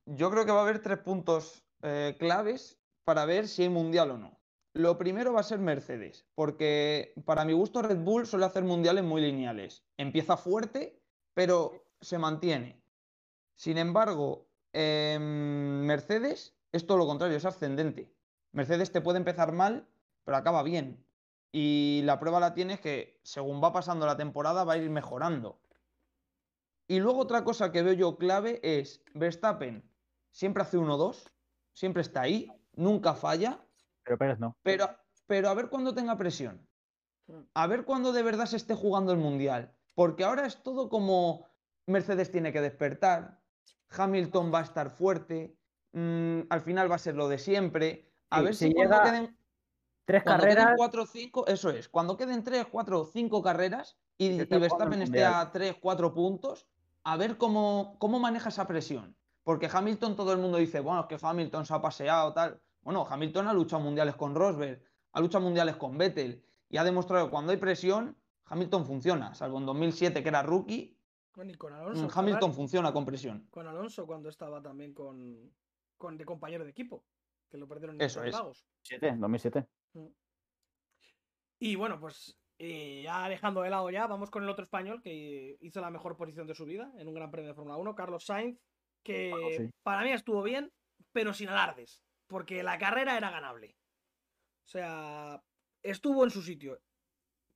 Yo 0.06 0.30
creo 0.30 0.44
que 0.44 0.52
va 0.52 0.60
a 0.60 0.62
haber 0.62 0.80
tres 0.80 0.98
puntos 0.98 1.64
eh, 1.82 2.16
claves 2.18 2.78
para 3.04 3.24
ver 3.24 3.48
si 3.48 3.62
hay 3.62 3.68
mundial 3.68 4.10
o 4.12 4.18
no. 4.18 4.38
Lo 4.74 4.98
primero 4.98 5.32
va 5.32 5.40
a 5.40 5.44
ser 5.44 5.58
Mercedes, 5.58 6.26
porque 6.34 7.14
para 7.24 7.44
mi 7.46 7.54
gusto 7.54 7.80
Red 7.80 7.98
Bull 7.98 8.26
suele 8.26 8.44
hacer 8.44 8.62
mundiales 8.64 9.04
muy 9.04 9.22
lineales. 9.22 9.86
Empieza 9.96 10.36
fuerte, 10.36 11.00
pero 11.32 11.86
se 12.00 12.18
mantiene. 12.18 12.82
Sin 13.54 13.78
embargo, 13.78 14.48
em, 14.74 15.80
Mercedes 15.86 16.58
es 16.72 16.86
todo 16.86 16.98
lo 16.98 17.06
contrario, 17.06 17.38
es 17.38 17.46
ascendente. 17.46 18.12
Mercedes 18.52 18.92
te 18.92 19.00
puede 19.00 19.16
empezar 19.18 19.52
mal, 19.52 19.88
pero 20.24 20.36
acaba 20.36 20.62
bien. 20.62 21.05
Y 21.58 22.02
la 22.04 22.18
prueba 22.20 22.38
la 22.40 22.54
tienes 22.54 22.80
que 22.80 23.20
según 23.24 23.62
va 23.64 23.72
pasando 23.72 24.04
la 24.06 24.16
temporada 24.18 24.64
va 24.64 24.74
a 24.74 24.78
ir 24.78 24.90
mejorando. 24.90 25.62
Y 26.88 27.00
luego 27.00 27.20
otra 27.20 27.44
cosa 27.44 27.72
que 27.72 27.82
veo 27.82 27.92
yo 27.94 28.16
clave 28.18 28.60
es 28.62 29.04
Verstappen 29.14 29.90
siempre 30.30 30.62
hace 30.62 30.76
1-2, 30.78 31.32
siempre 31.72 32.02
está 32.02 32.22
ahí, 32.22 32.62
nunca 32.74 33.14
falla, 33.14 33.66
Pero 34.04 34.18
Pérez 34.18 34.38
no. 34.38 34.56
pero, 34.62 34.86
pero 35.26 35.48
a 35.48 35.54
ver 35.54 35.68
cuándo 35.70 35.94
tenga 35.94 36.16
presión. 36.18 36.68
A 37.54 37.66
ver 37.66 37.84
cuándo 37.84 38.12
de 38.12 38.22
verdad 38.22 38.46
se 38.46 38.56
esté 38.56 38.74
jugando 38.74 39.12
el 39.12 39.18
Mundial. 39.18 39.76
Porque 39.94 40.24
ahora 40.24 40.46
es 40.46 40.62
todo 40.62 40.88
como 40.88 41.46
Mercedes 41.86 42.30
tiene 42.32 42.52
que 42.52 42.60
despertar, 42.60 43.42
Hamilton 43.90 44.52
va 44.54 44.60
a 44.60 44.64
estar 44.64 44.90
fuerte, 44.90 45.58
mm, 45.92 46.42
al 46.50 46.60
final 46.62 46.90
va 46.90 46.96
a 46.96 46.98
ser 46.98 47.16
lo 47.16 47.28
de 47.28 47.38
siempre. 47.38 48.12
A 48.30 48.40
Sí, 48.40 48.42
ver 48.42 48.54
si 48.56 48.68
si 48.68 48.72
cuando 48.72 49.00
llega 49.00 49.00
queden, 49.00 49.38
Tres 50.06 50.22
cuando 50.22 50.42
carreras. 50.44 50.64
queden 50.66 50.76
4 50.76 51.02
o 51.02 51.06
5, 51.06 51.46
eso 51.48 51.70
es, 51.70 51.88
cuando 51.88 52.16
queden 52.16 52.44
3, 52.44 52.66
4 52.70 53.00
o 53.00 53.04
5 53.04 53.42
carreras 53.42 53.98
y, 54.16 54.26
y 54.26 54.44
Verstappen 54.44 55.02
esté 55.02 55.24
a 55.24 55.50
3, 55.50 55.76
4 55.80 56.14
puntos, 56.14 56.68
a 57.02 57.16
ver 57.16 57.36
cómo, 57.36 57.96
cómo 57.98 58.20
maneja 58.20 58.48
esa 58.48 58.66
presión. 58.66 59.16
Porque 59.42 59.68
Hamilton, 59.70 60.16
todo 60.16 60.32
el 60.32 60.38
mundo 60.38 60.58
dice, 60.58 60.80
bueno, 60.80 61.02
es 61.02 61.06
que 61.06 61.24
Hamilton 61.24 61.66
se 61.66 61.74
ha 61.74 61.80
paseado, 61.80 62.32
tal. 62.32 62.60
Bueno, 62.82 63.06
Hamilton 63.08 63.48
ha 63.48 63.52
luchado 63.52 63.82
mundiales 63.82 64.14
con 64.16 64.34
Rosberg, 64.34 64.80
ha 65.12 65.20
luchado 65.20 65.44
mundiales 65.44 65.76
con 65.76 65.98
Vettel 65.98 66.44
y 66.68 66.76
ha 66.76 66.84
demostrado 66.84 67.26
que 67.26 67.30
cuando 67.30 67.52
hay 67.52 67.58
presión, 67.58 68.16
Hamilton 68.44 68.86
funciona. 68.86 69.34
Salvo 69.34 69.58
en 69.58 69.66
2007, 69.66 70.22
que 70.22 70.28
era 70.28 70.42
rookie, 70.42 70.96
Bueno, 71.34 71.50
y 71.50 71.54
con 71.54 71.72
mm, 71.72 71.76
Alonso. 71.76 72.08
Hamilton 72.12 72.54
funciona 72.54 72.92
con 72.92 73.04
presión. 73.04 73.46
con 73.50 73.66
Alonso 73.66 74.06
cuando 74.06 74.28
estaba 74.28 74.62
también 74.62 74.94
con, 74.94 75.52
con 75.96 76.16
de 76.16 76.24
compañero 76.24 76.64
de 76.64 76.70
equipo, 76.70 77.04
que 77.48 77.58
lo 77.58 77.66
perdieron 77.66 77.96
en 77.96 78.02
Eso 78.02 78.20
es. 78.22 78.26
Interlagos. 78.26 78.66
2007, 78.82 79.16
2007. 79.18 79.66
Y 81.58 81.74
bueno, 81.76 81.98
pues 81.98 82.38
eh, 82.58 83.02
ya 83.04 83.28
dejando 83.28 83.62
de 83.62 83.70
lado 83.70 83.90
ya, 83.90 84.06
vamos 84.06 84.30
con 84.30 84.42
el 84.42 84.48
otro 84.48 84.62
español 84.62 85.02
que 85.02 85.56
hizo 85.60 85.80
la 85.80 85.90
mejor 85.90 86.16
posición 86.16 86.46
de 86.46 86.54
su 86.54 86.64
vida 86.64 86.92
en 86.98 87.08
un 87.08 87.14
Gran 87.14 87.30
Premio 87.30 87.48
de 87.48 87.54
Fórmula 87.54 87.76
1, 87.76 87.94
Carlos 87.94 88.24
Sainz, 88.24 88.58
que 89.02 89.30
Bueno, 89.30 89.48
sí. 89.56 89.70
para 89.82 90.02
mí 90.02 90.10
estuvo 90.10 90.42
bien, 90.42 90.72
pero 91.12 91.32
sin 91.34 91.48
alardes, 91.48 92.02
porque 92.26 92.62
la 92.62 92.78
carrera 92.78 93.16
era 93.16 93.30
ganable. 93.30 93.76
O 94.64 94.68
sea, 94.68 95.42
estuvo 95.82 96.24
en 96.24 96.30
su 96.30 96.42
sitio. 96.42 96.80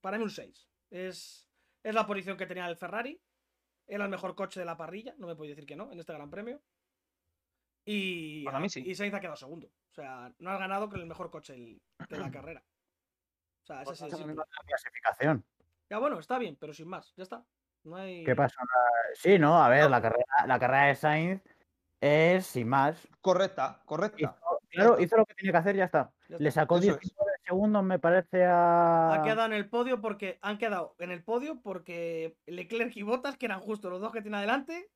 Para 0.01 0.17
mí 0.17 0.25
un 0.25 0.31
6. 0.31 0.69
Es, 0.91 1.49
es 1.83 1.95
la 1.95 2.07
posición 2.07 2.37
que 2.37 2.47
tenía 2.47 2.67
el 2.67 2.77
Ferrari. 2.77 3.21
Era 3.87 4.05
el 4.05 4.11
mejor 4.11 4.35
coche 4.37 4.61
de 4.61 4.67
la 4.67 4.77
parrilla, 4.77 5.15
no 5.19 5.27
me 5.27 5.35
puedo 5.35 5.49
decir 5.49 5.67
que 5.67 5.77
no, 5.77 5.91
en 5.91 5.99
este 5.99 6.13
Gran 6.13 6.31
Premio. 6.31 6.63
Y, 7.93 8.45
Para 8.45 8.61
mí 8.61 8.69
sí. 8.69 8.83
y 8.87 8.95
Sainz 8.95 9.15
ha 9.15 9.21
quedado 9.21 9.37
segundo. 9.37 9.67
O 9.67 9.95
sea, 9.95 10.33
no 10.39 10.51
has 10.51 10.59
ganado 10.61 10.89
con 10.89 11.01
el 11.01 11.07
mejor 11.07 11.31
coche 11.31 11.55
el- 11.55 11.81
de 12.09 12.19
la 12.19 12.31
carrera. 12.33 12.63
O 13.63 13.67
sea, 13.67 13.83
es 13.83 13.87
Pues 13.89 13.99
simple. 13.99 14.35
la 14.35 14.47
clasificación. 14.67 15.45
Ya 15.89 15.99
bueno, 15.99 16.19
está 16.21 16.39
bien, 16.39 16.57
pero 16.61 16.73
sin 16.73 16.87
más, 16.89 17.13
ya 17.17 17.25
está. 17.25 17.45
No 17.83 17.97
hay... 17.97 18.23
¿Qué 18.25 18.37
pasa? 18.37 18.63
Sí, 19.15 19.39
no, 19.39 19.61
a 19.63 19.69
ver, 19.69 19.91
la 19.91 20.01
carrera, 20.01 20.25
la 20.47 20.59
carrera 20.59 20.87
de 20.87 20.95
Sainz 20.95 21.43
es 22.01 22.47
sin 22.47 22.69
más. 22.69 23.09
Correcta, 23.21 23.83
correcta. 23.87 24.19
Hizo, 24.19 24.61
claro, 24.69 25.01
hizo 25.01 25.17
lo 25.17 25.27
que 25.27 25.35
tenía 25.35 25.53
que 25.53 25.59
hacer, 25.59 25.77
ya 25.77 25.85
está. 25.87 26.13
Ya 26.29 26.37
Le 26.39 26.51
sacó 26.53 26.79
Eso 26.79 26.93
es. 26.93 27.01
19 27.01 27.31
segundos, 27.45 27.83
me 27.83 27.99
parece, 27.99 28.45
a. 28.45 29.15
Ha 29.15 29.23
quedado 29.25 29.47
en 29.47 29.55
el 29.55 29.69
podio 29.69 30.01
porque 30.01 30.39
han 30.43 30.59
quedado 30.59 30.95
en 30.99 31.11
el 31.11 31.25
podio 31.25 31.61
porque 31.61 32.37
Leclerc 32.47 32.95
y 32.97 33.03
Bottas, 33.03 33.37
que 33.37 33.47
eran 33.47 33.61
justo 33.61 33.91
los 33.91 34.01
dos 34.01 34.13
que 34.13 34.23
tiene 34.23 34.37
adelante, 34.37 34.89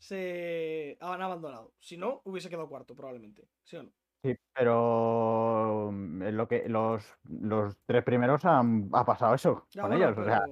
se 0.00 0.96
han 1.00 1.20
abandonado. 1.22 1.72
Si 1.78 1.96
no, 1.96 2.22
hubiese 2.24 2.48
quedado 2.48 2.68
cuarto, 2.68 2.96
probablemente. 2.96 3.48
¿Sí 3.62 3.76
o 3.76 3.82
no? 3.84 3.90
Sí, 4.22 4.34
pero 4.54 5.90
mm, 5.92 6.22
lo 6.30 6.48
que 6.48 6.68
los, 6.68 7.14
los 7.24 7.76
tres 7.86 8.02
primeros 8.04 8.44
han 8.44 8.88
ha 8.92 9.04
pasado 9.04 9.34
eso 9.34 9.66
Ya, 9.70 9.82
con 9.82 9.90
bueno, 9.90 10.04
ellos. 10.06 10.18
O 10.18 10.24
sea, 10.24 10.44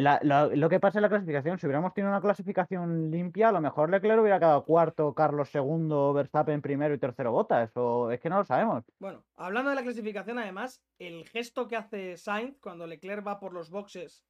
la- 0.00 0.18
la- 0.22 0.46
lo 0.46 0.68
que 0.68 0.80
pasa 0.80 0.98
en 0.98 1.02
la 1.02 1.08
clasificación, 1.08 1.58
si 1.58 1.66
hubiéramos 1.66 1.94
tenido 1.94 2.10
una 2.10 2.20
clasificación 2.20 3.10
limpia, 3.10 3.48
a 3.48 3.52
lo 3.52 3.60
mejor 3.60 3.90
Leclerc 3.90 4.20
hubiera 4.20 4.38
quedado 4.38 4.64
cuarto, 4.64 5.14
Carlos 5.14 5.50
segundo, 5.50 6.12
Verstappen 6.12 6.62
primero 6.62 6.94
y 6.94 6.98
tercero 6.98 7.32
Botas. 7.32 7.70
O 7.76 8.10
es 8.10 8.20
que 8.20 8.28
no 8.30 8.38
lo 8.38 8.44
sabemos. 8.44 8.84
Bueno, 8.98 9.24
hablando 9.36 9.70
de 9.70 9.76
la 9.76 9.82
clasificación, 9.82 10.38
además, 10.38 10.82
el 10.98 11.28
gesto 11.28 11.68
que 11.68 11.76
hace 11.76 12.16
Sainz 12.16 12.58
cuando 12.60 12.86
Leclerc 12.86 13.26
va 13.26 13.38
por 13.40 13.52
los 13.52 13.70
boxes 13.70 14.24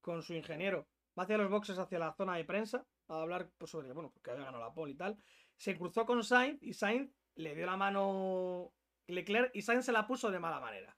con 0.00 0.22
su 0.22 0.34
ingeniero, 0.34 0.88
va 1.18 1.24
hacia 1.24 1.38
los 1.38 1.50
boxes 1.50 1.78
hacia 1.78 1.98
la 1.98 2.14
zona 2.14 2.36
de 2.36 2.44
prensa 2.44 2.84
a 3.08 3.22
hablar 3.22 3.50
pues, 3.58 3.70
sobre, 3.70 3.92
bueno, 3.92 4.10
porque 4.12 4.30
había 4.30 4.44
ganado 4.44 4.62
la 4.62 4.74
pole 4.74 4.92
y 4.92 4.96
tal, 4.96 5.18
se 5.56 5.76
cruzó 5.76 6.04
con 6.06 6.22
Sainz 6.22 6.62
y 6.62 6.72
Sainz 6.72 7.12
le 7.34 7.54
dio 7.54 7.66
la 7.66 7.76
mano 7.76 8.72
Leclerc 9.06 9.50
y 9.54 9.62
Sainz 9.62 9.84
se 9.84 9.92
la 9.92 10.06
puso 10.06 10.30
de 10.30 10.38
mala 10.38 10.60
manera. 10.60 10.96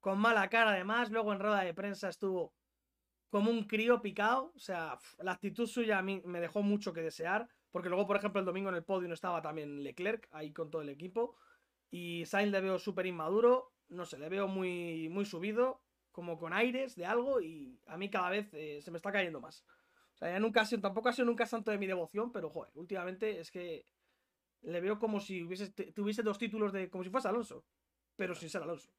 Con 0.00 0.18
mala 0.18 0.48
cara, 0.48 0.70
además, 0.70 1.10
luego 1.10 1.32
en 1.32 1.40
rueda 1.40 1.62
de 1.62 1.74
prensa 1.74 2.08
estuvo 2.08 2.54
como 3.30 3.50
un 3.50 3.64
crío 3.64 4.00
picado, 4.00 4.52
o 4.54 4.58
sea, 4.58 4.98
la 5.18 5.32
actitud 5.32 5.66
suya 5.66 5.98
a 5.98 6.02
mí 6.02 6.22
me 6.24 6.40
dejó 6.40 6.62
mucho 6.62 6.92
que 6.92 7.02
desear, 7.02 7.48
porque 7.70 7.88
luego, 7.88 8.06
por 8.06 8.16
ejemplo, 8.16 8.40
el 8.40 8.46
domingo 8.46 8.70
en 8.70 8.76
el 8.76 8.84
podio 8.84 9.08
no 9.08 9.14
estaba 9.14 9.42
también 9.42 9.82
Leclerc, 9.82 10.28
ahí 10.30 10.52
con 10.52 10.70
todo 10.70 10.82
el 10.82 10.88
equipo, 10.88 11.36
y 11.90 12.24
Sainz 12.24 12.52
le 12.52 12.60
veo 12.60 12.78
súper 12.78 13.06
inmaduro, 13.06 13.72
no 13.88 14.06
sé, 14.06 14.18
le 14.18 14.28
veo 14.28 14.48
muy, 14.48 15.08
muy 15.10 15.26
subido, 15.26 15.82
como 16.10 16.38
con 16.38 16.52
aires 16.52 16.96
de 16.96 17.04
algo, 17.04 17.40
y 17.40 17.78
a 17.86 17.96
mí 17.98 18.08
cada 18.08 18.30
vez 18.30 18.48
eh, 18.52 18.80
se 18.82 18.90
me 18.90 18.96
está 18.96 19.12
cayendo 19.12 19.40
más. 19.40 19.64
O 20.18 20.24
sea, 20.24 20.32
ya 20.32 20.40
nunca 20.40 20.62
ha 20.62 20.64
sido, 20.64 20.82
tampoco 20.82 21.08
ha 21.08 21.12
sido 21.12 21.26
nunca 21.26 21.46
santo 21.46 21.70
de 21.70 21.78
mi 21.78 21.86
devoción, 21.86 22.32
pero 22.32 22.50
joder, 22.50 22.72
últimamente 22.74 23.38
es 23.38 23.52
que 23.52 23.86
le 24.62 24.80
veo 24.80 24.98
como 24.98 25.20
si 25.20 25.44
hubiese, 25.44 25.70
tuviese 25.92 26.24
dos 26.24 26.38
títulos 26.38 26.72
de. 26.72 26.90
como 26.90 27.04
si 27.04 27.10
fuese 27.10 27.28
Alonso, 27.28 27.64
pero 28.16 28.34
sin 28.34 28.50
ser 28.50 28.62
Alonso. 28.62 28.90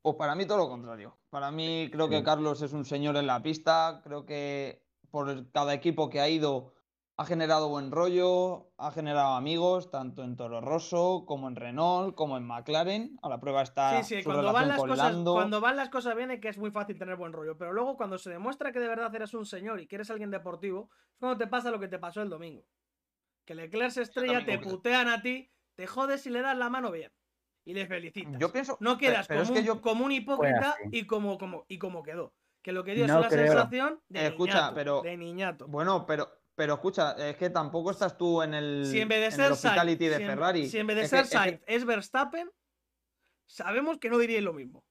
Pues 0.00 0.16
para 0.16 0.34
mí 0.34 0.46
todo 0.46 0.58
lo 0.58 0.68
contrario. 0.68 1.16
Para 1.30 1.50
mí 1.50 1.88
creo 1.90 2.08
que. 2.08 2.22
Carlos 2.22 2.62
es 2.62 2.72
un 2.72 2.84
señor 2.84 3.16
en 3.16 3.26
la 3.26 3.42
pista. 3.42 4.00
Creo 4.04 4.24
que 4.24 4.86
por 5.10 5.50
cada 5.50 5.74
equipo 5.74 6.08
que 6.08 6.20
ha 6.20 6.28
ido 6.28 6.73
ha 7.16 7.24
generado 7.26 7.68
buen 7.68 7.92
rollo, 7.92 8.72
ha 8.76 8.90
generado 8.90 9.34
amigos, 9.34 9.90
tanto 9.90 10.24
en 10.24 10.36
Toro 10.36 10.60
Rosso 10.60 11.24
como 11.26 11.46
en 11.48 11.54
Renault, 11.54 12.14
como 12.16 12.36
en 12.36 12.44
McLaren. 12.44 13.16
A 13.22 13.28
la 13.28 13.38
prueba 13.38 13.62
está 13.62 14.02
Sí, 14.02 14.16
sí, 14.16 14.22
su 14.22 14.30
cuando 14.30 14.52
van, 14.52 14.68
las 14.68 14.78
con 14.78 14.88
cosas, 14.88 15.12
Lando. 15.12 15.34
cuando 15.34 15.60
van 15.60 15.76
las 15.76 15.90
cosas 15.90 16.16
bien 16.16 16.32
es 16.32 16.40
que 16.40 16.48
es 16.48 16.58
muy 16.58 16.72
fácil 16.72 16.98
tener 16.98 17.14
buen 17.16 17.32
rollo, 17.32 17.56
pero 17.56 17.72
luego 17.72 17.96
cuando 17.96 18.18
se 18.18 18.30
demuestra 18.30 18.72
que 18.72 18.80
de 18.80 18.88
verdad 18.88 19.14
eres 19.14 19.32
un 19.34 19.46
señor 19.46 19.80
y 19.80 19.86
que 19.86 19.94
eres 19.94 20.10
alguien 20.10 20.30
deportivo, 20.32 20.90
es 21.12 21.18
cuando 21.20 21.38
te 21.38 21.46
pasa 21.46 21.70
lo 21.70 21.78
que 21.78 21.86
te 21.88 22.00
pasó 22.00 22.20
el 22.20 22.30
domingo. 22.30 22.64
Que 23.44 23.54
Leclerc 23.54 23.90
se 23.90 24.02
estrella, 24.02 24.44
te 24.44 24.58
putean 24.58 25.08
a 25.08 25.22
ti, 25.22 25.52
te 25.76 25.86
jodes 25.86 26.26
y 26.26 26.30
le 26.30 26.42
das 26.42 26.56
la 26.56 26.68
mano 26.68 26.90
bien. 26.90 27.12
Y 27.66 27.74
le 27.74 27.86
felicitas. 27.86 28.38
Yo 28.40 28.50
pienso. 28.52 28.76
no 28.80 28.98
pero- 28.98 29.12
quedas 29.12 29.26
pero 29.28 29.42
es 29.42 29.48
como, 29.48 29.54
que 29.54 29.60
un, 29.60 29.66
yo. 29.66 29.80
como 29.80 30.04
un 30.04 30.12
hipócrita 30.12 30.76
y 30.90 31.06
como, 31.06 31.38
como, 31.38 31.64
y 31.68 31.78
como 31.78 32.02
quedó. 32.02 32.34
Que 32.62 32.72
lo 32.72 32.82
que 32.82 32.94
dio 32.94 33.06
No 33.06 33.14
es 33.14 33.18
una 33.20 33.28
creo. 33.28 33.46
sensación 33.46 34.00
de 34.08 34.20
Eh, 34.20 34.26
escucha, 34.28 34.54
niñato, 34.54 34.74
pero- 34.74 35.02
de 35.02 35.16
niñato. 35.16 35.66
Bueno, 35.68 36.04
pero. 36.06 36.28
Pero 36.56 36.74
escucha, 36.74 37.12
es 37.28 37.36
que 37.36 37.50
tampoco 37.50 37.90
estás 37.90 38.16
tú 38.16 38.40
en 38.42 38.54
el, 38.54 38.86
si 38.86 39.00
en 39.00 39.08
vez 39.08 39.18
de 39.18 39.24
en 39.26 39.32
el 39.32 39.36
ser 39.36 39.52
hospitality 39.52 40.04
Sainz, 40.04 40.10
de 40.12 40.16
si 40.18 40.22
en- 40.22 40.28
Ferrari. 40.28 40.68
si 40.68 40.78
en 40.78 40.86
vez 40.86 40.96
de 40.96 41.02
Es 41.02 41.10
ser 41.10 41.18
que- 41.20 41.24
es 41.24 41.30
que- 41.30 41.36
Sainz 41.36 41.60
es 41.66 41.84
Verstappen, 41.84 42.50
sabemos 43.46 43.98
que 43.98 44.10
no 44.10 44.18
diríais 44.18 44.44
lo 44.44 44.52
mismo. 44.52 44.84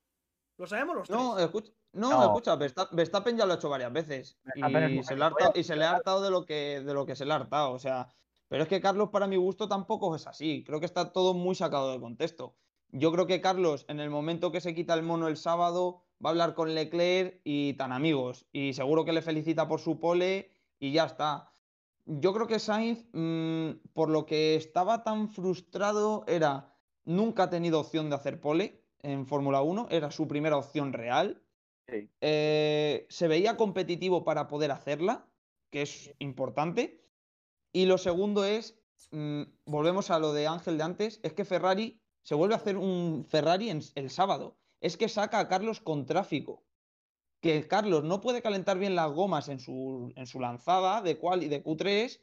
Lo 0.57 0.67
sabemos 0.67 0.95
los 0.95 1.07
tres. 1.07 1.17
No, 1.19 1.39
escucha, 1.39 1.71
no, 1.93 2.09
No. 2.11 2.23
escucha, 2.23 2.55
Versta- 2.57 2.89
Verstappen 2.91 3.37
ya 3.37 3.45
lo 3.45 3.53
ha 3.53 3.55
hecho 3.55 3.69
varias 3.69 3.91
veces. 3.93 4.37
Y 4.55 4.61
se, 4.61 4.69
le 4.69 4.77
ha 4.77 4.87
gilipollas. 4.87 5.21
hartado, 5.21 5.51
y 5.55 5.63
se 5.63 5.75
le 5.75 5.85
ha 5.85 5.91
hartado 5.91 6.21
de 6.21 6.31
lo 6.31 6.45
que, 6.45 6.81
de 6.81 6.93
lo 6.93 7.05
que 7.05 7.15
se 7.15 7.25
le 7.25 7.33
ha 7.33 7.37
hartado. 7.37 7.71
O 7.71 7.79
sea, 7.79 8.07
pero 8.49 8.63
es 8.63 8.69
que 8.69 8.81
Carlos, 8.81 9.09
para 9.09 9.27
mi 9.27 9.37
gusto, 9.37 9.67
tampoco 9.67 10.15
es 10.15 10.27
así. 10.27 10.63
Creo 10.65 10.79
que 10.79 10.85
está 10.85 11.11
todo 11.11 11.33
muy 11.33 11.55
sacado 11.55 11.91
de 11.91 11.99
contexto. 11.99 12.55
Yo 12.89 13.11
creo 13.11 13.25
que 13.25 13.41
Carlos, 13.41 13.85
en 13.87 13.99
el 13.99 14.09
momento 14.11 14.51
que 14.51 14.61
se 14.61 14.75
quita 14.75 14.93
el 14.93 15.01
mono 15.01 15.27
el 15.27 15.37
sábado, 15.37 16.03
va 16.23 16.29
a 16.29 16.31
hablar 16.31 16.53
con 16.53 16.75
Leclerc 16.75 17.41
y 17.43 17.73
tan 17.73 17.91
amigos. 17.91 18.45
Y 18.51 18.73
seguro 18.73 19.05
que 19.05 19.13
le 19.13 19.23
felicita 19.23 19.67
por 19.67 19.79
su 19.79 19.99
pole 19.99 20.51
y 20.77 20.91
ya 20.91 21.05
está. 21.05 21.51
Yo 22.05 22.33
creo 22.33 22.47
que 22.47 22.59
Sainz, 22.59 23.05
mm, 23.13 23.91
por 23.93 24.09
lo 24.09 24.25
que 24.25 24.55
estaba 24.55 25.03
tan 25.03 25.29
frustrado, 25.29 26.25
era 26.27 26.75
nunca 27.05 27.43
ha 27.43 27.49
tenido 27.49 27.79
opción 27.79 28.09
de 28.09 28.15
hacer 28.15 28.41
pole 28.41 28.83
en 29.01 29.25
Fórmula 29.25 29.61
1, 29.61 29.87
era 29.89 30.11
su 30.11 30.27
primera 30.27 30.57
opción 30.57 30.93
real. 30.93 31.43
Sí. 31.87 32.09
Eh, 32.21 33.05
se 33.09 33.27
veía 33.27 33.57
competitivo 33.57 34.23
para 34.23 34.47
poder 34.47 34.71
hacerla, 34.71 35.29
que 35.69 35.81
es 35.81 36.13
importante. 36.19 37.09
Y 37.73 37.85
lo 37.85 37.97
segundo 37.97 38.43
es, 38.45 38.81
mm, 39.11 39.43
volvemos 39.65 40.09
a 40.09 40.19
lo 40.19 40.33
de 40.33 40.47
Ángel 40.47 40.77
de 40.77 40.83
antes, 40.83 41.19
es 41.23 41.33
que 41.33 41.45
Ferrari 41.45 42.01
se 42.23 42.35
vuelve 42.35 42.53
a 42.55 42.57
hacer 42.57 42.77
un 42.77 43.25
Ferrari 43.27 43.69
en- 43.69 43.81
el 43.95 44.09
sábado. 44.09 44.57
Es 44.81 44.97
que 44.97 45.09
saca 45.09 45.39
a 45.39 45.47
Carlos 45.47 45.79
con 45.81 46.05
tráfico. 46.05 46.63
Que 47.43 47.67
Carlos 47.67 48.05
no 48.05 48.21
puede 48.21 48.41
calentar 48.41 48.79
bien 48.79 48.95
las 48.95 49.11
gomas 49.11 49.49
en 49.49 49.59
su, 49.59 50.13
en 50.15 50.25
su 50.25 50.39
lanzada 50.39 51.01
de 51.01 51.17
cual 51.17 51.43
y 51.43 51.49
de 51.49 51.61
Q3 51.61 52.21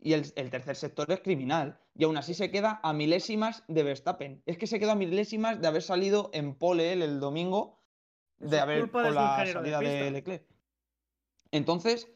y 0.00 0.12
el, 0.12 0.32
el 0.34 0.50
tercer 0.50 0.74
sector 0.74 1.10
es 1.12 1.20
criminal. 1.20 1.78
Y 1.94 2.02
aún 2.02 2.16
así 2.16 2.34
se 2.34 2.50
queda 2.50 2.80
a 2.82 2.92
milésimas 2.92 3.62
de 3.68 3.84
Verstappen. 3.84 4.42
Es 4.44 4.58
que 4.58 4.66
se 4.66 4.80
queda 4.80 4.92
a 4.92 4.96
milésimas 4.96 5.60
de 5.60 5.68
haber 5.68 5.82
salido 5.82 6.30
en 6.32 6.56
pole 6.56 6.92
él 6.92 7.02
el 7.02 7.20
domingo, 7.20 7.80
de 8.38 8.58
haber 8.58 8.90
con 8.90 9.14
la 9.14 9.44
de 9.44 9.52
salida 9.52 9.78
de. 9.78 10.10
Leclerc. 10.10 10.44
Entonces, 11.52 12.10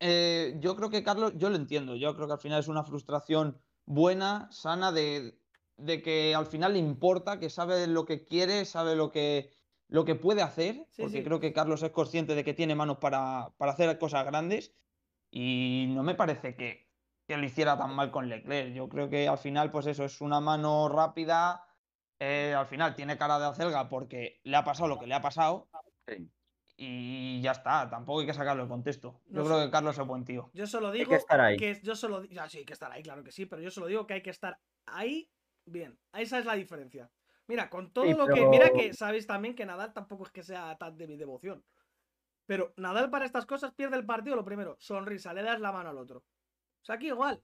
eh, 0.00 0.56
yo 0.58 0.74
creo 0.74 0.90
que 0.90 1.04
Carlos, 1.04 1.34
yo 1.36 1.48
lo 1.48 1.56
entiendo. 1.56 1.94
Yo 1.94 2.14
creo 2.16 2.26
que 2.26 2.34
al 2.34 2.40
final 2.40 2.58
es 2.58 2.68
una 2.68 2.82
frustración 2.82 3.56
buena, 3.86 4.48
sana, 4.50 4.90
de, 4.90 5.38
de 5.76 6.02
que 6.02 6.34
al 6.34 6.46
final 6.46 6.72
le 6.72 6.80
importa, 6.80 7.38
que 7.38 7.50
sabe 7.50 7.86
lo 7.86 8.04
que 8.04 8.24
quiere, 8.24 8.64
sabe 8.64 8.96
lo 8.96 9.12
que, 9.12 9.52
lo 9.88 10.04
que 10.04 10.14
puede 10.14 10.42
hacer, 10.42 10.86
Sí, 10.90 11.02
porque 11.02 11.18
sí. 11.18 11.24
creo 11.24 11.40
que 11.40 11.52
Carlos 11.52 11.82
es 11.82 11.90
consciente 11.90 12.34
de 12.34 12.44
que 12.44 12.54
tiene 12.54 12.74
manos 12.74 12.98
para, 12.98 13.54
para 13.58 13.72
hacer 13.72 13.98
cosas 13.98 14.24
grandes. 14.26 14.74
Y 15.30 15.86
no 15.90 16.02
me 16.02 16.14
parece 16.14 16.54
que, 16.56 16.90
que 17.26 17.36
lo 17.36 17.44
hiciera 17.44 17.76
tan 17.76 17.94
mal 17.94 18.10
con 18.10 18.28
Leclerc. 18.28 18.72
Yo 18.74 18.88
creo 18.88 19.08
que 19.10 19.26
al 19.28 19.38
final, 19.38 19.70
pues 19.70 19.86
eso, 19.86 20.04
es 20.04 20.20
una 20.20 20.40
mano 20.40 20.88
rápida. 20.88 21.66
eh, 22.20 22.54
al 22.56 22.66
final 22.66 22.94
tiene 22.94 23.18
cara 23.18 23.38
de 23.38 23.46
acelga 23.46 23.88
porque 23.88 24.40
le 24.44 24.56
ha 24.56 24.64
pasado 24.64 24.88
lo 24.88 24.98
que 24.98 25.06
le 25.06 25.14
ha 25.14 25.20
pasado. 25.20 25.68
Sí. 26.06 26.30
Y 26.76 27.40
ya 27.40 27.52
está, 27.52 27.88
tampoco 27.88 28.20
hay 28.20 28.26
que 28.26 28.34
sacarlo 28.34 28.62
del 28.62 28.68
contexto. 28.70 29.20
Yo 29.26 29.40
No 29.40 29.44
creo 29.44 29.58
sé. 29.60 29.64
que 29.66 29.70
Carlos 29.70 29.98
es 29.98 30.06
buen 30.06 30.24
tío. 30.24 30.50
Yo 30.54 30.66
solo 30.66 30.88
Hay 30.88 30.98
digo 30.98 31.10
que 31.10 31.16
estar 31.16 31.40
ahí. 31.40 31.56
que 31.56 31.80
yo 31.82 31.94
solo 31.94 32.24
ya, 32.24 32.48
sí, 32.48 32.58
hay 32.58 32.64
que 32.64 32.72
estar 32.72 32.90
ahí, 32.90 33.02
claro 33.02 33.22
que 33.22 33.30
sí, 33.32 33.46
pero 33.46 33.62
yo 33.62 33.70
solo 33.70 33.86
digo 33.86 34.06
que 34.06 34.14
hay 34.14 34.22
que 34.22 34.30
estar 34.30 34.58
ahí 34.86 35.30
bien. 35.66 35.98
Esa 36.12 36.38
es 36.38 36.44
la 36.46 36.54
diferencia. 36.54 37.10
Mira, 37.46 37.68
con 37.68 37.92
todo 37.92 38.04
Sí, 38.04 38.14
lo 38.14 38.26
que. 38.26 38.46
Mira 38.46 38.70
que 38.70 38.92
sabéis 38.94 39.26
también 39.26 39.54
que 39.54 39.66
Nadal 39.66 39.92
tampoco 39.92 40.24
es 40.24 40.32
que 40.32 40.42
sea 40.42 40.76
tan 40.76 40.96
de 40.96 41.06
mi 41.06 41.16
devoción. 41.16 41.64
Pero 42.46 42.72
Nadal 42.76 43.10
para 43.10 43.24
estas 43.24 43.46
cosas 43.46 43.72
pierde 43.74 43.96
el 43.96 44.06
partido 44.06 44.36
lo 44.36 44.44
primero. 44.44 44.76
Sonrisa, 44.78 45.32
le 45.32 45.42
das 45.42 45.60
la 45.60 45.72
mano 45.72 45.90
al 45.90 45.98
otro. 45.98 46.18
O 46.18 46.84
sea, 46.84 46.96
aquí 46.96 47.08
igual. 47.08 47.42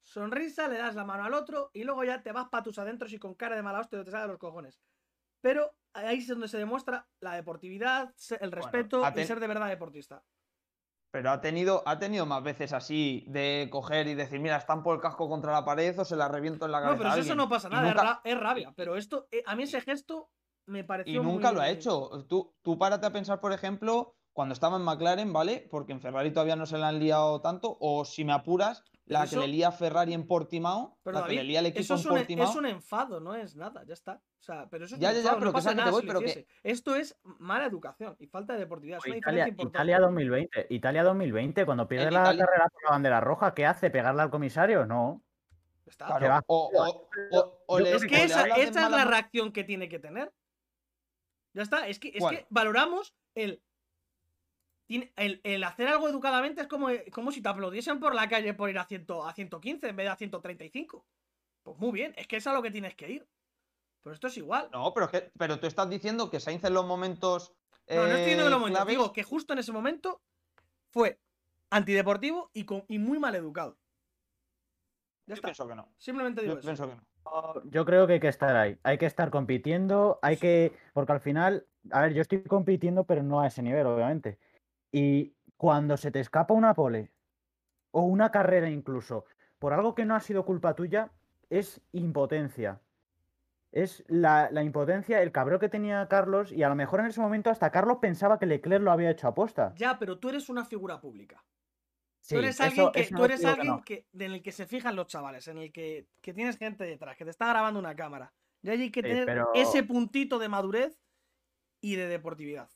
Sonrisa, 0.00 0.68
le 0.68 0.78
das 0.78 0.94
la 0.94 1.04
mano 1.04 1.24
al 1.24 1.34
otro 1.34 1.70
y 1.72 1.84
luego 1.84 2.04
ya 2.04 2.22
te 2.22 2.32
vas 2.32 2.48
para 2.48 2.62
tus 2.62 2.78
adentros 2.78 3.12
y 3.12 3.18
con 3.18 3.34
cara 3.34 3.56
de 3.56 3.62
mala 3.62 3.80
hostia 3.80 4.02
te 4.04 4.10
sale 4.10 4.22
de 4.22 4.28
los 4.28 4.38
cojones. 4.38 4.80
Pero 5.40 5.76
ahí 5.92 6.18
es 6.18 6.28
donde 6.28 6.48
se 6.48 6.58
demuestra 6.58 7.08
la 7.20 7.34
deportividad, 7.34 8.14
el 8.40 8.52
respeto 8.52 9.04
ha 9.04 9.12
y 9.20 9.24
ser 9.24 9.40
de 9.40 9.46
verdad 9.46 9.68
deportista. 9.68 10.24
Pero 11.10 11.30
ha 11.30 11.40
tenido, 11.40 11.82
ha 11.86 11.98
tenido 11.98 12.26
más 12.26 12.42
veces 12.42 12.72
así 12.72 13.24
de 13.28 13.68
coger 13.70 14.08
y 14.08 14.14
decir, 14.14 14.40
mira, 14.40 14.56
estampo 14.56 14.92
el 14.92 15.00
casco 15.00 15.28
contra 15.28 15.52
la 15.52 15.64
pared 15.64 15.98
o 15.98 16.04
se 16.04 16.16
la 16.16 16.28
reviento 16.28 16.66
en 16.66 16.72
la 16.72 16.80
cabeza. 16.82 16.92
No, 16.96 16.98
pero 16.98 17.10
si 17.14 17.20
eso 17.20 17.32
alguien". 17.32 17.36
no 17.38 17.48
pasa 17.48 17.68
nada, 17.70 17.88
es 17.88 17.94
nunca- 17.94 18.02
ra- 18.04 18.20
es, 18.24 18.38
rabia. 18.38 18.72
Pero 18.76 18.96
esto, 18.96 19.26
eh, 19.30 19.42
a 19.46 19.56
mí 19.56 19.62
ese 19.62 19.80
gesto 19.80 20.30
me 20.66 20.84
pareció. 20.84 21.22
Y 21.22 21.24
nunca 21.24 21.48
muy- 21.48 21.56
lo 21.56 21.60
ha 21.62 21.70
hecho. 21.70 22.26
Tú, 22.28 22.54
tú 22.62 22.76
párate 22.78 23.06
a 23.06 23.10
pensar, 23.12 23.40
por 23.40 23.52
ejemplo, 23.54 24.16
cuando 24.34 24.52
estaba 24.52 24.76
en 24.76 24.82
McLaren, 24.82 25.32
¿vale? 25.32 25.66
Porque 25.70 25.92
en 25.92 26.00
Ferrari 26.00 26.30
todavía 26.30 26.56
no 26.56 26.66
se 26.66 26.76
la 26.76 26.88
han 26.88 26.98
liado 27.00 27.40
tanto. 27.40 27.78
O 27.80 28.04
si 28.04 28.24
me 28.24 28.34
apuras, 28.34 28.84
la 29.08 29.24
Eso- 29.24 29.40
que 29.40 29.46
le 29.46 29.52
lía 29.52 29.72
Ferrari 29.72 30.12
en 30.14 30.26
Portimao, 30.26 30.98
Pero 31.02 31.20
la 31.20 31.26
que 31.26 31.34
le 31.34 31.44
lía 31.44 31.58
al 31.60 31.66
equipo 31.66 31.80
eso 31.80 31.94
en 31.94 32.00
es 32.00 32.06
un, 32.06 32.12
Portimao. 32.16 32.48
es 32.50 32.56
un 32.56 32.66
enfado, 32.66 33.20
no 33.20 33.34
es 33.34 33.56
nada, 33.56 33.82
ya 33.84 33.94
está. 33.94 34.14
O 34.40 34.42
sea, 34.42 34.68
pero 34.70 34.84
eso 34.84 34.94
es 34.94 35.00
Ya, 35.00 35.08
un 35.10 35.14
ya, 35.16 35.20
ya, 35.22 35.30
pero 35.34 35.46
no 35.46 35.50
que 35.50 35.54
pasa 35.54 35.74
nada 35.74 35.84
te 35.86 35.90
voy, 35.92 36.00
si 36.02 36.06
pero 36.06 36.20
que-. 36.20 36.46
Esto 36.62 36.94
es 36.96 37.18
mala 37.38 37.64
educación 37.66 38.16
y 38.18 38.26
falta 38.26 38.52
de 38.52 38.60
deportividad. 38.60 38.98
Es 38.98 39.06
una 39.06 39.16
Italia, 39.16 39.44
diferencia 39.46 39.62
importante. 39.62 39.76
Italia 39.90 40.00
2020. 40.00 40.66
Italia 40.70 41.02
2020, 41.04 41.64
cuando 41.66 41.88
pierde 41.88 42.06
En 42.08 42.14
la 42.14 42.20
Italia- 42.22 42.44
carrera 42.46 42.68
por 42.68 42.82
la 42.84 42.90
bandera 42.90 43.20
roja, 43.20 43.54
¿qué 43.54 43.66
hace? 43.66 43.90
¿Pegarle 43.90 44.22
al 44.22 44.30
comisario? 44.30 44.86
No. 44.86 45.22
Está. 45.86 46.06
Claro, 46.18 46.44
o, 46.46 46.70
o- 46.74 47.08
o- 47.32 47.62
o 47.66 47.78
Yo 47.78 47.84
le- 47.84 47.92
Es 47.94 48.04
que 48.04 48.22
esa, 48.24 48.42
es 48.46 48.74
mala 48.74 48.98
la 48.98 49.04
reacción 49.06 49.52
que 49.52 49.64
tiene 49.64 49.88
que 49.88 49.98
tener. 49.98 50.32
Ya 51.54 51.62
está. 51.62 51.88
Es 51.88 51.98
que, 51.98 52.08
es 52.14 52.22
que 52.24 52.46
valoramos 52.50 53.14
el, 53.34 53.62
tiene- 54.88 55.12
el. 55.16 55.40
el 55.44 55.62
hacer 55.62 55.86
algo 55.86 56.08
educadamente 56.08 56.62
es 56.62 56.66
como, 56.66 56.88
como 57.12 57.30
si 57.30 57.40
te 57.40 57.48
aplaudiesen 57.48 58.00
por 58.00 58.14
la 58.14 58.28
calle 58.28 58.54
por 58.54 58.68
ir 58.70 58.78
a, 58.78 58.84
100, 58.84 59.06
a 59.24 59.32
115 59.32 59.88
en 59.88 59.94
vez 59.96 60.06
de 60.06 60.10
a 60.10 60.16
135. 60.16 61.06
Pues 61.62 61.78
muy 61.78 61.92
bien, 61.92 62.12
es 62.16 62.26
que 62.26 62.36
es 62.38 62.46
a 62.46 62.52
lo 62.52 62.62
que 62.62 62.70
tienes 62.72 62.94
que 62.96 63.08
ir. 63.10 63.28
Pero 64.02 64.14
esto 64.14 64.26
es 64.26 64.36
igual. 64.38 64.68
No, 64.72 64.92
pero, 64.94 65.06
es 65.06 65.12
que, 65.12 65.30
pero 65.38 65.60
tú 65.60 65.66
estás 65.66 65.88
diciendo 65.90 66.30
que 66.30 66.40
Sainz 66.40 66.64
en 66.64 66.74
los 66.74 66.86
momentos. 66.86 67.52
No, 67.88 67.96
no 67.96 68.02
estoy 68.06 68.18
diciendo 68.20 68.44
que 68.44 68.48
eh, 68.48 68.50
lo 68.50 68.58
momento. 68.58 68.78
claves- 68.80 68.90
Digo 68.96 69.12
que 69.12 69.22
justo 69.22 69.52
en 69.52 69.58
ese 69.60 69.72
momento 69.72 70.20
fue 70.90 71.18
antideportivo 71.70 72.50
y, 72.54 72.64
con- 72.64 72.84
y 72.88 72.98
muy 72.98 73.18
mal 73.18 73.34
educado. 73.34 73.76
Ya 75.26 75.32
Yo 75.32 75.34
está. 75.34 75.48
pienso 75.48 75.68
que 75.68 75.74
no. 75.74 75.88
Simplemente 75.98 76.40
digo 76.42 76.54
Yo 76.54 76.58
eso. 76.60 76.66
pienso 76.66 76.88
que 76.88 76.94
no. 76.94 77.02
Yo 77.66 77.84
creo 77.84 78.06
que 78.06 78.14
hay 78.14 78.20
que 78.20 78.28
estar 78.28 78.56
ahí. 78.56 78.78
Hay 78.82 78.96
que 78.96 79.04
estar 79.04 79.28
compitiendo. 79.30 80.18
Hay 80.22 80.38
que. 80.38 80.72
Porque 80.94 81.12
al 81.12 81.20
final. 81.20 81.66
A 81.90 82.02
ver, 82.02 82.14
yo 82.14 82.22
estoy 82.22 82.42
compitiendo, 82.44 83.04
pero 83.04 83.22
no 83.22 83.40
a 83.40 83.46
ese 83.48 83.62
nivel, 83.62 83.86
obviamente. 83.86 84.38
Y 84.92 85.34
cuando 85.56 85.96
se 85.96 86.10
te 86.10 86.20
escapa 86.20 86.54
una 86.54 86.74
pole 86.74 87.10
o 87.90 88.02
una 88.02 88.30
carrera 88.30 88.68
incluso, 88.70 89.24
por 89.58 89.72
algo 89.72 89.94
que 89.94 90.04
no 90.04 90.14
ha 90.14 90.20
sido 90.20 90.44
culpa 90.44 90.74
tuya, 90.74 91.10
es 91.50 91.80
impotencia. 91.92 92.80
Es 93.70 94.02
la, 94.08 94.48
la 94.50 94.62
impotencia, 94.62 95.20
el 95.20 95.30
cabreo 95.32 95.58
que 95.58 95.68
tenía 95.68 96.06
Carlos, 96.08 96.52
y 96.52 96.62
a 96.62 96.68
lo 96.68 96.74
mejor 96.74 97.00
en 97.00 97.06
ese 97.06 97.20
momento 97.20 97.50
hasta 97.50 97.70
Carlos 97.70 97.98
pensaba 98.00 98.38
que 98.38 98.46
Leclerc 98.46 98.82
lo 98.82 98.90
había 98.92 99.10
hecho 99.10 99.28
aposta. 99.28 99.74
Ya, 99.76 99.98
pero 99.98 100.18
tú 100.18 100.30
eres 100.30 100.48
una 100.48 100.64
figura 100.64 101.00
pública. 101.00 101.44
Sí, 102.20 102.34
tú 102.34 102.38
eres 102.40 102.54
eso- 102.56 102.64
alguien, 102.64 102.92
que, 102.92 103.00
eso 103.00 103.16
tú 103.16 103.24
eres 103.24 103.44
alguien 103.44 103.66
no. 103.68 103.82
que, 103.84 104.06
en 104.14 104.32
el 104.32 104.42
que 104.42 104.52
se 104.52 104.66
fijan 104.66 104.96
los 104.96 105.06
chavales, 105.06 105.48
en 105.48 105.58
el 105.58 105.72
que, 105.72 106.06
que 106.22 106.32
tienes 106.32 106.56
gente 106.56 106.84
detrás, 106.84 107.16
que 107.16 107.24
te 107.24 107.30
está 107.30 107.46
grabando 107.48 107.78
una 107.78 107.94
cámara. 107.94 108.32
Y 108.62 108.70
hay 108.70 108.90
que 108.90 109.00
Sí, 109.00 109.08
tener 109.08 109.26
pero- 109.26 109.50
ese 109.54 109.82
puntito 109.82 110.38
de 110.38 110.48
madurez 110.48 110.98
y 111.80 111.96
de 111.96 112.08
deportividad. 112.08 112.70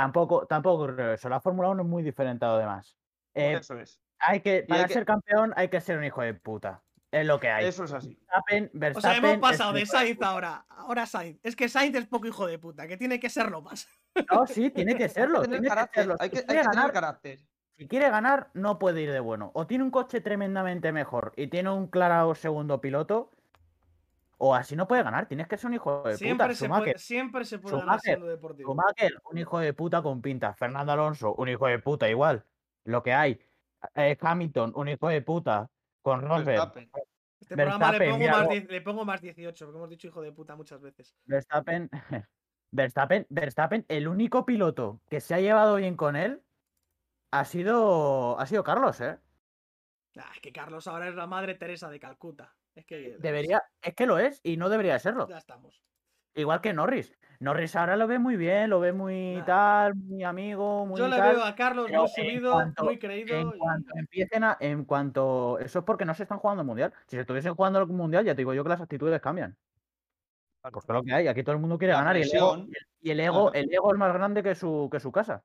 Tampoco, 0.00 0.46
tampoco 0.46 0.86
creo 0.94 1.14
eso. 1.14 1.28
La 1.30 1.40
Fórmula 1.40 1.70
1 1.70 1.82
es 1.82 1.88
muy 1.88 2.02
diferente 2.02 2.44
a 2.44 2.48
lo 2.48 2.58
demás. 2.58 2.96
Eh, 3.34 3.54
Eso 3.54 3.78
es. 3.78 4.00
hay 4.18 4.40
que, 4.40 4.64
para 4.68 4.82
hay 4.82 4.86
que- 4.88 4.92
ser 4.94 5.04
campeón 5.06 5.52
hay 5.56 5.68
que 5.68 5.80
ser 5.80 5.96
un 5.96 6.04
hijo 6.04 6.20
de 6.22 6.34
puta. 6.34 6.82
Es 7.10 7.24
lo 7.26 7.40
que 7.40 7.48
hay. 7.48 7.64
Eso 7.66 7.84
es 7.84 7.92
así. 7.94 8.18
Verstappen, 8.28 8.70
O 8.96 9.00
sea, 9.00 9.16
hemos 9.16 9.38
pasado 9.38 9.72
de 9.72 9.86
Sainz 9.86 10.20
ahora. 10.20 10.66
Ahora 10.68 11.06
Sainz. 11.06 11.38
Es 11.42 11.56
que 11.56 11.68
Sainz 11.70 11.96
es 11.96 12.06
poco 12.06 12.26
hijo 12.26 12.46
de 12.46 12.58
puta, 12.58 12.86
que 12.86 12.96
tiene 12.98 13.18
que 13.18 13.30
serlo 13.30 13.62
más. 13.62 13.88
No, 14.30 14.46
sí, 14.46 14.70
tiene 14.70 14.96
que 14.96 15.08
serlo. 15.08 15.40
Hay 15.40 15.44
que 15.44 15.48
tener 15.48 15.60
tiene 15.60 15.62
que 15.62 15.68
carácter. 15.68 16.02
serlo. 16.02 16.16
Hay 16.20 16.28
Si 16.28 16.32
que, 16.32 16.38
hay 16.40 16.44
quiere 16.44 16.60
que 16.60 16.64
tener 16.68 16.76
ganar, 16.76 16.92
carácter. 16.92 17.38
si 17.78 17.88
quiere 17.88 18.10
ganar, 18.10 18.50
no 18.54 18.78
puede 18.78 19.00
ir 19.02 19.12
de 19.12 19.20
bueno. 19.20 19.50
O 19.54 19.66
tiene 19.66 19.84
un 19.84 19.90
coche 19.90 20.20
tremendamente 20.20 20.92
mejor 20.92 21.32
y 21.36 21.46
tiene 21.46 21.70
un 21.70 21.86
claro 21.86 22.34
segundo 22.34 22.80
piloto, 22.82 23.30
o 24.38 24.54
así 24.54 24.76
no 24.76 24.86
puede 24.86 25.02
ganar. 25.02 25.26
Tienes 25.26 25.48
que 25.48 25.56
ser 25.56 25.68
un 25.68 25.74
hijo 25.74 26.02
de 26.02 26.16
Siempre 26.16 26.48
puta. 26.48 26.56
se, 26.56 26.68
puede, 26.68 26.98
siempre 26.98 27.44
se 27.44 27.58
puede 27.58 27.76
ganar 27.76 27.98
Schumacher, 27.98 28.14
siendo 28.14 28.26
deportivo. 28.26 28.72
Schumacher, 28.72 29.20
un 29.30 29.38
hijo 29.38 29.58
de 29.58 29.72
puta 29.72 30.02
con 30.02 30.20
pinta. 30.22 30.54
Fernando 30.54 30.92
Alonso, 30.92 31.34
un 31.34 31.48
hijo 31.48 31.66
de 31.66 31.78
puta 31.78 32.08
igual. 32.08 32.44
Lo 32.84 33.02
que 33.02 33.12
hay. 33.12 33.40
Eh, 33.94 34.16
Hamilton, 34.20 34.72
un 34.74 34.88
hijo 34.88 35.08
de 35.08 35.22
puta. 35.22 35.70
Con 36.02 36.20
Rosberg. 36.22 36.46
Verstappen. 36.46 36.90
Este 37.40 37.54
programa 37.54 37.92
le 37.92 37.98
Verstappen, 37.98 38.30
pongo, 38.32 38.48
más 38.48 38.70
le 38.70 38.80
pongo 38.80 39.04
más 39.04 39.20
18, 39.20 39.66
porque 39.66 39.78
hemos 39.78 39.90
dicho 39.90 40.08
hijo 40.08 40.22
de 40.22 40.32
puta 40.32 40.56
muchas 40.56 40.80
veces. 40.80 41.14
Verstappen, 41.24 41.90
Verstappen, 42.70 43.26
Verstappen, 43.28 43.84
el 43.88 44.08
único 44.08 44.44
piloto 44.44 45.00
que 45.08 45.20
se 45.20 45.34
ha 45.34 45.40
llevado 45.40 45.76
bien 45.76 45.96
con 45.96 46.16
él 46.16 46.42
ha 47.30 47.44
sido, 47.44 48.38
ha 48.38 48.46
sido 48.46 48.64
Carlos, 48.64 49.00
¿eh? 49.00 49.18
Ah, 50.16 50.30
es 50.34 50.40
que 50.40 50.52
Carlos 50.52 50.86
ahora 50.86 51.08
es 51.08 51.14
la 51.14 51.26
madre 51.26 51.54
Teresa 51.54 51.90
de 51.90 52.00
Calcuta. 52.00 52.54
Es 52.76 52.84
que. 52.84 53.16
Debería, 53.18 53.62
es 53.82 53.94
que 53.94 54.06
lo 54.06 54.18
es 54.18 54.40
y 54.44 54.56
no 54.58 54.68
debería 54.68 54.98
serlo. 54.98 55.26
Ya 55.28 55.38
estamos. 55.38 55.82
Igual 56.34 56.60
que 56.60 56.72
Norris. 56.74 57.12
Norris 57.40 57.74
ahora 57.76 57.96
lo 57.96 58.06
ve 58.06 58.18
muy 58.18 58.36
bien, 58.36 58.70
lo 58.70 58.80
ve 58.80 58.92
muy 58.92 59.36
Nah. 59.36 59.44
tal, 59.46 59.94
muy 59.94 60.22
amigo, 60.24 60.86
muy 60.86 60.98
Yo 60.98 61.08
le 61.08 61.16
tal. 61.16 61.36
veo 61.36 61.44
a 61.44 61.54
Carlos 61.54 61.90
muy 61.90 62.08
subido, 62.08 62.52
cuanto- 62.52 62.84
muy 62.84 62.98
creído. 62.98 63.34
En 63.34 63.48
y- 63.48 63.58
cuanto 63.58 63.92
empiecen 63.98 64.44
a, 64.44 64.56
en 64.60 64.84
cuanto, 64.84 65.58
eso 65.58 65.78
es 65.80 65.84
porque 65.84 66.04
no 66.04 66.14
se 66.14 66.22
están 66.24 66.38
jugando 66.38 66.60
el 66.62 66.66
mundial. 66.66 66.92
Si 67.06 67.16
se 67.16 67.22
estuviesen 67.22 67.54
jugando 67.54 67.78
el 67.80 67.86
mundial, 67.88 68.24
ya 68.24 68.34
te 68.34 68.38
digo 68.38 68.52
yo 68.54 68.62
que 68.62 68.68
las 68.70 68.80
actitudes 68.80 69.20
cambian. 69.20 69.56
Porque 70.60 70.78
es 70.80 70.88
lo 70.88 71.02
que 71.02 71.12
hay, 71.14 71.28
aquí 71.28 71.42
todo 71.42 71.54
el 71.54 71.60
mundo 71.60 71.78
quiere 71.78 71.92
La 71.94 72.00
ganar 72.00 72.16
y 72.18 72.22
el 72.22 72.34
ego, 72.34 72.66
y 73.00 73.10
el 73.10 73.20
ego, 73.20 73.52
el 73.52 73.72
ego 73.72 73.92
es 73.92 73.98
más 73.98 74.12
grande 74.12 74.42
que 74.42 74.54
su, 74.54 74.88
que 74.90 75.00
su 75.00 75.10
casa. 75.12 75.42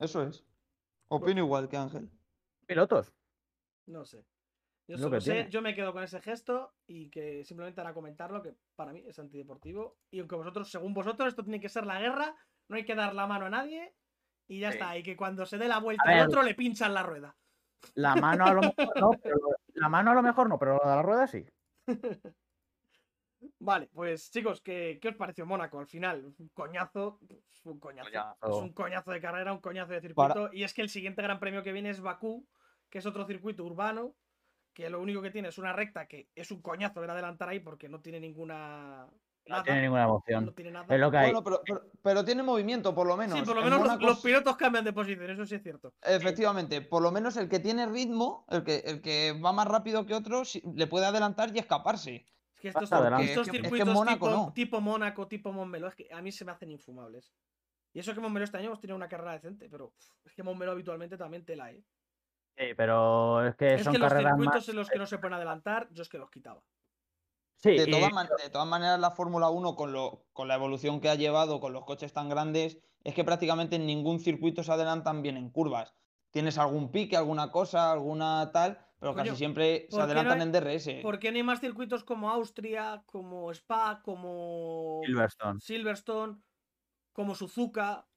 Eso 0.00 0.22
es. 0.22 0.44
Opino 1.08 1.40
igual 1.40 1.68
que 1.68 1.76
Ángel. 1.76 2.08
Pilotos. 2.66 3.12
No 3.86 4.04
sé. 4.04 4.24
Yo 4.88 4.94
Es 4.94 5.00
lo 5.00 5.06
solo 5.08 5.16
que 5.18 5.20
sé, 5.20 5.32
tiene. 5.34 5.50
yo 5.50 5.60
me 5.62 5.74
quedo 5.74 5.92
con 5.92 6.02
ese 6.02 6.20
gesto 6.20 6.74
y 6.86 7.10
que 7.10 7.44
simplemente 7.44 7.80
hará 7.80 7.92
comentarlo, 7.92 8.42
que 8.42 8.54
para 8.74 8.92
mí 8.92 9.04
es 9.06 9.18
antideportivo. 9.18 9.98
Y 10.10 10.18
aunque 10.20 10.34
vosotros, 10.36 10.70
según 10.70 10.94
vosotros, 10.94 11.28
esto 11.28 11.44
tiene 11.44 11.60
que 11.60 11.68
ser 11.68 11.84
la 11.86 12.00
guerra, 12.00 12.34
no 12.68 12.76
hay 12.76 12.84
que 12.86 12.94
dar 12.94 13.14
la 13.14 13.26
mano 13.26 13.46
a 13.46 13.50
nadie 13.50 13.94
y 14.46 14.60
ya 14.60 14.72
Sí. 14.72 14.78
está. 14.78 14.96
Y 14.96 15.02
que 15.02 15.14
cuando 15.16 15.44
se 15.44 15.58
dé 15.58 15.68
la 15.68 15.78
vuelta 15.78 16.04
al 16.10 16.26
otro 16.26 16.42
le 16.42 16.54
pinchan 16.54 16.94
la 16.94 17.02
rueda. 17.02 17.36
La 17.94 18.16
mano 18.16 18.44
a 18.46 18.54
lo 18.54 18.60
mejor 18.62 19.00
no, 19.00 19.10
pero 19.22 19.38
la 19.74 19.88
mano 19.90 20.10
a 20.10 20.14
lo 20.14 20.22
mejor 20.22 20.48
no, 20.48 20.58
pero 20.58 20.80
la 20.82 20.90
de 20.90 20.96
la 20.96 21.02
rueda 21.02 21.26
sí. 21.26 21.44
Vale, 23.60 23.88
pues 23.92 24.30
chicos, 24.32 24.60
¿qué, 24.62 24.98
qué 25.00 25.08
os 25.08 25.16
pareció 25.16 25.46
Mónaco? 25.46 25.78
Al 25.78 25.86
final, 25.86 26.24
un 26.38 26.48
coñazo. 26.48 27.20
Un 27.64 27.78
coñazo. 27.78 28.08
Es 28.08 28.14
Coñazo. 28.40 28.58
un 28.58 28.72
coñazo 28.72 29.10
de 29.12 29.20
carrera, 29.20 29.52
un 29.52 29.60
coñazo 29.60 29.92
de 29.92 30.00
circuito. 30.00 30.50
Y 30.52 30.64
es 30.64 30.74
que 30.74 30.82
el 30.82 30.88
siguiente 30.88 31.22
gran 31.22 31.38
premio 31.38 31.62
que 31.62 31.72
viene 31.72 31.90
es 31.90 32.00
Bakú, 32.00 32.48
que 32.90 32.98
es 32.98 33.06
otro 33.06 33.26
circuito 33.26 33.64
urbano, 33.64 34.16
que 34.78 34.88
lo 34.88 35.00
único 35.02 35.20
que 35.20 35.32
tiene 35.32 35.48
es 35.48 35.58
una 35.58 35.72
recta 35.72 36.06
que 36.06 36.28
es 36.36 36.52
un 36.52 36.62
coñazo 36.62 37.00
ver 37.00 37.10
adelantar 37.10 37.48
ahí 37.48 37.58
porque 37.58 37.88
no 37.88 38.00
tiene 38.00 38.20
ninguna. 38.20 39.08
No 39.46 39.62
tiene 39.64 39.82
ninguna 39.82 40.04
emoción. 40.04 40.44
no 40.46 40.52
tiene 40.52 40.70
nada. 40.70 40.94
Es 40.94 41.00
lo 41.00 41.10
que 41.10 41.16
hay. 41.16 41.24
Bueno, 41.32 41.42
pero, 41.42 41.62
pero, 41.66 41.90
pero 42.00 42.24
tiene 42.24 42.44
movimiento, 42.44 42.94
por 42.94 43.08
lo 43.08 43.16
menos. 43.16 43.40
Sí, 43.40 43.44
por 43.44 43.56
lo 43.56 43.62
En 43.62 43.70
menos 43.70 44.00
los, 44.00 44.20
pilotos 44.20 44.56
cambian 44.56 44.84
de 44.84 44.92
posición, 44.92 45.28
eso 45.30 45.44
sí 45.46 45.56
es 45.56 45.64
cierto. 45.64 45.94
Efectivamente, 46.02 46.80
por 46.80 47.02
lo 47.02 47.10
menos 47.10 47.36
el 47.36 47.48
que 47.48 47.58
tiene 47.58 47.86
ritmo, 47.86 48.46
el 48.50 48.62
que, 48.62 48.76
el 48.86 49.00
que 49.00 49.32
va 49.44 49.52
más 49.52 49.66
rápido 49.66 50.06
que 50.06 50.14
otro, 50.14 50.42
le 50.76 50.86
puede 50.86 51.06
adelantar 51.06 51.50
y 51.52 51.58
escaparse. 51.58 52.26
Es 52.54 52.60
que 52.60 52.68
estos, 52.68 52.84
estos 52.84 53.20
Es 53.20 53.26
que- 53.34 53.40
es 53.40 53.50
que 53.50 53.60
circuitos 53.62 53.88
Mónaco 53.88 54.26
tipo, 54.28 54.30
no. 54.30 54.52
tipo 54.52 54.80
Mónaco, 54.80 55.26
tipo 55.26 55.52
Montmeló, 55.52 55.88
es 55.88 55.96
que 55.96 56.08
a 56.12 56.22
mí 56.22 56.30
se 56.30 56.44
me 56.44 56.52
hacen 56.52 56.70
infumables. 56.70 57.32
Y 57.94 57.98
eso 57.98 58.14
que 58.14 58.20
Montmeló 58.20 58.44
este 58.44 58.58
año 58.58 58.66
hemos 58.66 58.80
tenido 58.80 58.94
una 58.96 59.08
carrera 59.08 59.32
decente, 59.32 59.68
pero 59.68 59.92
es 60.24 60.34
que 60.34 60.44
Montmeló 60.44 60.70
habitualmente 60.70 61.16
también 61.16 61.44
tela, 61.44 61.72
¿eh? 61.72 61.82
Sí, 62.58 62.74
pero 62.76 63.46
es 63.46 63.54
que 63.56 63.74
Es 63.74 63.84
son 63.84 63.92
que 63.92 63.98
los 64.00 64.08
carreras 64.08 64.32
circuitos 64.32 64.54
más. 64.62 64.68
en 64.68 64.76
los 64.76 64.88
que 64.90 64.98
no 64.98 65.06
se 65.06 65.18
pueden 65.18 65.34
adelantar, 65.34 65.88
yo 65.92 66.02
es 66.02 66.08
que 66.08 66.18
los 66.18 66.30
quitaba. 66.30 66.62
Sí, 67.56 67.70
De 67.70 67.84
y- 67.88 67.90
todas, 67.90 68.12
man- 68.12 68.28
de 68.42 68.50
todas 68.50 68.66
maneras, 68.66 68.98
la 68.98 69.12
Fórmula 69.12 69.48
1, 69.50 69.76
con, 69.76 69.92
lo, 69.92 70.26
con 70.32 70.48
la 70.48 70.54
evolución 70.56 71.00
que 71.00 71.08
ha 71.08 71.14
llevado, 71.14 71.60
con 71.60 71.72
los 71.72 71.84
coches 71.84 72.12
tan 72.12 72.28
grandes, 72.28 72.78
es 73.04 73.14
que 73.14 73.24
prácticamente 73.24 73.76
en 73.76 73.86
ningún 73.86 74.18
circuito 74.20 74.62
se 74.64 74.72
adelantan 74.72 75.22
bien 75.22 75.36
en 75.36 75.50
curvas. 75.50 75.94
Tienes 76.30 76.58
algún 76.58 76.90
pique, 76.90 77.16
alguna 77.16 77.50
cosa, 77.52 77.92
alguna 77.92 78.50
tal, 78.52 78.78
pero 79.00 79.12
Coño, 79.14 79.24
casi 79.26 79.36
siempre 79.36 79.86
¿por 79.88 79.92
se 79.92 79.96
no 79.98 80.02
adelantan 80.04 80.38
hay- 80.38 80.42
en 80.46 80.52
DRS. 80.52 81.00
¿Por 81.02 81.18
qué 81.20 81.30
no 81.30 81.36
hay 81.36 81.42
más 81.44 81.60
circuitos 81.60 82.02
como 82.04 82.28
Austria, 82.30 83.04
como 83.06 83.50
Spa, 83.52 84.02
como 84.04 85.00
Silverstone. 85.06 85.60
Silverstone, 85.60 86.42
como 87.12 87.34
Suzuka? 87.36 88.07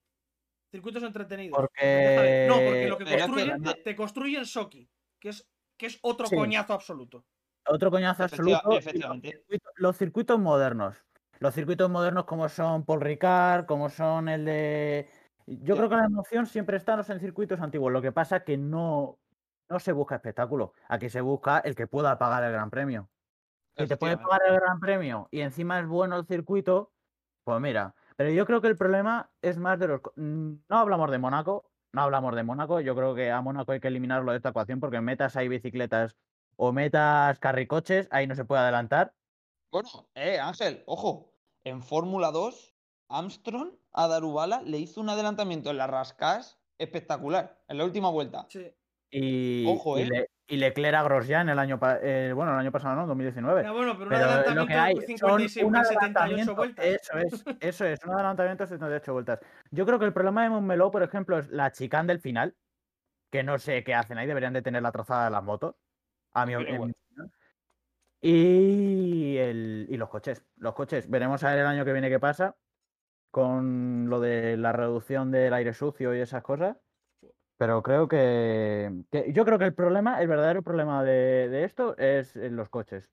Circuitos 0.72 1.02
entretenidos. 1.02 1.56
Porque- 1.56 2.46
No, 2.48 2.54
porque 2.56 2.88
lo 2.88 2.96
que 2.98 3.04
construyen, 3.18 3.62
te 3.84 3.94
construyen 3.94 4.46
Soki, 4.46 4.88
que 5.20 5.28
es, 5.28 5.46
que 5.76 5.86
es 5.86 5.98
otro 6.02 6.26
Sí. 6.26 6.34
coñazo 6.34 6.72
absoluto. 6.72 7.26
Otro 7.68 7.90
coñazo 7.90 8.24
Efectiva- 8.24 8.56
absoluto. 8.56 8.74
los 8.76 8.78
efectivamente. 8.86 9.28
circuitos- 9.32 9.72
Los 9.76 9.96
circuitos 9.98 10.38
modernos. 10.40 10.96
Los 11.40 11.54
circuitos 11.54 11.90
modernos 11.90 12.24
como 12.24 12.48
son 12.48 12.84
Paul 12.86 13.02
Ricard, 13.02 13.66
como 13.66 13.90
son 13.90 14.28
el 14.30 14.44
de... 14.46 15.10
Yo 15.46 15.76
creo 15.76 15.88
que 15.90 15.96
la 15.96 16.06
emoción 16.06 16.46
siempre 16.46 16.76
está 16.78 16.92
en 16.92 16.98
los 16.98 17.06
circuitos 17.06 17.60
antiguos. 17.60 17.92
Lo 17.92 18.00
que 18.00 18.12
pasa 18.12 18.36
es 18.38 18.42
que 18.44 18.56
no, 18.56 19.18
no 19.68 19.78
se 19.78 19.92
busca 19.92 20.14
espectáculo. 20.14 20.72
Aquí 20.88 21.10
se 21.10 21.20
busca 21.20 21.58
el 21.58 21.74
que 21.74 21.86
pueda 21.86 22.16
pagar 22.16 22.44
el 22.44 22.52
Gran 22.52 22.70
Premio. 22.70 23.10
Si 23.76 23.86
te 23.86 23.96
puede 23.96 24.16
pagar 24.16 24.40
el 24.48 24.54
Gran 24.60 24.80
Premio 24.80 25.28
y 25.30 25.40
encima 25.40 25.80
es 25.80 25.86
bueno 25.86 26.16
el 26.16 26.26
circuito, 26.26 26.92
pues 27.44 27.60
mira. 27.60 27.94
Pero 28.16 28.30
yo 28.30 28.46
creo 28.46 28.60
que 28.60 28.68
el 28.68 28.76
problema 28.76 29.30
es 29.42 29.58
más 29.58 29.78
de 29.78 29.88
los... 29.88 30.00
No 30.16 30.60
hablamos 30.70 31.10
de 31.10 31.18
Mónaco, 31.18 31.70
no 31.92 32.02
hablamos 32.02 32.34
de 32.34 32.42
Mónaco. 32.42 32.80
Yo 32.80 32.94
creo 32.94 33.14
que 33.14 33.30
a 33.30 33.40
Mónaco 33.40 33.72
hay 33.72 33.80
que 33.80 33.88
eliminarlo 33.88 34.32
de 34.32 34.36
esta 34.38 34.50
ecuación 34.50 34.80
porque 34.80 35.00
metas 35.00 35.36
ahí 35.36 35.48
bicicletas 35.48 36.16
o 36.56 36.72
metas 36.72 37.38
carricoches, 37.38 38.08
ahí 38.10 38.26
no 38.26 38.34
se 38.34 38.44
puede 38.44 38.62
adelantar. 38.62 39.14
Bueno, 39.70 39.88
eh, 40.14 40.38
Ángel, 40.38 40.82
ojo. 40.86 41.32
En 41.64 41.82
Fórmula 41.82 42.30
2, 42.32 42.74
Armstrong 43.08 43.74
a 43.92 44.08
Darubala 44.08 44.62
le 44.62 44.78
hizo 44.78 45.00
un 45.00 45.08
adelantamiento 45.08 45.70
en 45.70 45.78
las 45.78 45.88
rascas 45.88 46.60
espectacular, 46.78 47.62
en 47.68 47.78
la 47.78 47.84
última 47.84 48.10
vuelta. 48.10 48.46
Sí. 48.48 48.74
Y, 49.10 49.66
Ojo, 49.68 49.98
y 49.98 50.02
¿eh? 50.02 50.06
Le- 50.10 50.26
y 50.46 50.56
Leclerc 50.56 50.94
a 50.94 51.02
Grosjean 51.02 51.48
el 51.48 51.58
año, 51.58 51.78
eh, 52.02 52.32
bueno, 52.34 52.52
el 52.52 52.58
año 52.58 52.72
pasado 52.72 52.96
no, 52.96 53.06
2019. 53.06 53.62
Ya, 53.62 53.72
bueno, 53.72 53.92
pero 53.92 54.04
un 54.04 54.08
Pero 54.10 54.24
adelantamiento 54.24 54.60
lo 54.60 54.66
que 54.66 54.74
hay 54.74 54.94
de 54.94 55.18
son 55.18 55.48
56 55.48 55.64
un 55.64 55.74
78 55.74 55.98
adelantamiento, 55.98 56.54
vueltas. 56.54 56.84
eso 56.84 57.18
es, 57.18 57.44
eso 57.60 57.84
es, 57.86 58.04
un 58.04 58.14
adelantamiento 58.14 58.64
de 58.64 58.68
78 58.68 59.12
vueltas. 59.12 59.40
Yo 59.70 59.86
creo 59.86 59.98
que 59.98 60.04
el 60.04 60.12
problema 60.12 60.42
de 60.42 60.50
Montmeló, 60.50 60.90
por 60.90 61.02
ejemplo, 61.02 61.38
es 61.38 61.48
la 61.50 61.72
chicane 61.72 62.08
del 62.08 62.20
final, 62.20 62.54
que 63.30 63.42
no 63.42 63.58
sé 63.58 63.82
qué 63.84 63.94
hacen 63.94 64.18
ahí, 64.18 64.26
deberían 64.26 64.52
de 64.52 64.62
tener 64.62 64.82
la 64.82 64.92
trazada 64.92 65.24
de 65.26 65.30
las 65.30 65.42
motos, 65.42 65.74
a 66.32 66.44
mi, 66.44 66.54
opinión. 66.54 66.94
Y, 68.20 69.36
el, 69.38 69.86
y 69.88 69.96
los 69.96 70.08
coches, 70.08 70.44
los 70.56 70.74
coches, 70.74 71.08
veremos 71.08 71.42
a 71.44 71.50
ver 71.50 71.60
el 71.60 71.66
año 71.66 71.84
que 71.84 71.92
viene 71.92 72.08
qué 72.08 72.20
pasa 72.20 72.56
con 73.32 74.10
lo 74.10 74.20
de 74.20 74.58
la 74.58 74.72
reducción 74.72 75.30
del 75.30 75.54
aire 75.54 75.72
sucio 75.72 76.14
y 76.14 76.20
esas 76.20 76.42
cosas. 76.42 76.76
Pero 77.62 77.80
creo 77.80 78.08
que, 78.08 79.04
que- 79.12 79.32
yo 79.32 79.44
creo 79.44 79.56
que 79.56 79.66
el 79.66 79.72
problema, 79.72 80.20
el 80.20 80.26
verdadero 80.26 80.62
problema 80.62 81.04
de, 81.04 81.48
de 81.48 81.62
esto 81.62 81.96
es 81.96 82.34
en 82.34 82.56
los 82.56 82.68
coches. 82.68 83.08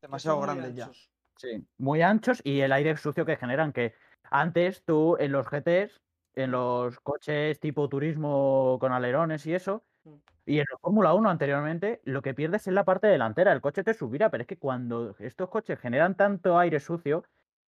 Demasiado 0.00 0.40
grandes 0.40 0.74
ya. 0.74 0.90
Sí. 1.36 1.62
Muy 1.76 2.00
anchos 2.00 2.40
y 2.44 2.60
el 2.62 2.72
aire 2.72 2.96
sucio 2.96 3.26
que 3.26 3.36
generan, 3.36 3.74
que 3.74 3.92
antes 4.30 4.82
tú 4.84 5.18
en 5.20 5.32
los 5.32 5.46
GTs, 5.50 6.00
en 6.34 6.50
los 6.50 6.98
coches 7.00 7.60
tipo 7.60 7.90
turismo 7.90 8.78
con 8.80 8.92
alerones 8.92 9.44
y 9.44 9.52
eso, 9.54 9.84
Mm. 10.04 10.14
y 10.46 10.58
en 10.60 10.64
la 10.72 10.78
Fórmula 10.78 11.12
1 11.12 11.28
anteriormente, 11.28 12.00
lo 12.04 12.22
que 12.22 12.32
pierdes 12.32 12.66
es 12.66 12.72
la 12.72 12.84
parte 12.86 13.06
delantera. 13.06 13.52
El 13.52 13.60
coche 13.60 13.84
te 13.84 13.92
subirá, 13.92 14.30
pero 14.30 14.44
es 14.44 14.46
que 14.46 14.56
cuando 14.56 15.14
estos 15.18 15.50
coches 15.50 15.78
generan 15.78 16.14
tanto 16.16 16.58
aire 16.58 16.80
sucio, 16.80 17.22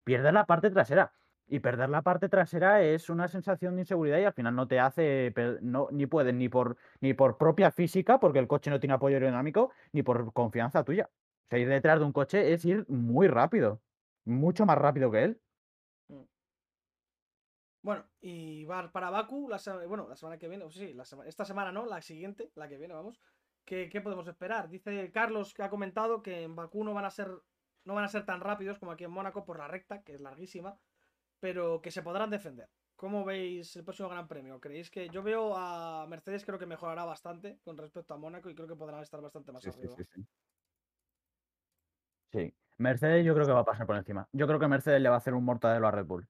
pierdes 0.05 0.31
la 0.31 0.45
parte 0.45 0.69
trasera. 0.69 1.11
Y 1.49 1.59
perder 1.59 1.89
la 1.89 2.01
parte 2.01 2.27
trasera 2.27 2.83
es 2.83 3.09
una 3.09 3.27
sensación 3.29 3.75
de 3.75 3.83
inseguridad 3.83 4.19
y 4.19 4.25
al 4.25 4.33
final 4.33 4.53
no 4.55 4.67
te 4.67 4.79
hace, 4.79 5.33
no, 5.61 5.87
ni 5.91 6.05
puedes 6.05 6.33
ni 6.33 6.49
por, 6.49 6.77
ni 6.99 7.13
por 7.13 7.37
propia 7.37 7.71
física, 7.71 8.19
porque 8.19 8.39
el 8.39 8.47
coche 8.47 8.69
no 8.69 8.79
tiene 8.79 8.95
apoyo 8.95 9.15
aerodinámico, 9.15 9.71
ni 9.93 10.03
por 10.03 10.33
confianza 10.33 10.83
tuya. 10.83 11.09
O 11.49 11.55
ir 11.55 11.69
detrás 11.69 11.99
de 11.99 12.05
un 12.05 12.11
coche 12.11 12.51
es 12.53 12.65
ir 12.65 12.85
muy 12.89 13.27
rápido, 13.29 13.81
mucho 14.25 14.65
más 14.65 14.77
rápido 14.77 15.09
que 15.09 15.23
él. 15.23 15.41
Bueno, 17.81 18.05
y 18.19 18.65
va 18.65 18.91
para 18.91 19.09
Baku, 19.09 19.47
la 19.47 19.57
bueno, 19.87 20.09
la 20.09 20.15
semana 20.17 20.37
que 20.37 20.49
viene, 20.49 20.69
sí, 20.69 20.93
la 20.93 21.05
sema- 21.05 21.25
esta 21.25 21.45
semana 21.45 21.71
no, 21.71 21.85
la 21.85 22.01
siguiente, 22.01 22.51
la 22.55 22.67
que 22.67 22.77
viene, 22.77 22.93
vamos. 22.93 23.21
¿Qué, 23.63 23.89
qué 23.89 24.01
podemos 24.01 24.27
esperar? 24.27 24.67
Dice 24.69 25.11
Carlos 25.11 25.53
que 25.53 25.63
ha 25.63 25.69
comentado 25.69 26.21
que 26.21 26.43
en 26.43 26.55
Bakú 26.55 26.83
no 26.83 26.93
van 26.93 27.05
a 27.05 27.09
ser 27.11 27.29
no 27.85 27.93
van 27.93 28.03
a 28.03 28.09
ser 28.09 28.25
tan 28.25 28.41
rápidos 28.41 28.79
como 28.79 28.91
aquí 28.91 29.05
en 29.05 29.11
Mónaco 29.11 29.45
por 29.45 29.57
la 29.59 29.67
recta, 29.69 30.03
que 30.03 30.15
es 30.15 30.19
larguísima, 30.19 30.77
pero 31.39 31.81
que 31.81 31.91
se 31.91 32.01
podrán 32.03 32.29
defender. 32.29 32.69
¿Cómo 32.95 33.23
veis 33.23 33.75
el 33.75 33.83
próximo 33.83 34.09
Gran 34.09 34.27
Premio? 34.27 34.59
¿Creéis 34.59 34.89
que 34.89 35.09
yo 35.09 35.21
veo 35.21 35.55
a 35.55 36.07
Mercedes 36.07 36.43
creo 36.45 36.57
que 36.57 36.65
mejorará 36.65 37.05
bastante 37.05 37.59
con 37.63 37.77
respecto 37.77 38.13
a 38.13 38.17
Mónaco 38.17 38.49
y 38.49 38.55
creo 38.55 38.67
que 38.67 38.75
podrán 38.75 39.01
estar 39.01 39.21
bastante 39.21 39.51
más 39.51 39.63
Sí, 39.63 39.71
sí, 39.71 39.79
arriba? 39.79 39.95
sí, 39.95 40.03
sí. 40.03 40.27
Sí. 42.33 42.53
Mercedes 42.79 43.25
yo 43.25 43.33
creo 43.33 43.45
que 43.45 43.53
va 43.53 43.61
a 43.61 43.65
pasar 43.65 43.85
por 43.85 43.95
encima. 43.97 44.27
Yo 44.31 44.47
creo 44.47 44.59
que 44.59 44.67
Mercedes 44.67 45.01
le 45.01 45.09
va 45.09 45.15
a 45.15 45.17
hacer 45.19 45.33
un 45.33 45.45
mortadelo 45.45 45.87
a 45.87 45.91
Red 45.91 46.05
Bull. 46.05 46.27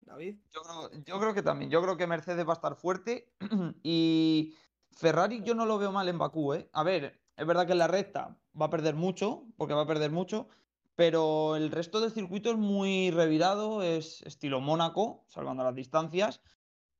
David, 0.00 0.36
Yo 0.54 0.62
creo, 0.62 1.04
yo 1.04 1.20
creo 1.20 1.34
que 1.34 1.42
también. 1.42 1.70
Yo 1.70 1.82
creo 1.82 1.96
que 1.96 2.06
Mercedes 2.06 2.46
va 2.46 2.52
a 2.52 2.54
estar 2.54 2.76
fuerte. 2.76 3.28
y 3.82 4.54
Ferrari 4.92 5.42
yo 5.42 5.54
no 5.54 5.66
lo 5.66 5.78
veo 5.78 5.92
mal 5.92 6.08
en 6.08 6.18
Bakú, 6.18 6.54
¿eh? 6.54 6.68
A 6.72 6.82
ver, 6.82 7.20
es 7.36 7.46
verdad 7.46 7.66
que 7.66 7.72
en 7.72 7.78
la 7.78 7.88
recta 7.88 8.38
va 8.60 8.66
a 8.66 8.70
perder 8.70 8.94
mucho, 8.94 9.44
porque 9.56 9.74
va 9.74 9.82
a 9.82 9.86
perder 9.86 10.10
mucho. 10.10 10.48
Pero 10.96 11.56
el 11.56 11.70
resto 11.70 12.00
del 12.00 12.10
circuito 12.10 12.50
es 12.50 12.56
muy 12.56 13.10
revirado, 13.10 13.82
es 13.82 14.22
estilo 14.22 14.60
Mónaco, 14.60 15.24
salvando 15.28 15.62
las 15.62 15.74
distancias. 15.74 16.42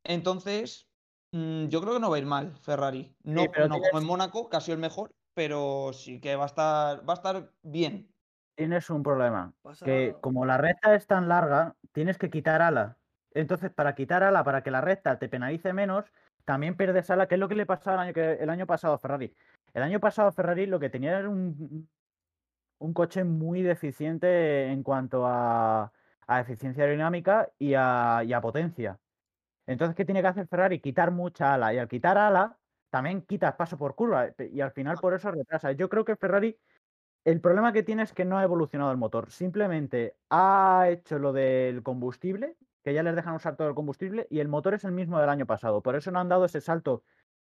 Entonces, 0.05 0.87
mm, 1.33 1.67
yo 1.69 1.81
creo 1.81 1.95
que 1.95 2.01
no 2.01 2.11
va 2.11 2.17
a 2.17 2.19
ir 2.19 2.27
mal 2.27 2.57
Ferrari. 2.59 3.15
No, 3.25 3.45
pero 3.51 3.69
no 3.69 3.77
tienes- 3.77 3.91
como 3.91 4.01
en 4.03 4.07
Mónaco, 4.07 4.49
casi 4.51 4.71
el 4.71 4.79
mejor, 4.79 5.15
pero 5.35 5.93
sí 5.95 6.21
que 6.21 6.37
va 6.37 6.45
a 6.45 6.47
estar, 6.47 7.09
va 7.09 7.15
a 7.15 7.17
estar 7.17 7.51
bien. 7.63 8.13
Tienes 8.55 8.89
un 8.91 9.03
problema. 9.03 9.53
pasa 9.63 9.85
Que 9.85 10.17
como 10.21 10.47
la 10.47 10.59
recta 10.59 10.95
es 10.95 11.07
tan 11.07 11.29
larga, 11.29 11.75
tienes 11.93 12.19
que 12.19 12.31
quitar 12.31 12.63
ala. 12.63 12.99
Entonces, 13.33 13.71
para 13.71 13.95
quitar 13.95 14.23
ala, 14.23 14.45
para 14.45 14.63
que 14.63 14.71
la 14.71 14.81
recta 14.81 15.19
te 15.19 15.29
penalice 15.29 15.73
menos, 15.73 16.07
también 16.45 16.77
pierdes 16.77 17.11
ala, 17.11 17.29
que 17.29 17.35
es 17.35 17.41
lo 17.41 17.49
que 17.49 17.55
le 17.55 17.67
pasaba 17.67 17.97
el 17.97 18.09
año, 18.09 18.15
que, 18.15 18.33
el 18.35 18.49
año 18.49 18.67
pasado 18.67 18.95
a 18.95 18.99
Ferrari. 18.99 19.35
El 19.75 19.83
año 19.83 20.01
pasado 20.01 20.29
a 20.29 20.33
Ferrari 20.33 20.67
lo 20.67 20.81
que 20.81 20.89
tenía 20.89 21.19
era 21.19 21.29
un, 21.29 21.87
un 22.79 22.93
coche 22.93 23.25
muy 23.25 23.63
deficiente 23.63 24.67
en 24.71 24.83
cuanto 24.83 25.27
a, 25.27 25.93
a 26.27 26.41
eficiencia 26.41 26.85
aerodinámica 26.85 27.51
y 27.59 27.75
a, 27.75 28.23
y 28.25 28.33
a 28.33 28.41
potencia. 28.41 28.99
Entonces, 29.67 29.97
¿qué 29.97 30.05
tiene 30.05 30.23
que 30.23 30.29
hacer 30.29 30.47
Ferrari? 30.47 30.81
Quitar 30.81 31.11
mucha 31.11 31.55
ala. 31.55 31.75
Y 31.75 31.79
al 31.79 31.89
quitar 31.89 32.19
ala, 32.19 32.59
también 32.91 33.23
quitas 33.23 33.55
paso 33.55 33.77
por 33.77 33.95
curva. 33.95 34.29
Y 34.53 34.61
al 34.61 34.71
final 34.73 34.99
por 34.99 35.15
eso 35.15 35.31
retrasa. 35.31 35.73
Yo 35.73 35.89
creo 35.89 36.05
que 36.05 36.17
Ferrari, 36.17 36.57
el 37.25 37.41
problema 37.41 37.73
que 37.73 37.83
tiene 37.83 38.03
es 38.05 38.13
que 38.13 38.25
no 38.25 38.39
ha 38.39 38.45
evolucionado 38.45 38.93
el 38.93 38.99
motor. 38.99 39.31
Simplemente 39.31 40.17
ha 40.31 40.87
hecho 40.89 41.19
lo 41.19 41.33
del 41.33 41.83
combustible, 41.83 42.57
que 42.85 42.95
ya 42.95 43.03
les 43.03 43.17
dejan 43.17 43.35
usar 43.35 43.57
todo 43.57 43.69
el 43.69 43.75
combustible, 43.75 44.29
y 44.31 44.39
el 44.41 44.49
motor 44.49 44.75
es 44.75 44.85
el 44.85 44.93
mismo 44.93 45.19
del 45.19 45.29
año 45.31 45.47
pasado. 45.47 45.83
Por 45.83 45.97
eso 45.97 46.11
no 46.13 46.21
han 46.21 46.29
dado 46.29 46.45
ese 46.45 46.61
salto 46.61 47.03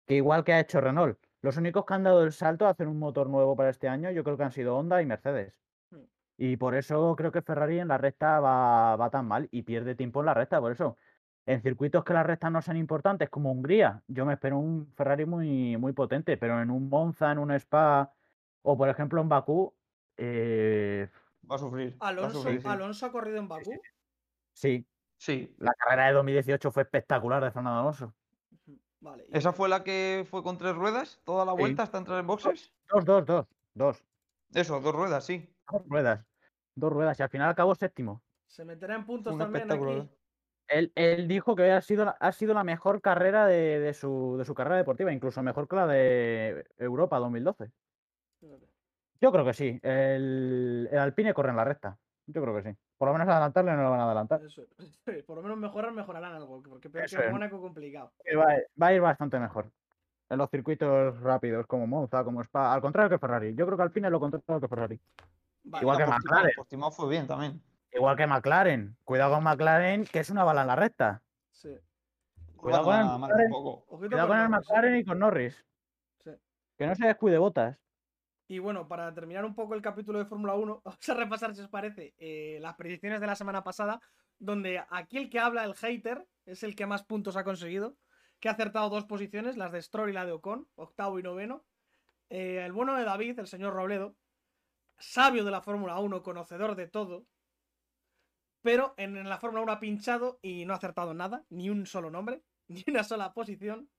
que 0.05 0.15
igual 0.15 0.43
que 0.43 0.53
ha 0.53 0.59
hecho 0.59 0.81
Renault. 0.81 1.17
Los 1.41 1.57
únicos 1.57 1.85
que 1.85 1.93
han 1.93 2.03
dado 2.03 2.23
el 2.23 2.31
salto 2.33 2.65
a 2.65 2.69
hacer 2.71 2.87
un 2.87 2.99
motor 2.99 3.29
nuevo 3.29 3.55
para 3.55 3.69
este 3.69 3.87
año, 3.87 4.11
yo 4.11 4.23
creo 4.23 4.37
que 4.37 4.43
han 4.43 4.51
sido 4.51 4.77
Honda 4.77 5.01
y 5.01 5.05
Mercedes. 5.05 5.53
Hmm. 5.91 6.03
Y 6.37 6.57
por 6.57 6.75
eso 6.75 7.15
creo 7.15 7.31
que 7.31 7.41
Ferrari 7.41 7.79
en 7.79 7.87
la 7.87 7.97
recta 7.97 8.39
va, 8.39 8.95
va 8.95 9.09
tan 9.09 9.27
mal 9.27 9.47
y 9.51 9.63
pierde 9.63 9.95
tiempo 9.95 10.19
en 10.21 10.27
la 10.27 10.33
recta. 10.33 10.59
Por 10.59 10.71
eso, 10.71 10.97
en 11.45 11.61
circuitos 11.61 12.03
que 12.03 12.13
las 12.13 12.25
rectas 12.25 12.51
no 12.51 12.61
sean 12.61 12.77
importantes, 12.77 13.29
como 13.29 13.51
Hungría, 13.51 14.03
yo 14.07 14.25
me 14.25 14.33
espero 14.33 14.57
un 14.59 14.93
Ferrari 14.95 15.25
muy, 15.25 15.77
muy 15.77 15.93
potente, 15.93 16.37
pero 16.37 16.61
en 16.61 16.69
un 16.71 16.89
Monza, 16.89 17.31
en 17.31 17.39
un 17.39 17.51
Spa 17.51 18.13
o 18.61 18.77
por 18.77 18.89
ejemplo 18.89 19.21
en 19.21 19.29
Bakú, 19.29 19.75
eh, 20.17 21.09
Va 21.49 21.55
a 21.55 21.59
sufrir. 21.59 21.95
a 21.99 22.09
Alonso, 22.09 22.39
sufrir, 22.39 22.61
sí. 22.61 22.67
Alonso 22.67 23.05
ha 23.05 23.11
corrido 23.11 23.37
en 23.37 23.47
Bakú. 23.47 23.71
sí, 24.53 24.85
Sí. 25.17 25.53
la 25.57 25.73
carrera 25.73 26.07
de 26.07 26.13
2018 26.13 26.71
fue 26.71 26.83
espectacular 26.83 27.43
de 27.43 27.51
Fernando 27.51 27.79
Alonso. 27.79 28.15
Ujú, 29.01 29.09
Vale. 29.11 29.25
y- 29.29 29.37
¿Esa 29.37 29.53
fue 29.53 29.69
la 29.69 29.83
que 29.83 30.25
fue 30.29 30.43
con 30.43 30.57
tres 30.57 30.75
ruedas? 30.75 31.21
¿Toda 31.23 31.45
la 31.45 31.53
Sí. 31.53 31.57
vuelta 31.59 31.83
hasta 31.83 31.97
entrar 31.97 32.19
en 32.19 32.27
boxes? 32.27 32.73
Dos, 32.91 33.05
dos, 33.05 33.25
dos, 33.25 33.45
dos, 33.73 34.03
Eso, 34.53 34.79
dos 34.81 34.93
ruedas, 34.95 35.25
sí. 35.25 35.47
dos 35.71 35.83
ruedas. 35.87 36.25
Dos 36.75 36.91
ruedas 36.91 37.19
y 37.19 37.23
al 37.23 37.29
final 37.29 37.49
acabó 37.49 37.75
séptimo. 37.75 38.23
Se 38.47 38.65
meterá 38.65 38.95
en 38.95 39.05
puntos 39.05 39.33
un 39.33 39.39
también 39.39 39.71
aquí. 39.71 39.83
¿eh? 39.91 40.09
Él, 40.69 40.91
él 40.95 41.27
dijo 41.27 41.55
que 41.55 41.71
ha 41.71 41.81
sido, 41.81 42.05
la- 42.05 42.17
ha 42.19 42.31
sido 42.31 42.53
la 42.53 42.63
mejor 42.63 43.01
carrera 43.01 43.45
de, 43.47 43.79
de 43.79 43.93
su, 43.93 44.35
de 44.37 44.45
su 44.45 44.53
carrera 44.53 44.77
deportiva, 44.77 45.11
incluso 45.11 45.41
mejor 45.43 45.67
que 45.67 45.75
la 45.75 45.87
de 45.87 46.65
Europa 46.77 47.17
2012. 47.19 47.71
Yo 49.21 49.31
creo 49.31 49.43
que 49.45 49.53
sí. 49.53 49.79
El, 49.81 50.87
el 50.91 50.97
Alpine 50.99 51.33
corre 51.33 51.49
en 51.49 51.57
la 51.57 51.65
recta. 51.65 51.99
Yo 52.31 52.41
creo 52.43 52.55
que 52.55 52.61
sí. 52.71 52.77
Por 52.97 53.07
lo 53.07 53.13
menos 53.13 53.27
adelantarle 53.27 53.71
no 53.75 53.83
lo 53.83 53.89
van 53.91 53.99
a 54.01 54.05
adelantar. 54.05 54.41
Eso, 54.45 54.61
por 55.27 55.37
lo 55.37 55.41
menos 55.41 55.57
mejorar, 55.57 55.91
mejorarán 55.91 56.33
algo. 56.33 56.61
Porque 56.61 56.89
peor 56.89 57.09
que. 57.09 57.29
Mónaco 57.29 57.59
complicado. 57.59 58.11
Va, 58.37 58.45
va 58.81 58.87
a 58.87 58.93
ir 58.93 59.01
bastante 59.01 59.39
mejor. 59.39 59.71
En 60.29 60.37
los 60.37 60.49
circuitos 60.51 61.19
rápidos 61.21 61.65
como 61.65 61.87
Monza, 61.87 62.23
como 62.23 62.41
Spa. 62.43 62.71
Al 62.71 62.81
contrario 62.81 63.09
que 63.09 63.17
Ferrari. 63.17 63.55
Yo 63.55 63.65
creo 63.65 63.77
que 63.77 63.83
Alpine 63.83 64.07
es 64.07 64.11
lo 64.11 64.19
contrario 64.19 64.61
que 64.61 64.67
Ferrari. 64.67 64.99
Vale, 65.63 65.81
Igual 65.83 65.97
que 65.97 66.03
Portimao- 66.05 66.19
McLaren. 66.23 66.51
Portimao 66.55 66.91
fue 66.91 67.09
bien 67.09 67.25
también. 67.27 67.61
Igual 67.91 68.15
que 68.15 68.27
McLaren. 68.27 68.95
Cuidado 69.03 69.33
con 69.33 69.43
McLaren, 69.43 70.05
que 70.05 70.19
es 70.19 70.29
una 70.29 70.43
bala 70.43 70.61
en 70.61 70.67
la 70.67 70.75
recta. 70.75 71.21
sí. 71.51 71.75
Cuidado 72.55 72.83
con 72.83 72.95
el 72.95 73.05
nada 73.05 73.17
más 73.17 73.29
McLaren. 73.29 73.51
Cuidado 73.51 74.27
con 74.27 74.37
el 74.37 74.45
¿eh? 74.45 74.49
McLaren 74.49 74.95
y 74.97 75.05
con 75.05 75.17
Norris. 75.19 75.65
Sí. 76.23 76.31
Que 76.77 76.85
no 76.87 76.93
se 76.93 77.07
descuide 77.07 77.37
botas. 77.39 77.77
Y 78.51 78.57
bueno, 78.57 78.87
para 78.87 79.13
terminar 79.13 79.45
un 79.45 79.53
poco 79.53 79.75
el 79.75 79.81
capítulo 79.83 80.17
de 80.17 80.25
Fórmula 80.25 80.55
1, 80.55 80.81
vamos 80.83 81.09
a 81.09 81.13
repasar, 81.13 81.55
si 81.55 81.61
os 81.61 81.69
parece, 81.69 82.15
eh, 82.17 82.57
las 82.59 82.75
predicciones 82.75 83.21
de 83.21 83.27
la 83.27 83.35
semana 83.35 83.63
pasada, 83.63 84.01
donde 84.39 84.83
aquí 84.89 85.17
el 85.17 85.29
que 85.29 85.37
habla, 85.37 85.63
el 85.63 85.75
hater, 85.75 86.27
es 86.47 86.63
el 86.63 86.75
que 86.75 86.87
más 86.87 87.03
puntos 87.03 87.37
ha 87.37 87.43
conseguido, 87.43 87.95
que 88.39 88.49
ha 88.49 88.53
acertado 88.53 88.89
dos 88.89 89.05
posiciones, 89.05 89.55
las 89.55 89.71
de 89.71 89.83
Stroll 89.83 90.09
y 90.09 90.13
la 90.13 90.25
de 90.25 90.31
Ocon, 90.31 90.67
octavo 90.73 91.19
y 91.19 91.23
noveno. 91.23 91.63
Eh, 92.31 92.63
el 92.65 92.71
bueno 92.71 92.95
de 92.95 93.03
David, 93.03 93.37
el 93.37 93.45
señor 93.45 93.75
Robledo, 93.75 94.15
sabio 94.97 95.45
de 95.45 95.51
la 95.51 95.61
Fórmula 95.61 95.99
1, 95.99 96.23
conocedor 96.23 96.75
de 96.75 96.87
todo, 96.87 97.27
pero 98.63 98.95
en, 98.97 99.29
la 99.29 99.37
Fórmula 99.37 99.61
1 99.61 99.73
ha 99.73 99.79
pinchado 99.79 100.39
y 100.41 100.65
no 100.65 100.73
ha 100.73 100.77
acertado 100.77 101.13
nada, 101.13 101.45
ni 101.49 101.69
un 101.69 101.85
solo 101.85 102.09
nombre, 102.09 102.41
ni 102.67 102.83
una 102.87 103.03
sola 103.03 103.31
posición. 103.31 103.91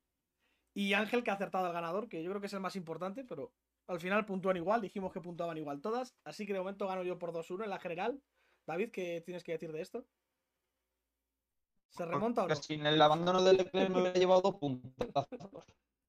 Y 0.75 0.95
Ángel 0.95 1.23
que 1.23 1.31
ha 1.31 1.35
acertado 1.35 1.67
al 1.67 1.73
ganador, 1.73 2.09
que 2.09 2.21
yo 2.25 2.31
creo 2.31 2.41
que 2.41 2.49
es 2.49 2.53
el 2.53 2.61
más 2.61 2.75
importante, 2.75 3.25
pero 3.25 3.53
al 3.91 4.01
final 4.01 4.25
puntúan 4.25 4.57
igual, 4.57 4.81
dijimos 4.81 5.13
que 5.13 5.21
puntuaban 5.21 5.59
igual 5.59 5.81
todas, 5.81 6.15
así 6.25 6.47
que 6.47 6.53
de 6.53 6.61
momento 6.61 6.87
gano 6.87 7.03
yo 7.03 7.19
por 7.19 7.33
2-1 7.33 7.65
en 7.65 7.71
la 7.71 7.79
general. 7.81 8.23
David, 8.67 8.91
¿qué 8.93 9.21
tienes 9.25 9.43
que 9.43 9.53
decir 9.53 9.73
de 9.73 9.81
esto? 9.81 10.07
¿Se 11.89 12.05
remonta 12.07 12.43
o 12.43 12.45
no? 12.45 12.55
Porque 12.55 12.63
sin 12.63 12.87
el 12.87 13.03
abandono 13.03 13.43
del 13.43 13.57
Leclerc 13.57 13.91
me 13.91 14.01
hubiera 14.01 14.19
llevado 14.19 14.43
dos 14.43 14.57
puntos. 14.57 15.27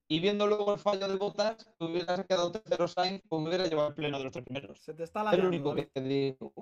Y 0.07 0.19
viendo 0.19 0.45
luego 0.45 0.73
el 0.73 0.79
fallo 0.79 1.07
de 1.07 1.15
botas, 1.15 1.65
que 1.79 1.85
hubiera 1.85 2.23
quedado 2.25 2.51
tercero 2.51 2.87
Sainz, 2.87 3.21
pues 3.27 3.41
me 3.41 3.47
hubiera 3.47 3.65
llevado 3.65 3.89
el 3.89 3.95
pleno 3.95 4.17
de 4.19 4.23
los 4.25 4.33
tres 4.33 4.45
primeros. 4.45 4.79
Se 4.79 4.93
te 4.93 5.03
está 5.03 5.21
Es 5.21 5.25
lo 5.25 5.31
lagueando, 5.31 5.47
único 5.47 5.69
David. 5.69 5.83
que 5.85 5.89
te 5.89 6.01
digo. 6.01 6.53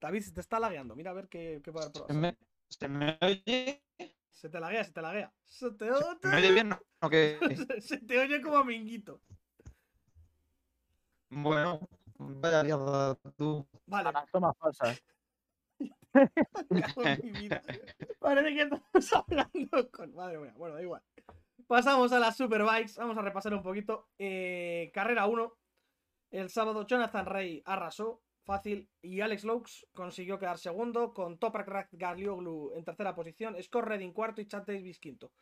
David, 0.00 0.22
se 0.22 0.32
te 0.32 0.40
está 0.40 0.58
lagueando. 0.58 0.96
Mira 0.96 1.10
a 1.10 1.14
ver 1.14 1.28
qué, 1.28 1.60
qué 1.62 1.70
puede 1.70 1.86
haber 1.86 2.06
¿Se 2.06 2.12
me, 2.14 2.36
se 2.68 2.88
me 2.88 3.18
oye? 3.20 3.82
Se 4.32 4.48
te 4.48 4.58
laguea, 4.58 4.84
se 4.84 4.92
te 4.92 5.02
laguea. 5.02 5.32
Se 5.44 5.70
te, 5.70 5.86
¿Me 5.86 6.36
oye 6.36 6.52
bien? 6.52 6.72
¿O 7.00 7.10
qué? 7.10 7.38
se 7.80 7.98
te 7.98 8.18
oye 8.18 8.42
como 8.42 8.56
a 8.56 8.64
minguito. 8.64 9.20
Bueno, 11.34 11.80
vaya 12.18 12.62
liada 12.62 13.16
tú. 13.36 13.66
Vale. 13.86 14.12
Las 14.12 14.30
tomas 14.30 14.56
falsas. 14.56 15.02
Parece 18.20 18.54
que 18.54 18.62
estamos 18.62 19.12
hablando 19.12 19.90
con. 19.90 20.14
Madre 20.14 20.38
mía, 20.38 20.54
bueno, 20.56 20.76
da 20.76 20.82
igual. 20.82 21.02
Pasamos 21.66 22.12
a 22.12 22.18
las 22.18 22.36
Superbikes. 22.36 22.94
Vamos 22.98 23.18
a 23.18 23.22
repasar 23.22 23.52
un 23.54 23.62
poquito. 23.62 24.08
Eh, 24.18 24.90
carrera 24.94 25.26
1. 25.26 25.52
El 26.30 26.50
sábado 26.50 26.86
Jonathan 26.86 27.26
Rey 27.26 27.62
arrasó. 27.64 28.22
Fácil. 28.44 28.88
Y 29.00 29.20
Alex 29.20 29.44
Laux 29.44 29.86
consiguió 29.92 30.38
quedar 30.38 30.58
segundo. 30.58 31.12
Con 31.12 31.38
Toprak 31.38 31.88
Galioglu 31.92 32.72
en 32.74 32.84
tercera 32.84 33.14
posición. 33.14 33.60
Scott 33.62 33.86
Redding 33.86 34.12
cuarto 34.12 34.40
y 34.40 34.46
Chad 34.46 34.64
Davis 34.66 35.00
quinto. 35.00 35.32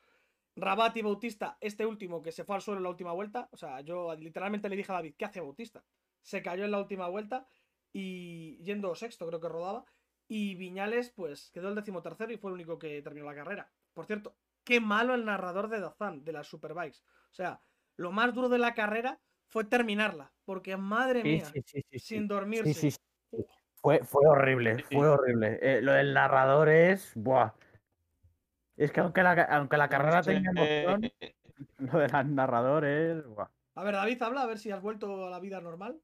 Rabat 0.56 0.96
y 0.96 1.02
Bautista, 1.02 1.56
este 1.60 1.86
último 1.86 2.22
que 2.22 2.32
se 2.32 2.44
fue 2.44 2.56
al 2.56 2.62
suelo 2.62 2.78
en 2.78 2.84
la 2.84 2.90
última 2.90 3.12
vuelta. 3.12 3.48
O 3.52 3.56
sea, 3.56 3.80
yo 3.80 4.14
literalmente 4.14 4.68
le 4.68 4.76
dije 4.76 4.92
a 4.92 4.96
David, 4.96 5.14
¿qué 5.16 5.24
hace 5.24 5.40
Bautista? 5.40 5.84
Se 6.20 6.42
cayó 6.42 6.64
en 6.64 6.70
la 6.70 6.78
última 6.78 7.08
vuelta 7.08 7.46
y 7.92 8.62
yendo 8.62 8.94
sexto, 8.94 9.26
creo 9.26 9.40
que 9.40 9.48
rodaba. 9.48 9.84
Y 10.28 10.54
Viñales, 10.54 11.10
pues 11.10 11.50
quedó 11.50 11.68
el 11.68 11.74
decimotercero 11.74 12.32
y 12.32 12.36
fue 12.36 12.50
el 12.50 12.54
único 12.54 12.78
que 12.78 13.02
terminó 13.02 13.26
la 13.26 13.34
carrera. 13.34 13.70
Por 13.92 14.06
cierto, 14.06 14.36
qué 14.64 14.80
malo 14.80 15.14
el 15.14 15.24
narrador 15.24 15.68
de 15.68 15.80
Dazan, 15.80 16.24
de 16.24 16.32
las 16.32 16.46
Superbikes. 16.46 17.00
O 17.30 17.34
sea, 17.34 17.60
lo 17.96 18.12
más 18.12 18.32
duro 18.34 18.48
de 18.48 18.58
la 18.58 18.74
carrera 18.74 19.20
fue 19.48 19.64
terminarla. 19.64 20.32
Porque 20.44 20.76
madre 20.76 21.22
mía, 21.22 21.44
sí, 21.46 21.62
sí, 21.64 21.84
sí, 21.90 21.98
sin 21.98 22.28
dormirse. 22.28 22.72
Sí, 22.72 22.90
sí, 22.90 22.98
sí. 23.30 23.44
Fue, 23.74 24.04
fue 24.04 24.26
horrible, 24.26 24.84
fue 24.84 25.08
horrible. 25.08 25.58
Eh, 25.60 25.82
lo 25.82 25.92
del 25.92 26.14
narrador 26.14 26.68
es. 26.68 27.12
Buah. 27.16 27.52
Es 28.76 28.90
que 28.90 29.00
aunque 29.00 29.22
la, 29.22 29.32
aunque 29.42 29.76
la 29.76 29.88
carrera 29.88 30.22
tenga 30.22 30.50
emoción, 30.50 31.04
Eh, 31.20 31.34
lo 31.78 31.98
del 31.98 32.34
narrador 32.34 32.84
es. 32.84 33.24
Buah. 33.26 33.48
A 33.74 33.84
ver, 33.84 33.94
David, 33.94 34.22
habla, 34.22 34.42
a 34.42 34.46
ver 34.46 34.58
si 34.58 34.70
has 34.70 34.82
vuelto 34.82 35.26
a 35.26 35.30
la 35.30 35.40
vida 35.40 35.60
normal. 35.60 36.00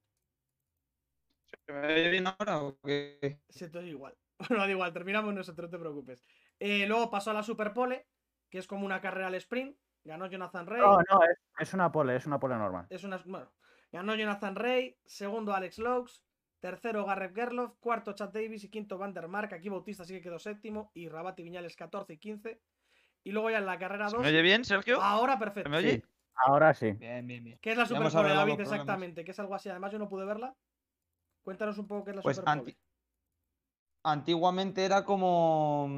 ¿Se 1.67 1.73
me 1.73 1.87
oye 1.87 2.09
bien 2.11 2.27
ahora 2.27 2.63
o 2.63 2.79
qué? 2.81 3.41
Se 3.49 3.69
te 3.69 3.79
oye 3.79 3.91
igual. 3.91 4.15
Bueno, 4.49 4.63
da 4.63 4.71
igual, 4.71 4.93
terminamos 4.93 5.35
nosotros, 5.35 5.69
no 5.69 5.77
te 5.77 5.81
preocupes. 5.81 6.25
Eh, 6.61 6.87
luego 6.87 7.11
pasó 7.11 7.33
a 7.33 7.35
la 7.35 7.43
Superpole, 7.43 8.07
que 8.49 8.59
es 8.59 8.69
como 8.69 8.87
una 8.87 9.01
carrera 9.01 9.27
al 9.27 9.35
sprint. 9.35 9.77
Ganó 10.05 10.27
Jonathan 10.27 10.65
Rey. 10.67 10.81
No, 10.81 10.97
no, 10.97 11.23
es, 11.25 11.39
es 11.59 11.75
una 11.75 11.91
pole, 11.91 12.15
es 12.15 12.25
una 12.25 12.39
pole 12.39 12.55
normal. 12.55 12.87
Es 12.89 13.03
una, 13.03 13.19
bueno, 13.27 13.53
ganó 13.91 14.15
Jonathan 14.15 14.55
Rey, 14.55 14.97
segundo 15.05 15.53
Alex 15.55 15.79
Laux, 15.81 16.25
tercero 16.61 17.05
Garrett 17.05 17.35
Gerloff, 17.35 17.77
cuarto 17.79 18.13
Chad 18.13 18.31
Davis 18.31 18.65
y 18.65 18.69
quinto 18.71 18.99
Van 18.99 19.13
der 19.15 19.29
Mark. 19.29 19.53
Aquí 19.55 19.69
Bautista 19.69 20.05
sí 20.05 20.15
que 20.15 20.21
quedó 20.21 20.39
séptimo 20.39 20.91
y 20.95 21.09
Rabat 21.09 21.39
y 21.41 21.43
Viñales 21.45 21.77
14 21.77 22.13
y 22.15 22.19
15. 22.19 22.61
Y 23.25 23.33
luego 23.33 23.51
ya 23.51 23.59
en 23.59 23.67
la 23.67 23.79
carrera 23.79 24.09
¿Se 24.09 24.17
2. 24.17 24.23
me 24.23 24.29
oye 24.31 24.43
bien, 24.43 24.65
Sergio? 24.65 25.01
Ahora 25.03 25.35
¿Se 25.35 25.39
perfecto. 25.41 25.71
me 25.71 25.77
oye? 25.79 25.97
Sí. 25.97 26.03
Ahora 26.47 26.73
sí. 26.73 26.93
Bien, 26.93 27.27
bien, 27.27 27.43
bien. 27.43 27.59
¿Qué 27.61 27.73
es 27.73 27.77
la 27.77 27.85
Superpole, 27.87 28.17
arreglado 28.17 28.47
David? 28.47 28.61
Exactamente, 28.61 29.25
que 29.25 29.33
es 29.33 29.39
algo 29.41 29.55
así. 29.55 29.69
Además, 29.69 29.91
yo 29.93 29.99
no 29.99 30.09
pude 30.09 30.25
verla. 30.25 30.57
Cuéntanos 31.43 31.79
un 31.79 31.89
poco 31.89 32.05
qué 32.05 32.11
es 32.11 32.17
la 32.17 32.23
Pues 32.23 32.41
antiguamente 34.05 34.85
era 34.85 35.05
como, 35.05 35.89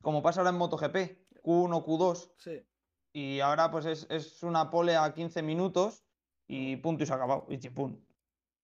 como 0.00 0.22
pasa 0.22 0.40
ahora 0.40 0.50
en 0.50 0.56
MotoGP, 0.56 0.96
Q1, 1.42 1.84
Q2, 1.84 2.32
Sí. 2.38 2.66
y 3.12 3.40
ahora 3.40 3.70
pues 3.70 3.84
es, 3.86 4.06
es 4.10 4.42
una 4.42 4.70
pole 4.70 4.96
a 4.96 5.12
15 5.12 5.42
minutos 5.42 6.04
y 6.48 6.76
punto 6.76 7.04
y 7.04 7.06
se 7.06 7.12
ha 7.12 7.16
acabado, 7.16 7.46
y 7.48 7.58
chimpún. 7.58 8.04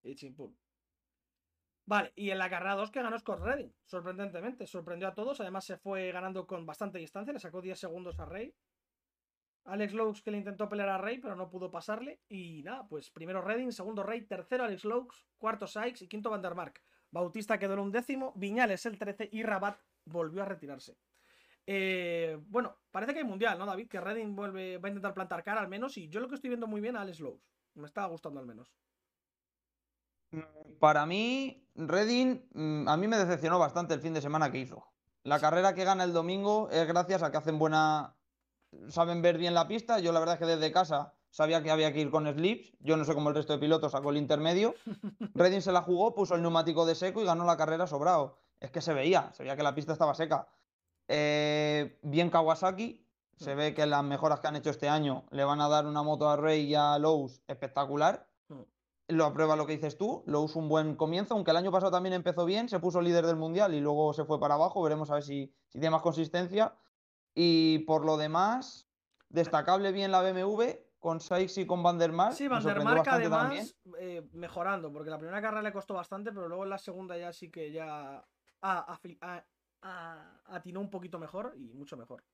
Y 0.02 0.14
chimpún. 0.14 0.56
Vale, 1.86 2.12
y 2.16 2.30
en 2.30 2.38
la 2.38 2.50
carrera 2.50 2.74
2 2.74 2.90
que 2.90 3.00
ganó 3.00 3.16
Scott 3.16 3.40
Redding, 3.40 3.72
sorprendentemente, 3.84 4.66
sorprendió 4.66 5.06
a 5.06 5.14
todos, 5.14 5.40
además 5.40 5.64
se 5.64 5.76
fue 5.76 6.10
ganando 6.10 6.44
con 6.44 6.66
bastante 6.66 6.98
distancia, 6.98 7.32
le 7.32 7.38
sacó 7.38 7.62
10 7.62 7.78
segundos 7.78 8.18
a 8.18 8.24
Rey. 8.24 8.52
Alex 9.66 9.94
Laux 9.94 10.22
que 10.22 10.30
le 10.32 10.38
intentó 10.38 10.68
pelear 10.68 10.88
a 10.88 10.98
Rey, 10.98 11.18
pero 11.18 11.36
no 11.36 11.48
pudo 11.48 11.70
pasarle. 11.70 12.20
Y 12.28 12.62
nada, 12.62 12.86
pues 12.88 13.10
primero 13.10 13.40
Redding, 13.40 13.72
segundo 13.72 14.02
Rey, 14.02 14.22
tercero 14.22 14.64
Alex 14.64 14.84
Laux, 14.84 15.26
cuarto 15.38 15.66
Sykes 15.66 16.02
y 16.02 16.08
quinto 16.08 16.30
Van 16.30 16.42
der 16.42 16.54
Mark. 16.54 16.82
Bautista 17.10 17.58
quedó 17.58 17.74
en 17.74 17.80
un 17.80 17.92
décimo, 17.92 18.32
Viñales 18.36 18.84
el 18.86 18.98
13 18.98 19.28
y 19.32 19.42
Rabat 19.42 19.80
volvió 20.04 20.42
a 20.42 20.46
retirarse. 20.46 20.96
Eh, 21.66 22.38
bueno, 22.48 22.76
parece 22.90 23.12
que 23.12 23.20
hay 23.20 23.24
mundial, 23.24 23.58
¿no, 23.58 23.66
David? 23.66 23.88
Que 23.88 24.00
Redding 24.00 24.36
vuelve, 24.36 24.78
va 24.78 24.88
a 24.88 24.90
intentar 24.90 25.14
plantar 25.14 25.42
cara 25.42 25.60
al 25.60 25.68
menos. 25.68 25.96
Y 25.98 26.08
yo 26.08 26.20
lo 26.20 26.28
que 26.28 26.36
estoy 26.36 26.50
viendo 26.50 26.66
muy 26.66 26.80
bien 26.80 26.96
a 26.96 27.02
Alex 27.02 27.20
Laux. 27.20 27.42
Me 27.74 27.86
está 27.86 28.06
gustando 28.06 28.38
al 28.38 28.46
menos. 28.46 28.72
Para 30.78 31.06
mí, 31.06 31.66
Redding, 31.74 32.48
mm, 32.52 32.88
a 32.88 32.96
mí 32.96 33.08
me 33.08 33.18
decepcionó 33.18 33.58
bastante 33.58 33.94
el 33.94 34.00
fin 34.00 34.14
de 34.14 34.20
semana 34.20 34.50
que 34.50 34.58
hizo. 34.58 34.84
La 35.22 35.40
carrera 35.40 35.74
que 35.74 35.84
gana 35.84 36.04
el 36.04 36.12
domingo 36.12 36.68
es 36.70 36.86
gracias 36.86 37.22
a 37.22 37.30
que 37.30 37.36
hacen 37.36 37.58
buena. 37.58 38.14
saben 38.88 39.22
ver 39.22 39.38
bien 39.38 39.54
la 39.54 39.68
pista. 39.68 39.98
Yo, 40.00 40.12
la 40.12 40.20
verdad, 40.20 40.34
es 40.34 40.38
que 40.40 40.46
desde 40.46 40.72
casa 40.72 41.14
sabía 41.30 41.62
que 41.62 41.70
había 41.70 41.92
que 41.92 42.00
ir 42.00 42.10
con 42.10 42.26
slips. 42.26 42.72
Yo 42.80 42.96
no 42.96 43.04
sé 43.04 43.14
cómo 43.14 43.30
el 43.30 43.34
resto 43.34 43.52
de 43.52 43.58
pilotos 43.58 43.92
sacó 43.92 44.10
el 44.10 44.16
intermedio. 44.18 44.74
Redding 45.34 45.62
se 45.62 45.72
la 45.72 45.82
jugó, 45.82 46.14
puso 46.14 46.34
el 46.34 46.42
neumático 46.42 46.86
de 46.86 46.94
seco 46.94 47.22
y 47.22 47.24
ganó 47.24 47.44
la 47.44 47.56
carrera 47.56 47.86
sobrado. 47.86 48.38
Es 48.60 48.70
que 48.70 48.80
se 48.80 48.94
veía, 48.94 49.32
se 49.32 49.42
veía 49.42 49.56
que 49.56 49.62
la 49.62 49.74
pista 49.74 49.92
estaba 49.92 50.14
seca. 50.14 50.48
Eh, 51.08 51.98
bien 52.02 52.30
Kawasaki. 52.30 53.04
Se 53.36 53.54
ve 53.54 53.74
que 53.74 53.84
las 53.84 54.02
mejoras 54.02 54.40
que 54.40 54.46
han 54.46 54.56
hecho 54.56 54.70
este 54.70 54.88
año 54.88 55.24
le 55.30 55.44
van 55.44 55.60
a 55.60 55.68
dar 55.68 55.86
una 55.86 56.02
moto 56.02 56.28
a 56.28 56.36
Rey 56.36 56.64
y 56.64 56.74
a 56.74 56.98
Lowe's 56.98 57.42
espectacular 57.48 58.25
lo 59.08 59.24
aprueba 59.24 59.56
lo 59.56 59.66
que 59.66 59.74
dices 59.74 59.96
tú, 59.96 60.22
lo 60.26 60.42
uso 60.42 60.58
un 60.58 60.68
buen 60.68 60.96
comienzo, 60.96 61.34
aunque 61.34 61.52
el 61.52 61.56
año 61.56 61.70
pasado 61.70 61.92
también 61.92 62.12
empezó 62.12 62.44
bien, 62.44 62.68
se 62.68 62.80
puso 62.80 63.00
líder 63.00 63.26
del 63.26 63.36
mundial 63.36 63.74
y 63.74 63.80
luego 63.80 64.12
se 64.12 64.24
fue 64.24 64.40
para 64.40 64.54
abajo, 64.54 64.82
veremos 64.82 65.10
a 65.10 65.14
ver 65.14 65.22
si, 65.22 65.52
si 65.68 65.78
tiene 65.78 65.90
más 65.90 66.02
consistencia. 66.02 66.74
Y 67.34 67.80
por 67.80 68.04
lo 68.04 68.16
demás, 68.16 68.88
destacable 69.28 69.92
bien 69.92 70.10
la 70.10 70.22
BMW 70.22 70.62
con 70.98 71.20
Sykes 71.20 71.58
y 71.58 71.66
con 71.66 71.82
Van 71.82 71.98
der 71.98 72.10
Mark. 72.10 72.34
Sí, 72.34 72.48
Van 72.48 72.64
der 72.64 72.82
Mark 72.82 73.04
además 73.06 73.76
eh, 73.98 74.28
mejorando, 74.32 74.92
porque 74.92 75.10
la 75.10 75.18
primera 75.18 75.40
carrera 75.40 75.62
le 75.62 75.72
costó 75.72 75.94
bastante, 75.94 76.32
pero 76.32 76.48
luego 76.48 76.64
en 76.64 76.70
la 76.70 76.78
segunda 76.78 77.16
ya 77.16 77.32
sí 77.32 77.50
que 77.50 77.70
ya 77.70 78.26
ah, 78.62 78.98
atinó 80.46 80.80
un 80.80 80.90
poquito 80.90 81.18
mejor 81.18 81.54
y 81.56 81.72
mucho 81.74 81.96
mejor. 81.96 82.24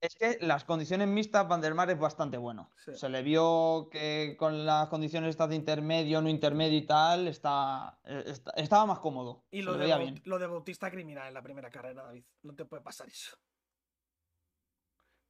Es 0.00 0.14
que 0.14 0.38
las 0.40 0.64
condiciones 0.64 1.08
mixtas, 1.08 1.46
Van 1.46 1.60
der 1.60 1.74
Mark 1.74 1.90
es 1.90 1.98
bastante 1.98 2.38
bueno. 2.38 2.70
Sí. 2.84 2.94
Se 2.96 3.08
le 3.10 3.22
vio 3.22 3.88
que 3.90 4.34
con 4.38 4.64
las 4.64 4.88
condiciones 4.88 5.28
estas 5.30 5.50
de 5.50 5.56
intermedio, 5.56 6.22
no 6.22 6.28
intermedio 6.30 6.78
y 6.78 6.86
tal, 6.86 7.28
está, 7.28 7.98
eh, 8.04 8.24
está- 8.26 8.52
estaba 8.52 8.86
más 8.86 8.98
cómodo. 9.00 9.44
Y 9.50 9.60
lo 9.60 9.74
de, 9.76 9.84
bien. 9.98 10.22
lo 10.24 10.38
de 10.38 10.46
Bautista 10.46 10.90
criminal 10.90 11.28
en 11.28 11.34
la 11.34 11.42
primera 11.42 11.68
carrera, 11.70 12.02
David. 12.04 12.24
No 12.42 12.54
te 12.54 12.64
puede 12.64 12.82
pasar 12.82 13.08
eso. 13.08 13.36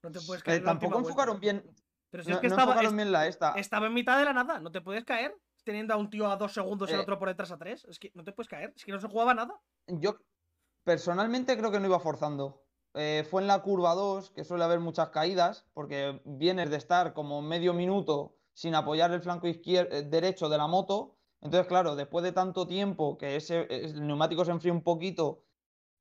No 0.04 0.12
te 0.12 0.20
puedes 0.20 0.42
Eh, 0.42 0.44
caer. 0.46 0.62
la 0.62 0.70
tampoco 0.70 0.98
enfocaron 0.98 1.40
vuelta. 1.40 1.62
bien, 1.62 1.76
Pero 2.10 2.22
si 2.24 2.30
no, 2.30 2.36
es 2.36 2.40
que 2.40 2.48
no 2.48 2.54
estaba, 2.54 2.70
enfocaron 2.72 2.92
es- 2.92 2.96
bien 2.96 3.12
la 3.12 3.26
esta. 3.26 3.52
estaba 3.56 3.86
en 3.88 3.94
mitad 3.94 4.18
de 4.18 4.24
la 4.24 4.32
nada. 4.32 4.60
No 4.60 4.70
te 4.70 4.80
puedes 4.80 5.04
caer 5.04 5.36
teniendo 5.64 5.94
a 5.94 5.96
un 5.96 6.08
tío 6.10 6.30
a 6.30 6.36
dos 6.36 6.52
segundos 6.52 6.88
y 6.90 6.92
al 6.94 7.00
Eh. 7.00 7.02
otro 7.02 7.18
por 7.18 7.28
detrás 7.28 7.50
a 7.50 7.58
tres. 7.58 7.84
Es 7.86 7.98
que 7.98 8.12
no 8.14 8.22
te 8.22 8.32
puedes 8.32 8.48
caer. 8.48 8.72
Es 8.76 8.84
que 8.84 8.92
no 8.92 9.00
se 9.00 9.08
jugaba 9.08 9.34
nada. 9.34 9.60
Yo 9.88 10.16
personalmente 10.84 11.58
creo 11.58 11.70
que 11.72 11.80
no 11.80 11.86
iba 11.86 11.98
forzando. 11.98 12.62
Eh, 12.94 13.24
fue 13.30 13.42
en 13.42 13.46
la 13.48 13.62
curva 13.62 13.94
2, 13.94 14.30
que 14.30 14.44
suele 14.44 14.64
haber 14.64 14.80
muchas 14.80 15.10
caídas, 15.10 15.66
porque 15.74 16.20
vienes 16.24 16.70
de 16.70 16.76
estar 16.76 17.12
como 17.14 17.40
medio 17.40 17.72
minuto 17.72 18.36
sin 18.52 18.74
apoyar 18.74 19.12
el 19.12 19.20
flanco 19.22 19.46
izquier- 19.46 20.08
derecho 20.08 20.48
de 20.48 20.58
la 20.58 20.66
moto. 20.66 21.16
Entonces, 21.40 21.66
claro, 21.68 21.94
después 21.96 22.24
de 22.24 22.32
tanto 22.32 22.66
tiempo 22.66 23.16
que 23.16 23.36
ese, 23.36 23.66
el 23.70 24.06
neumático 24.06 24.44
se 24.44 24.50
enfría 24.50 24.72
un 24.72 24.82
poquito, 24.82 25.44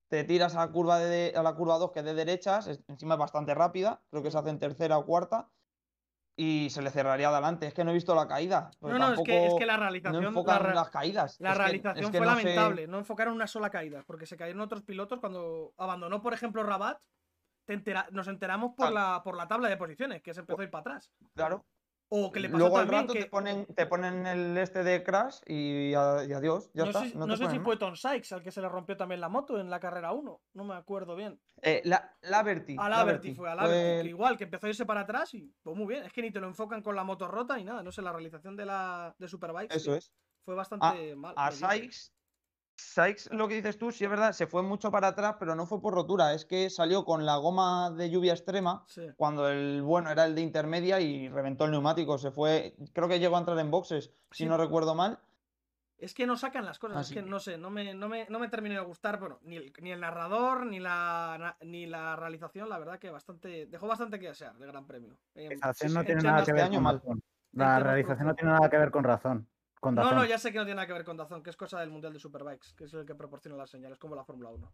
te 0.10 0.24
tiras 0.24 0.56
a 0.56 0.66
la 0.66 0.72
curva, 0.72 1.00
de, 1.00 1.32
la 1.34 1.56
curva 1.56 1.78
2, 1.78 1.92
que 1.92 2.00
es 2.00 2.06
de 2.06 2.14
derechas, 2.16 2.68
encima 2.88 3.16
es 3.16 3.20
bastante 3.20 3.54
rápida, 3.56 4.04
creo 4.10 4.24
que 4.24 4.32
se 4.32 4.38
hace 4.38 4.50
en 4.50 4.60
tercera 4.60 4.98
o 4.98 5.06
cuarta, 5.06 5.52
y 6.42 6.70
se 6.70 6.82
le 6.82 6.90
cerraría 6.90 7.28
adelante. 7.28 7.68
Es 7.68 7.74
que 7.74 7.84
no 7.84 7.92
he 7.92 7.94
visto 7.94 8.16
la 8.16 8.26
caída. 8.26 8.72
No, 8.80 8.98
no, 8.98 9.14
es 9.14 9.20
que, 9.26 9.48
es 9.48 9.54
que 9.56 9.66
la 9.66 9.74
no 9.76 9.82
realización. 9.82 10.22
la 10.24 10.30
enfocan 10.30 10.64
re- 10.64 10.74
las 10.74 10.90
caídas. 10.90 11.36
La 11.42 11.50
Es 11.52 11.58
que- 11.58 11.64
realización 11.64 12.06
es 12.06 12.12
que 12.12 12.18
fue 12.18 12.28
no 12.28 12.36
sé- 12.36 12.44
lamentable, 12.44 12.88
no 12.88 12.98
enfocaron 13.00 13.34
una 13.34 13.46
sola 13.48 13.70
caída, 13.70 14.04
porque 14.08 14.26
se 14.26 14.38
cayeron 14.38 14.62
otros 14.62 14.84
pilotos 14.84 15.20
cuando 15.20 15.74
abandonó, 15.78 16.22
por 16.22 16.34
ejemplo, 16.34 16.64
Rabat. 16.64 16.98
te 17.66 17.74
entera- 17.74 18.08
nos 18.12 18.28
enteramos 18.28 18.70
por, 18.76 18.90
Claro. 18.90 18.94
la, 19.18 19.22
por 19.24 19.36
la 19.38 19.48
tabla 19.48 19.70
de 19.70 19.78
posiciones, 19.78 20.24
que 20.24 20.34
se 20.34 20.40
empezó 20.40 20.62
a 20.62 20.64
ir 20.64 20.72
para 20.72 20.80
atrás. 20.82 21.12
Claro. 21.36 21.66
O 22.12 22.32
que 22.32 22.40
le 22.40 22.50
pasó 22.50 22.58
Luego 22.60 22.78
al 22.80 22.88
rato 22.88 23.14
que. 23.14 23.24
te, 23.24 23.30
ponen, 23.30 23.68
te 23.68 23.86
ponen 23.86 24.26
el 24.26 24.58
este 24.58 24.84
de 24.84 25.04
crash 25.04 25.42
y, 25.46 25.94
a- 25.94 26.26
y 26.28 26.34
adiós, 26.34 26.72
ya 26.74 26.84
no 26.86 26.90
está. 26.90 27.04
sé, 27.06 27.16
no 27.16 27.38
sé 27.38 27.48
si 27.50 27.60
fue. 27.60 27.78
Tom 27.78 27.96
Sykes 27.96 28.32
al 28.34 28.42
que 28.42 28.52
se 28.52 28.62
le 28.62 28.68
rompió 28.68 28.98
también 28.98 29.22
la 29.22 29.30
moto 29.30 29.60
en 29.60 29.70
la 29.70 29.80
carrera 29.80 30.12
1. 30.12 30.42
No 30.54 30.64
me 30.64 30.74
acuerdo 30.74 31.16
bien. 31.16 31.40
Eh, 31.62 31.82
la, 31.86 32.16
Laverty. 32.22 32.78
A 32.80 32.90
Laverty 32.90 33.36
fue, 33.36 33.50
a 33.52 33.54
Laverty, 33.56 33.78
el- 34.00 34.02
que 34.04 34.10
igual, 34.10 34.38
que 34.38 34.46
empezó 34.46 34.66
a 34.66 34.70
irse 34.70 34.86
para 34.88 35.02
atrás 35.02 35.34
y 35.36 35.54
pues 35.62 35.78
muy 35.78 35.86
bien. 35.86 36.04
Es 36.04 36.12
que 36.12 36.24
ni 36.24 36.32
te 36.32 36.40
lo 36.40 36.48
enfocan 36.48 36.82
con 36.82 36.96
la 36.96 37.04
moto 37.04 37.28
rota 37.28 37.56
ni 37.58 37.64
nada. 37.64 37.84
No 37.84 37.92
sé, 37.92 38.02
la 38.02 38.12
realización 38.12 38.56
de 38.56 38.66
la 38.66 39.14
de 39.20 39.28
Superbikes 39.28 39.76
Eso 39.76 39.94
es. 39.94 40.12
fue 40.44 40.56
bastante 40.56 41.16
mal. 41.16 41.36
A. 41.38 41.52
Sykes, 41.52 42.12
Sykes, 42.80 43.30
lo 43.32 43.48
que 43.48 43.56
dices 43.56 43.78
tú, 43.78 43.92
sí 43.92 44.04
es 44.04 44.10
verdad, 44.10 44.32
se 44.32 44.48
fue 44.48 44.64
mucho 44.64 44.92
para 44.92 45.10
atrás, 45.10 45.36
pero 45.40 45.56
no 45.56 45.66
fue 45.66 45.82
por 45.82 45.94
rotura. 45.94 46.34
Es 46.34 46.46
que 46.46 46.70
salió 46.70 47.06
con 47.06 47.26
la 47.26 47.36
goma 47.38 47.92
de 47.92 48.10
lluvia 48.10 48.34
extrema 48.34 48.84
Sí. 48.88 49.08
cuando 49.18 49.50
el 49.50 49.82
bueno 49.82 50.10
era 50.10 50.26
el 50.26 50.36
de 50.36 50.42
intermedia 50.42 51.00
y 51.00 51.28
reventó 51.30 51.66
el 51.66 51.72
neumático. 51.72 52.18
Se 52.18 52.32
fue, 52.32 52.76
creo 52.94 53.08
que 53.08 53.20
llegó 53.20 53.36
a 53.36 53.40
entrar 53.40 53.60
en 53.60 53.72
boxes, 53.72 54.12
si 54.32 54.46
no 54.46 54.58
recuerdo 54.58 54.96
mal. 54.96 55.20
Es 55.98 56.14
que 56.14 56.26
no 56.26 56.38
sacan 56.38 56.64
las 56.64 56.80
cosas, 56.80 56.98
Así 56.98 57.14
es 57.14 57.24
que 57.24 57.30
no 57.30 57.40
sé, 57.40 57.58
no 57.58 57.70
me, 57.70 57.94
no 57.94 58.08
me, 58.08 58.26
no 58.30 58.40
me 58.40 58.48
terminó 58.48 58.76
de 58.76 58.86
gustar, 58.86 59.20
bueno, 59.20 59.40
ni 59.44 59.58
el, 59.58 59.74
ni 59.82 59.92
el 59.92 60.00
narrador, 60.00 60.66
ni 60.66 60.80
la, 60.80 61.58
ni 61.62 61.88
la 61.88 62.16
realización, 62.16 62.70
la 62.70 62.80
verdad 62.80 63.00
que 63.00 63.10
bastante, 63.10 63.66
dejó 63.66 63.86
bastante 63.86 64.18
que 64.18 64.28
desear 64.28 64.56
el 64.58 64.66
Gran 64.66 64.88
Premio. 64.88 65.18
Eh, 65.36 65.58
La 65.62 65.74
no 65.90 66.04
tiene 66.06 66.22
nada 66.24 66.46
que 66.46 66.54
de 66.54 66.62
ver 66.62 66.72
con 66.72 66.86
razón. 66.86 67.24
Temas 67.52 67.84
realización 67.84 68.28
no 68.28 68.36
tiene 68.36 68.52
nada 68.52 68.70
que 68.70 68.78
ver 68.78 68.92
con 68.92 69.04
razón. 69.04 69.50
Con 69.80 69.96
no, 69.96 70.02
Dazón. 70.04 70.18
no, 70.18 70.26
ya 70.26 70.38
sé 70.38 70.52
que 70.52 70.58
no 70.58 70.66
tiene 70.66 70.76
nada 70.76 70.88
que 70.88 70.94
ver 70.94 71.06
con 71.06 71.16
Dazón, 71.18 71.42
que 71.42 71.50
es 71.52 71.58
cosa 71.58 71.80
del 71.80 71.90
Mundial 71.90 72.12
de 72.14 72.20
Superbikes, 72.20 72.74
que 72.76 72.84
es 72.86 72.94
el 72.94 73.06
que 73.06 73.16
proporciona 73.16 73.56
las 73.56 73.70
señales, 73.70 73.98
como 73.98 74.16
la 74.16 74.26
Fórmula 74.26 74.50
1. 74.50 74.74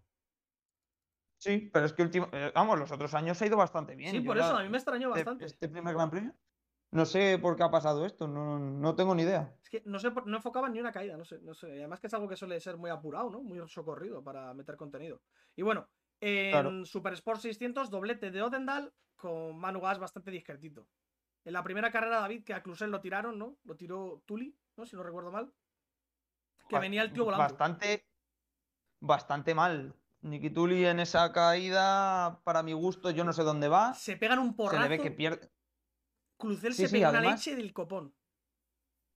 Sí, 1.37 1.69
pero 1.71 1.85
es 1.85 1.93
que 1.93 2.01
último, 2.01 2.27
eh, 2.31 2.51
vamos, 2.55 2.79
los 2.79 2.91
otros 2.91 3.13
años 3.13 3.39
ha 3.41 3.45
ido 3.45 3.57
bastante 3.57 3.95
bien. 3.95 4.11
Sí, 4.11 4.17
Yo 4.19 4.25
por 4.25 4.37
la- 4.37 4.45
eso, 4.47 4.57
a 4.57 4.63
mí 4.63 4.69
me 4.69 4.77
extrañó 4.77 5.09
este- 5.09 5.19
bastante. 5.19 5.45
Este 5.45 5.69
primer 5.69 5.93
Gran 5.93 6.09
Premio. 6.09 6.33
No 6.91 7.05
sé 7.05 7.37
por 7.39 7.55
qué 7.57 7.63
ha 7.63 7.69
pasado 7.69 8.05
esto, 8.05 8.27
no, 8.27 8.57
no 8.57 8.95
tengo 8.95 9.13
ni 9.13 9.23
idea. 9.23 9.53
Es 9.61 9.69
que 9.69 9.83
no 9.85 9.99
sé, 9.99 10.11
no 10.25 10.37
enfocaban 10.37 10.71
ni 10.71 10.79
una 10.79 10.91
caída, 10.93 11.17
no 11.17 11.25
sé, 11.25 11.39
no 11.41 11.53
sé. 11.53 11.67
Además 11.67 11.99
que 11.99 12.07
es 12.07 12.13
algo 12.13 12.27
que 12.29 12.37
suele 12.37 12.59
ser 12.61 12.77
muy 12.77 12.89
apurado, 12.89 13.29
¿no? 13.29 13.41
Muy 13.43 13.59
socorrido 13.67 14.23
para 14.23 14.53
meter 14.53 14.77
contenido. 14.77 15.21
Y 15.55 15.61
bueno, 15.61 15.89
en 16.21 16.51
Claro. 16.51 16.85
Super 16.85 17.13
Sport 17.13 17.41
600, 17.41 17.89
doblete 17.89 18.31
de 18.31 18.41
Odendal 18.41 18.93
con 19.17 19.57
Manu 19.57 19.81
Gas 19.81 19.99
bastante 19.99 20.31
discretito. 20.31 20.87
En 21.45 21.53
la 21.53 21.63
primera 21.63 21.91
carrera, 21.91 22.19
David, 22.21 22.43
que 22.43 22.53
a 22.53 22.63
Clusel 22.63 22.89
lo 22.91 23.01
tiraron, 23.01 23.37
¿no? 23.37 23.55
Lo 23.63 23.75
tiró 23.75 24.23
Tuli, 24.25 24.57
¿no? 24.77 24.85
Si 24.85 24.95
no 24.95 25.03
recuerdo 25.03 25.31
mal. 25.31 25.53
Que 26.67 26.79
venía 26.79 27.03
el 27.03 27.13
tío 27.13 27.25
volando. 27.25 27.43
Bastante, 27.43 28.03
bastante 28.99 29.53
mal. 29.53 29.93
Nikituli 30.21 30.85
en 30.85 30.99
esa 30.99 31.31
caída, 31.31 32.41
para 32.43 32.63
mi 32.63 32.73
gusto, 32.73 33.11
yo 33.11 33.23
no 33.23 33.31
sé 33.31 33.43
dónde 33.43 33.67
va. 33.67 33.93
Se 33.93 34.17
pegan 34.17 34.39
un 34.39 34.49
Se 34.49 34.55
porrazo. 34.55 34.81
le 34.81 34.89
ve 34.89 34.99
que 34.99 35.11
pierde. 35.11 35.51
Clusel 36.37 36.73
Sí, 36.73 36.81
se 36.83 36.87
sí, 36.87 36.93
pega 36.95 37.09
una 37.11 37.19
además- 37.19 37.45
leche 37.45 37.55
del 37.55 37.71
copón. 37.73 38.15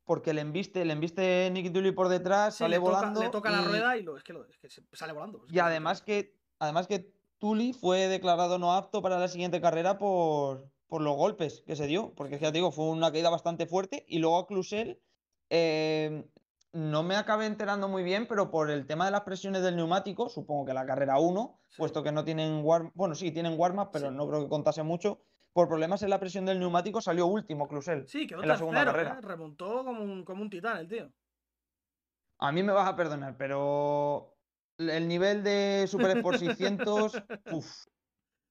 Porque 0.04 0.34
le 0.34 0.42
embiste, 0.42 0.86
le 0.86 0.94
embiste 0.94 1.50
Nikituli 1.52 1.92
por 1.92 2.10
detrás, 2.10 2.54
Sí, 2.56 2.60
sale 2.60 2.76
le 2.78 2.80
toca, 2.84 2.92
volando. 2.98 3.22
le 3.22 3.30
toca 3.30 3.50
la 3.52 3.62
y- 3.62 3.66
rueda 3.66 3.98
y 3.98 4.04
lo, 4.04 4.18
es, 4.18 4.24
que 4.24 4.34
lo- 4.34 4.46
es 4.48 4.58
que 4.60 4.70
se- 4.70 4.84
sale 4.94 5.14
volando. 5.14 5.44
es 5.46 5.50
Y 5.52 5.56
que- 5.56 5.62
además 5.62 6.02
que, 6.04 6.36
además 6.60 6.88
que 6.88 7.12
Tuli 7.40 7.74
fue 7.74 8.08
declarado 8.08 8.60
no 8.60 8.74
apto 8.74 9.02
para 9.02 9.18
la 9.20 9.28
siguiente 9.28 9.60
carrera 9.62 9.98
por, 9.98 10.72
por 10.90 11.02
los 11.02 11.16
golpes 11.16 11.64
que 11.66 11.76
se 11.76 11.88
dio. 11.88 12.14
Porque 12.16 12.38
ya 12.40 12.52
te 12.52 12.58
digo, 12.58 12.72
fue 12.72 12.86
una 12.86 13.12
caída 13.12 13.30
bastante 13.30 13.66
fuerte. 13.68 14.04
Y 14.08 14.20
luego 14.20 14.40
a 14.40 14.48
Clusel, 14.48 15.02
eh, 15.50 16.26
no 16.74 17.04
me 17.04 17.16
acabé 17.16 17.46
enterando 17.46 17.88
muy 17.88 18.04
bien, 18.04 18.28
pero 18.28 18.52
por 18.52 18.70
el 18.70 18.86
tema 18.86 19.06
de 19.06 19.12
las 19.12 19.22
presiones 19.22 19.62
del 19.64 19.76
neumático, 19.76 20.30
supongo 20.30 20.66
que 20.66 20.74
la 20.74 20.86
carrera 20.86 21.20
1, 21.20 21.62
Sí. 21.70 21.78
puesto 21.78 22.04
que 22.04 22.12
no 22.12 22.24
tienen 22.26 22.62
warm, 22.64 22.92
bueno, 22.96 23.16
sí, 23.16 23.32
tienen 23.32 23.58
warm 23.60 23.90
pero 23.92 24.10
Sí. 24.10 24.16
no 24.16 24.28
creo 24.28 24.44
que 24.44 24.50
contase 24.50 24.84
mucho. 24.84 25.22
Por 25.54 25.68
problemas 25.68 26.04
en 26.04 26.12
la 26.12 26.20
presión 26.20 26.46
del 26.46 26.60
neumático 26.60 27.02
salió 27.02 27.26
último 27.26 27.68
Clusel 27.68 28.08
Sí, 28.08 28.28
quedó 28.28 28.44
en 28.44 28.48
la 28.50 28.58
segunda 28.58 28.82
tercero, 28.86 28.98
carrera. 28.98 29.20
¿eh? 29.20 29.22
Remontó 29.22 29.84
como 29.84 30.04
un, 30.04 30.24
como 30.24 30.42
un 30.44 30.50
titán 30.50 30.78
el 30.78 30.88
tío. 30.88 31.12
A 32.38 32.52
mí 32.52 32.64
me 32.64 32.72
vas 32.72 32.88
a 32.88 32.96
perdonar, 32.96 33.36
pero 33.38 34.38
el 34.78 35.08
nivel 35.08 35.44
de 35.44 35.86
Super 35.88 36.16
Sport 36.18 36.38
600, 36.38 37.22
uf, 37.52 37.86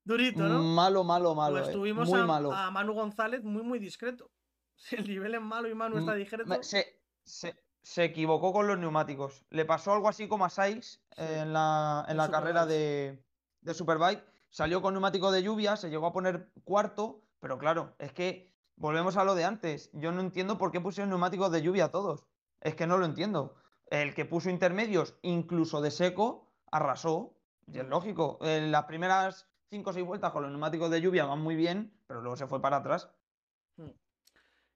Durito, 0.09 0.43
¿no? 0.43 0.63
malo, 0.63 1.05
malo, 1.05 1.35
malo. 1.35 1.57
pues 1.59 1.69
eh, 1.69 1.73
tuvimos 1.73 2.09
Muy 2.09 2.21
a, 2.21 2.25
malo. 2.27 2.53
a 2.53 2.71
Manu 2.71 2.95
González 2.95 3.45
muy, 3.45 3.63
muy 3.63 3.79
discreto. 3.79 4.31
El 4.91 5.07
nivel 5.07 5.35
es 5.35 5.41
malo 5.43 5.69
y 5.69 5.75
Manu 5.75 5.99
está 5.99 6.15
Mm, 6.15 6.17
discreto. 6.19 6.49
me- 6.49 6.63
Se, 6.63 7.01
se- 7.25 7.55
se 7.83 8.05
equivocó 8.05 8.53
con 8.53 8.67
los 8.67 8.79
neumáticos. 8.79 9.45
Le 9.51 9.65
pasó 9.65 9.93
algo 9.93 10.09
así 10.09 10.27
como 10.29 10.45
a 10.45 10.51
Saiz 10.51 11.01
Sí, 11.17 11.25
en 11.25 11.53
la, 11.53 12.05
en 12.09 12.17
la 12.17 12.31
carrera 12.31 12.65
de, 12.67 13.23
de 13.61 13.75
Superbike. 13.75 14.25
Salió 14.51 14.81
con 14.81 14.95
neumático 14.95 15.31
de 15.31 15.43
lluvia, 15.43 15.77
se 15.77 15.91
llegó 15.91 16.07
a 16.07 16.13
poner 16.13 16.51
cuarto, 16.65 17.23
pero 17.41 17.59
claro, 17.59 17.95
es 17.99 18.13
que 18.15 18.55
volvemos 18.77 19.17
a 19.19 19.25
lo 19.25 19.35
de 19.35 19.45
antes. 19.45 19.91
Yo 19.93 20.11
no 20.13 20.21
entiendo 20.23 20.57
por 20.59 20.71
qué 20.73 20.81
pusieron 20.81 21.11
neumáticos 21.11 21.51
de 21.53 21.61
lluvia 21.63 21.91
todos. 21.91 22.25
Es 22.61 22.75
que 22.75 22.87
no 22.87 22.97
lo 22.99 23.05
entiendo. 23.05 23.57
El 23.91 24.15
que 24.15 24.25
puso 24.25 24.49
intermedios, 24.49 25.17
incluso 25.23 25.81
de 25.83 25.91
seco, 25.91 26.51
arrasó. 26.71 27.35
Y 27.67 27.79
es 27.79 27.87
lógico. 27.87 28.39
En 28.43 28.71
las 28.73 28.85
primeras 28.85 29.47
5 29.71 29.91
o 29.91 29.93
6 29.93 30.07
vueltas 30.07 30.33
con 30.33 30.43
los 30.43 30.51
neumáticos 30.51 30.91
de 30.91 31.01
lluvia 31.01 31.25
van 31.25 31.41
muy 31.41 31.57
bien, 31.57 31.93
pero 32.07 32.21
luego 32.21 32.37
se 32.37 32.47
fue 32.47 32.61
para 32.61 32.79
atrás. 32.79 33.11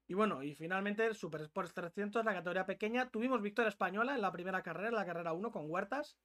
Y 0.07 0.13
bueno, 0.15 0.43
y 0.43 0.53
finalmente 0.53 1.05
el 1.05 1.15
Super 1.15 1.41
Sports 1.41 1.73
300, 1.73 2.25
la 2.25 2.33
categoría 2.33 2.65
pequeña. 2.65 3.09
Tuvimos 3.09 3.41
victoria 3.41 3.69
española 3.69 4.13
en 4.13 4.21
la 4.21 4.31
primera 4.31 4.61
carrera, 4.61 4.89
en 4.89 4.95
la 4.95 5.05
carrera 5.05 5.33
1 5.33 5.51
con 5.51 5.69
Huertas, 5.69 6.17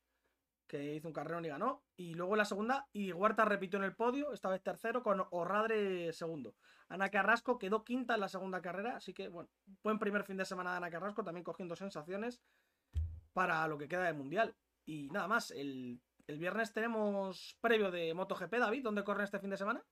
que 0.66 0.97
hizo 0.97 1.09
un 1.09 1.14
carrerón 1.14 1.45
y 1.45 1.49
ganó. 1.49 1.83
Y 1.97 2.14
luego 2.14 2.35
en 2.35 2.39
la 2.39 2.45
segunda, 2.45 2.89
y 2.93 3.12
Huertas 3.12 3.49
repitió 3.49 3.79
en 3.79 3.85
el 3.85 3.95
podio, 3.95 4.33
esta 4.33 4.51
vez 4.51 4.62
tercero, 4.62 5.03
con 5.03 5.25
Orradre 5.31 6.12
segundo. 6.12 6.55
Ana 6.89 7.09
Carrasco 7.11 7.59
quedó 7.59 7.85
quinta 7.85 8.14
en 8.14 8.21
la 8.21 8.29
segunda 8.29 8.61
carrera, 8.61 8.97
así 8.97 9.14
que 9.14 9.29
bueno, 9.29 9.49
buen 9.83 9.99
primer 9.99 10.25
fin 10.25 10.37
de 10.37 10.45
semana 10.45 10.73
de 10.73 10.77
Ana 10.79 10.91
Carrasco, 10.91 11.23
también 11.23 11.45
cogiendo 11.45 11.77
sensaciones 11.77 12.41
para 13.33 13.66
lo 13.69 13.79
que 13.79 13.89
queda 13.89 14.05
del 14.05 14.16
Mundial. 14.16 14.57
Y 14.85 15.09
nada 15.11 15.29
más, 15.29 15.51
el, 15.51 16.01
el 16.29 16.39
viernes 16.39 16.72
tenemos 16.72 17.57
previo 17.61 17.91
de 17.91 18.12
MotoGP, 18.14 18.53
David, 18.59 18.85
¿dónde 18.85 19.03
corren 19.03 19.24
este 19.24 19.39
fin 19.41 19.51
de 19.51 19.57
semana? 19.57 19.83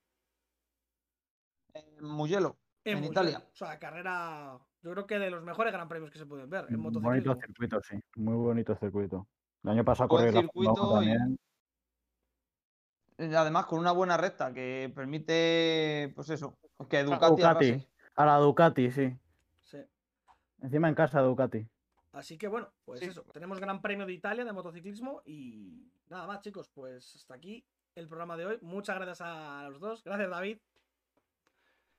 En 1.73 2.05
Mugello. 2.05 2.57
En 2.85 2.99
Mugello. 2.99 3.13
Italia. 3.13 3.39
O 3.53 3.57
sea, 3.57 3.79
carrera, 3.79 4.59
yo 4.83 4.91
creo 4.93 5.07
que 5.07 5.19
de 5.19 5.31
los 5.31 5.43
mejores 5.43 5.73
gran 5.73 5.89
premios 5.89 6.11
que 6.11 6.19
se 6.19 6.27
pueden 6.27 6.49
ver 6.51 6.67
en 6.69 6.83
Bonito 6.83 7.01
motociclismo. 7.01 7.35
circuito, 7.41 7.81
sí. 7.83 7.97
Muy 8.17 8.35
bonito 8.35 8.77
circuito. 8.77 9.27
El 9.65 9.71
año 9.71 9.85
pasado 9.85 10.09
Buen 10.09 10.25
corrí 10.25 10.35
la 10.35 10.41
circuito 10.43 10.73
y- 11.03 11.07
también. 11.17 11.39
Además, 13.35 13.65
con 13.65 13.79
una 13.79 13.93
buena 13.93 14.19
recta 14.19 14.53
que 14.53 14.93
permite, 14.95 16.13
pues 16.15 16.29
eso, 16.29 16.59
que 16.91 16.99
A 16.99 17.05
Ducati, 17.05 17.27
Ducati. 17.31 17.45
arrase. 17.71 17.89
A 18.15 18.27
la 18.27 18.37
Ducati, 18.37 18.91
sí. 18.91 19.17
Sí. 19.63 19.79
Encima 20.61 20.89
en 20.91 20.95
casa 20.95 21.23
Ducati. 21.23 21.67
Así 22.13 22.37
que 22.37 22.47
bueno, 22.49 22.69
pues 22.85 23.01
Sí. 23.01 23.07
eso. 23.07 23.23
Tenemos 23.33 23.59
Gran 23.59 23.81
Premio 23.81 24.05
de 24.05 24.13
Italia 24.13 24.45
de 24.45 24.53
motociclismo 24.53 25.23
y 25.25 25.91
nada 26.09 26.27
más, 26.27 26.41
chicos. 26.41 26.69
Pues 26.75 27.15
hasta 27.17 27.35
aquí 27.35 27.67
el 27.95 28.09
programa 28.09 28.37
de 28.37 28.47
hoy. 28.47 28.59
Muchas 28.63 28.97
gracias 28.97 29.21
a 29.23 29.69
los 29.71 29.81
dos. 29.81 30.03
Gracias, 30.05 30.31
David. 30.31 30.59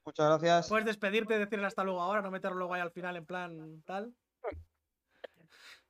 Muchas 0.05 0.25
gracias. 0.27 0.69
Puedes 0.69 0.85
despedirte 0.85 1.35
y 1.35 1.39
decirle 1.39 1.65
hasta 1.65 1.83
luego 1.83 2.01
ahora, 2.01 2.21
no 2.21 2.31
meterlo 2.31 2.57
luego 2.57 2.73
ahí 2.73 2.81
al 2.81 2.91
final 2.91 3.17
en 3.17 3.25
plan 3.25 3.81
tal. 3.85 4.15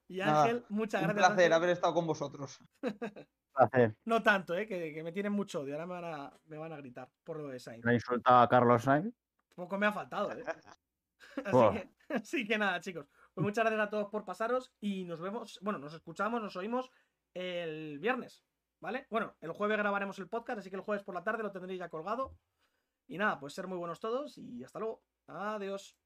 Y 0.07 0.17
Nada, 0.19 0.43
Ángel, 0.43 0.65
muchas 0.69 1.01
Un 1.01 1.07
gracias. 1.09 1.27
placer 1.27 1.43
Ángel. 1.45 1.53
haber 1.53 1.69
estado 1.71 1.93
con 1.93 2.07
vosotros. 2.07 2.57
Placer. 3.53 3.95
No 4.05 4.23
tanto, 4.23 4.55
¿eh? 4.55 4.65
que, 4.65 4.93
que 4.93 5.03
me 5.03 5.11
tienen 5.11 5.33
mucho 5.33 5.61
odio. 5.61 5.73
Ahora 5.73 5.85
me 5.85 5.93
van 5.93 6.05
a, 6.05 6.39
me 6.45 6.57
van 6.57 6.71
a 6.73 6.77
gritar 6.77 7.09
por 7.23 7.39
lo 7.39 7.49
de 7.49 7.59
Sainz. 7.59 7.83
Le 7.85 7.93
insultaba 7.95 8.43
a 8.43 8.47
Carlos 8.47 8.83
Sainz. 8.83 9.13
Poco 9.55 9.77
me 9.77 9.85
ha 9.87 9.91
faltado, 9.91 10.31
¿eh? 10.31 10.43
Así, 11.45 11.69
que, 11.71 11.89
así 12.15 12.47
que 12.47 12.57
nada, 12.57 12.79
chicos. 12.79 13.05
Pues 13.33 13.43
muchas 13.43 13.63
gracias 13.63 13.85
a 13.87 13.89
todos 13.91 14.07
por 14.09 14.25
pasaros 14.25 14.73
y 14.79 15.03
nos 15.03 15.19
vemos, 15.19 15.59
bueno, 15.61 15.77
nos 15.77 15.93
escuchamos, 15.93 16.41
nos 16.41 16.55
oímos 16.55 16.89
el 17.33 17.99
viernes, 17.99 18.43
¿vale? 18.79 19.07
Bueno, 19.09 19.35
el 19.41 19.51
jueves 19.51 19.77
grabaremos 19.77 20.19
el 20.19 20.29
podcast, 20.29 20.59
así 20.59 20.69
que 20.69 20.75
el 20.75 20.81
jueves 20.81 21.03
por 21.03 21.15
la 21.15 21.23
tarde 21.23 21.43
lo 21.43 21.51
tendréis 21.51 21.79
ya 21.79 21.89
colgado. 21.89 22.37
Y 23.07 23.17
nada, 23.17 23.39
pues 23.39 23.53
ser 23.53 23.67
muy 23.67 23.77
buenos 23.77 23.99
todos 23.99 24.37
y 24.37 24.63
hasta 24.63 24.79
luego. 24.79 25.03
Adiós. 25.27 25.97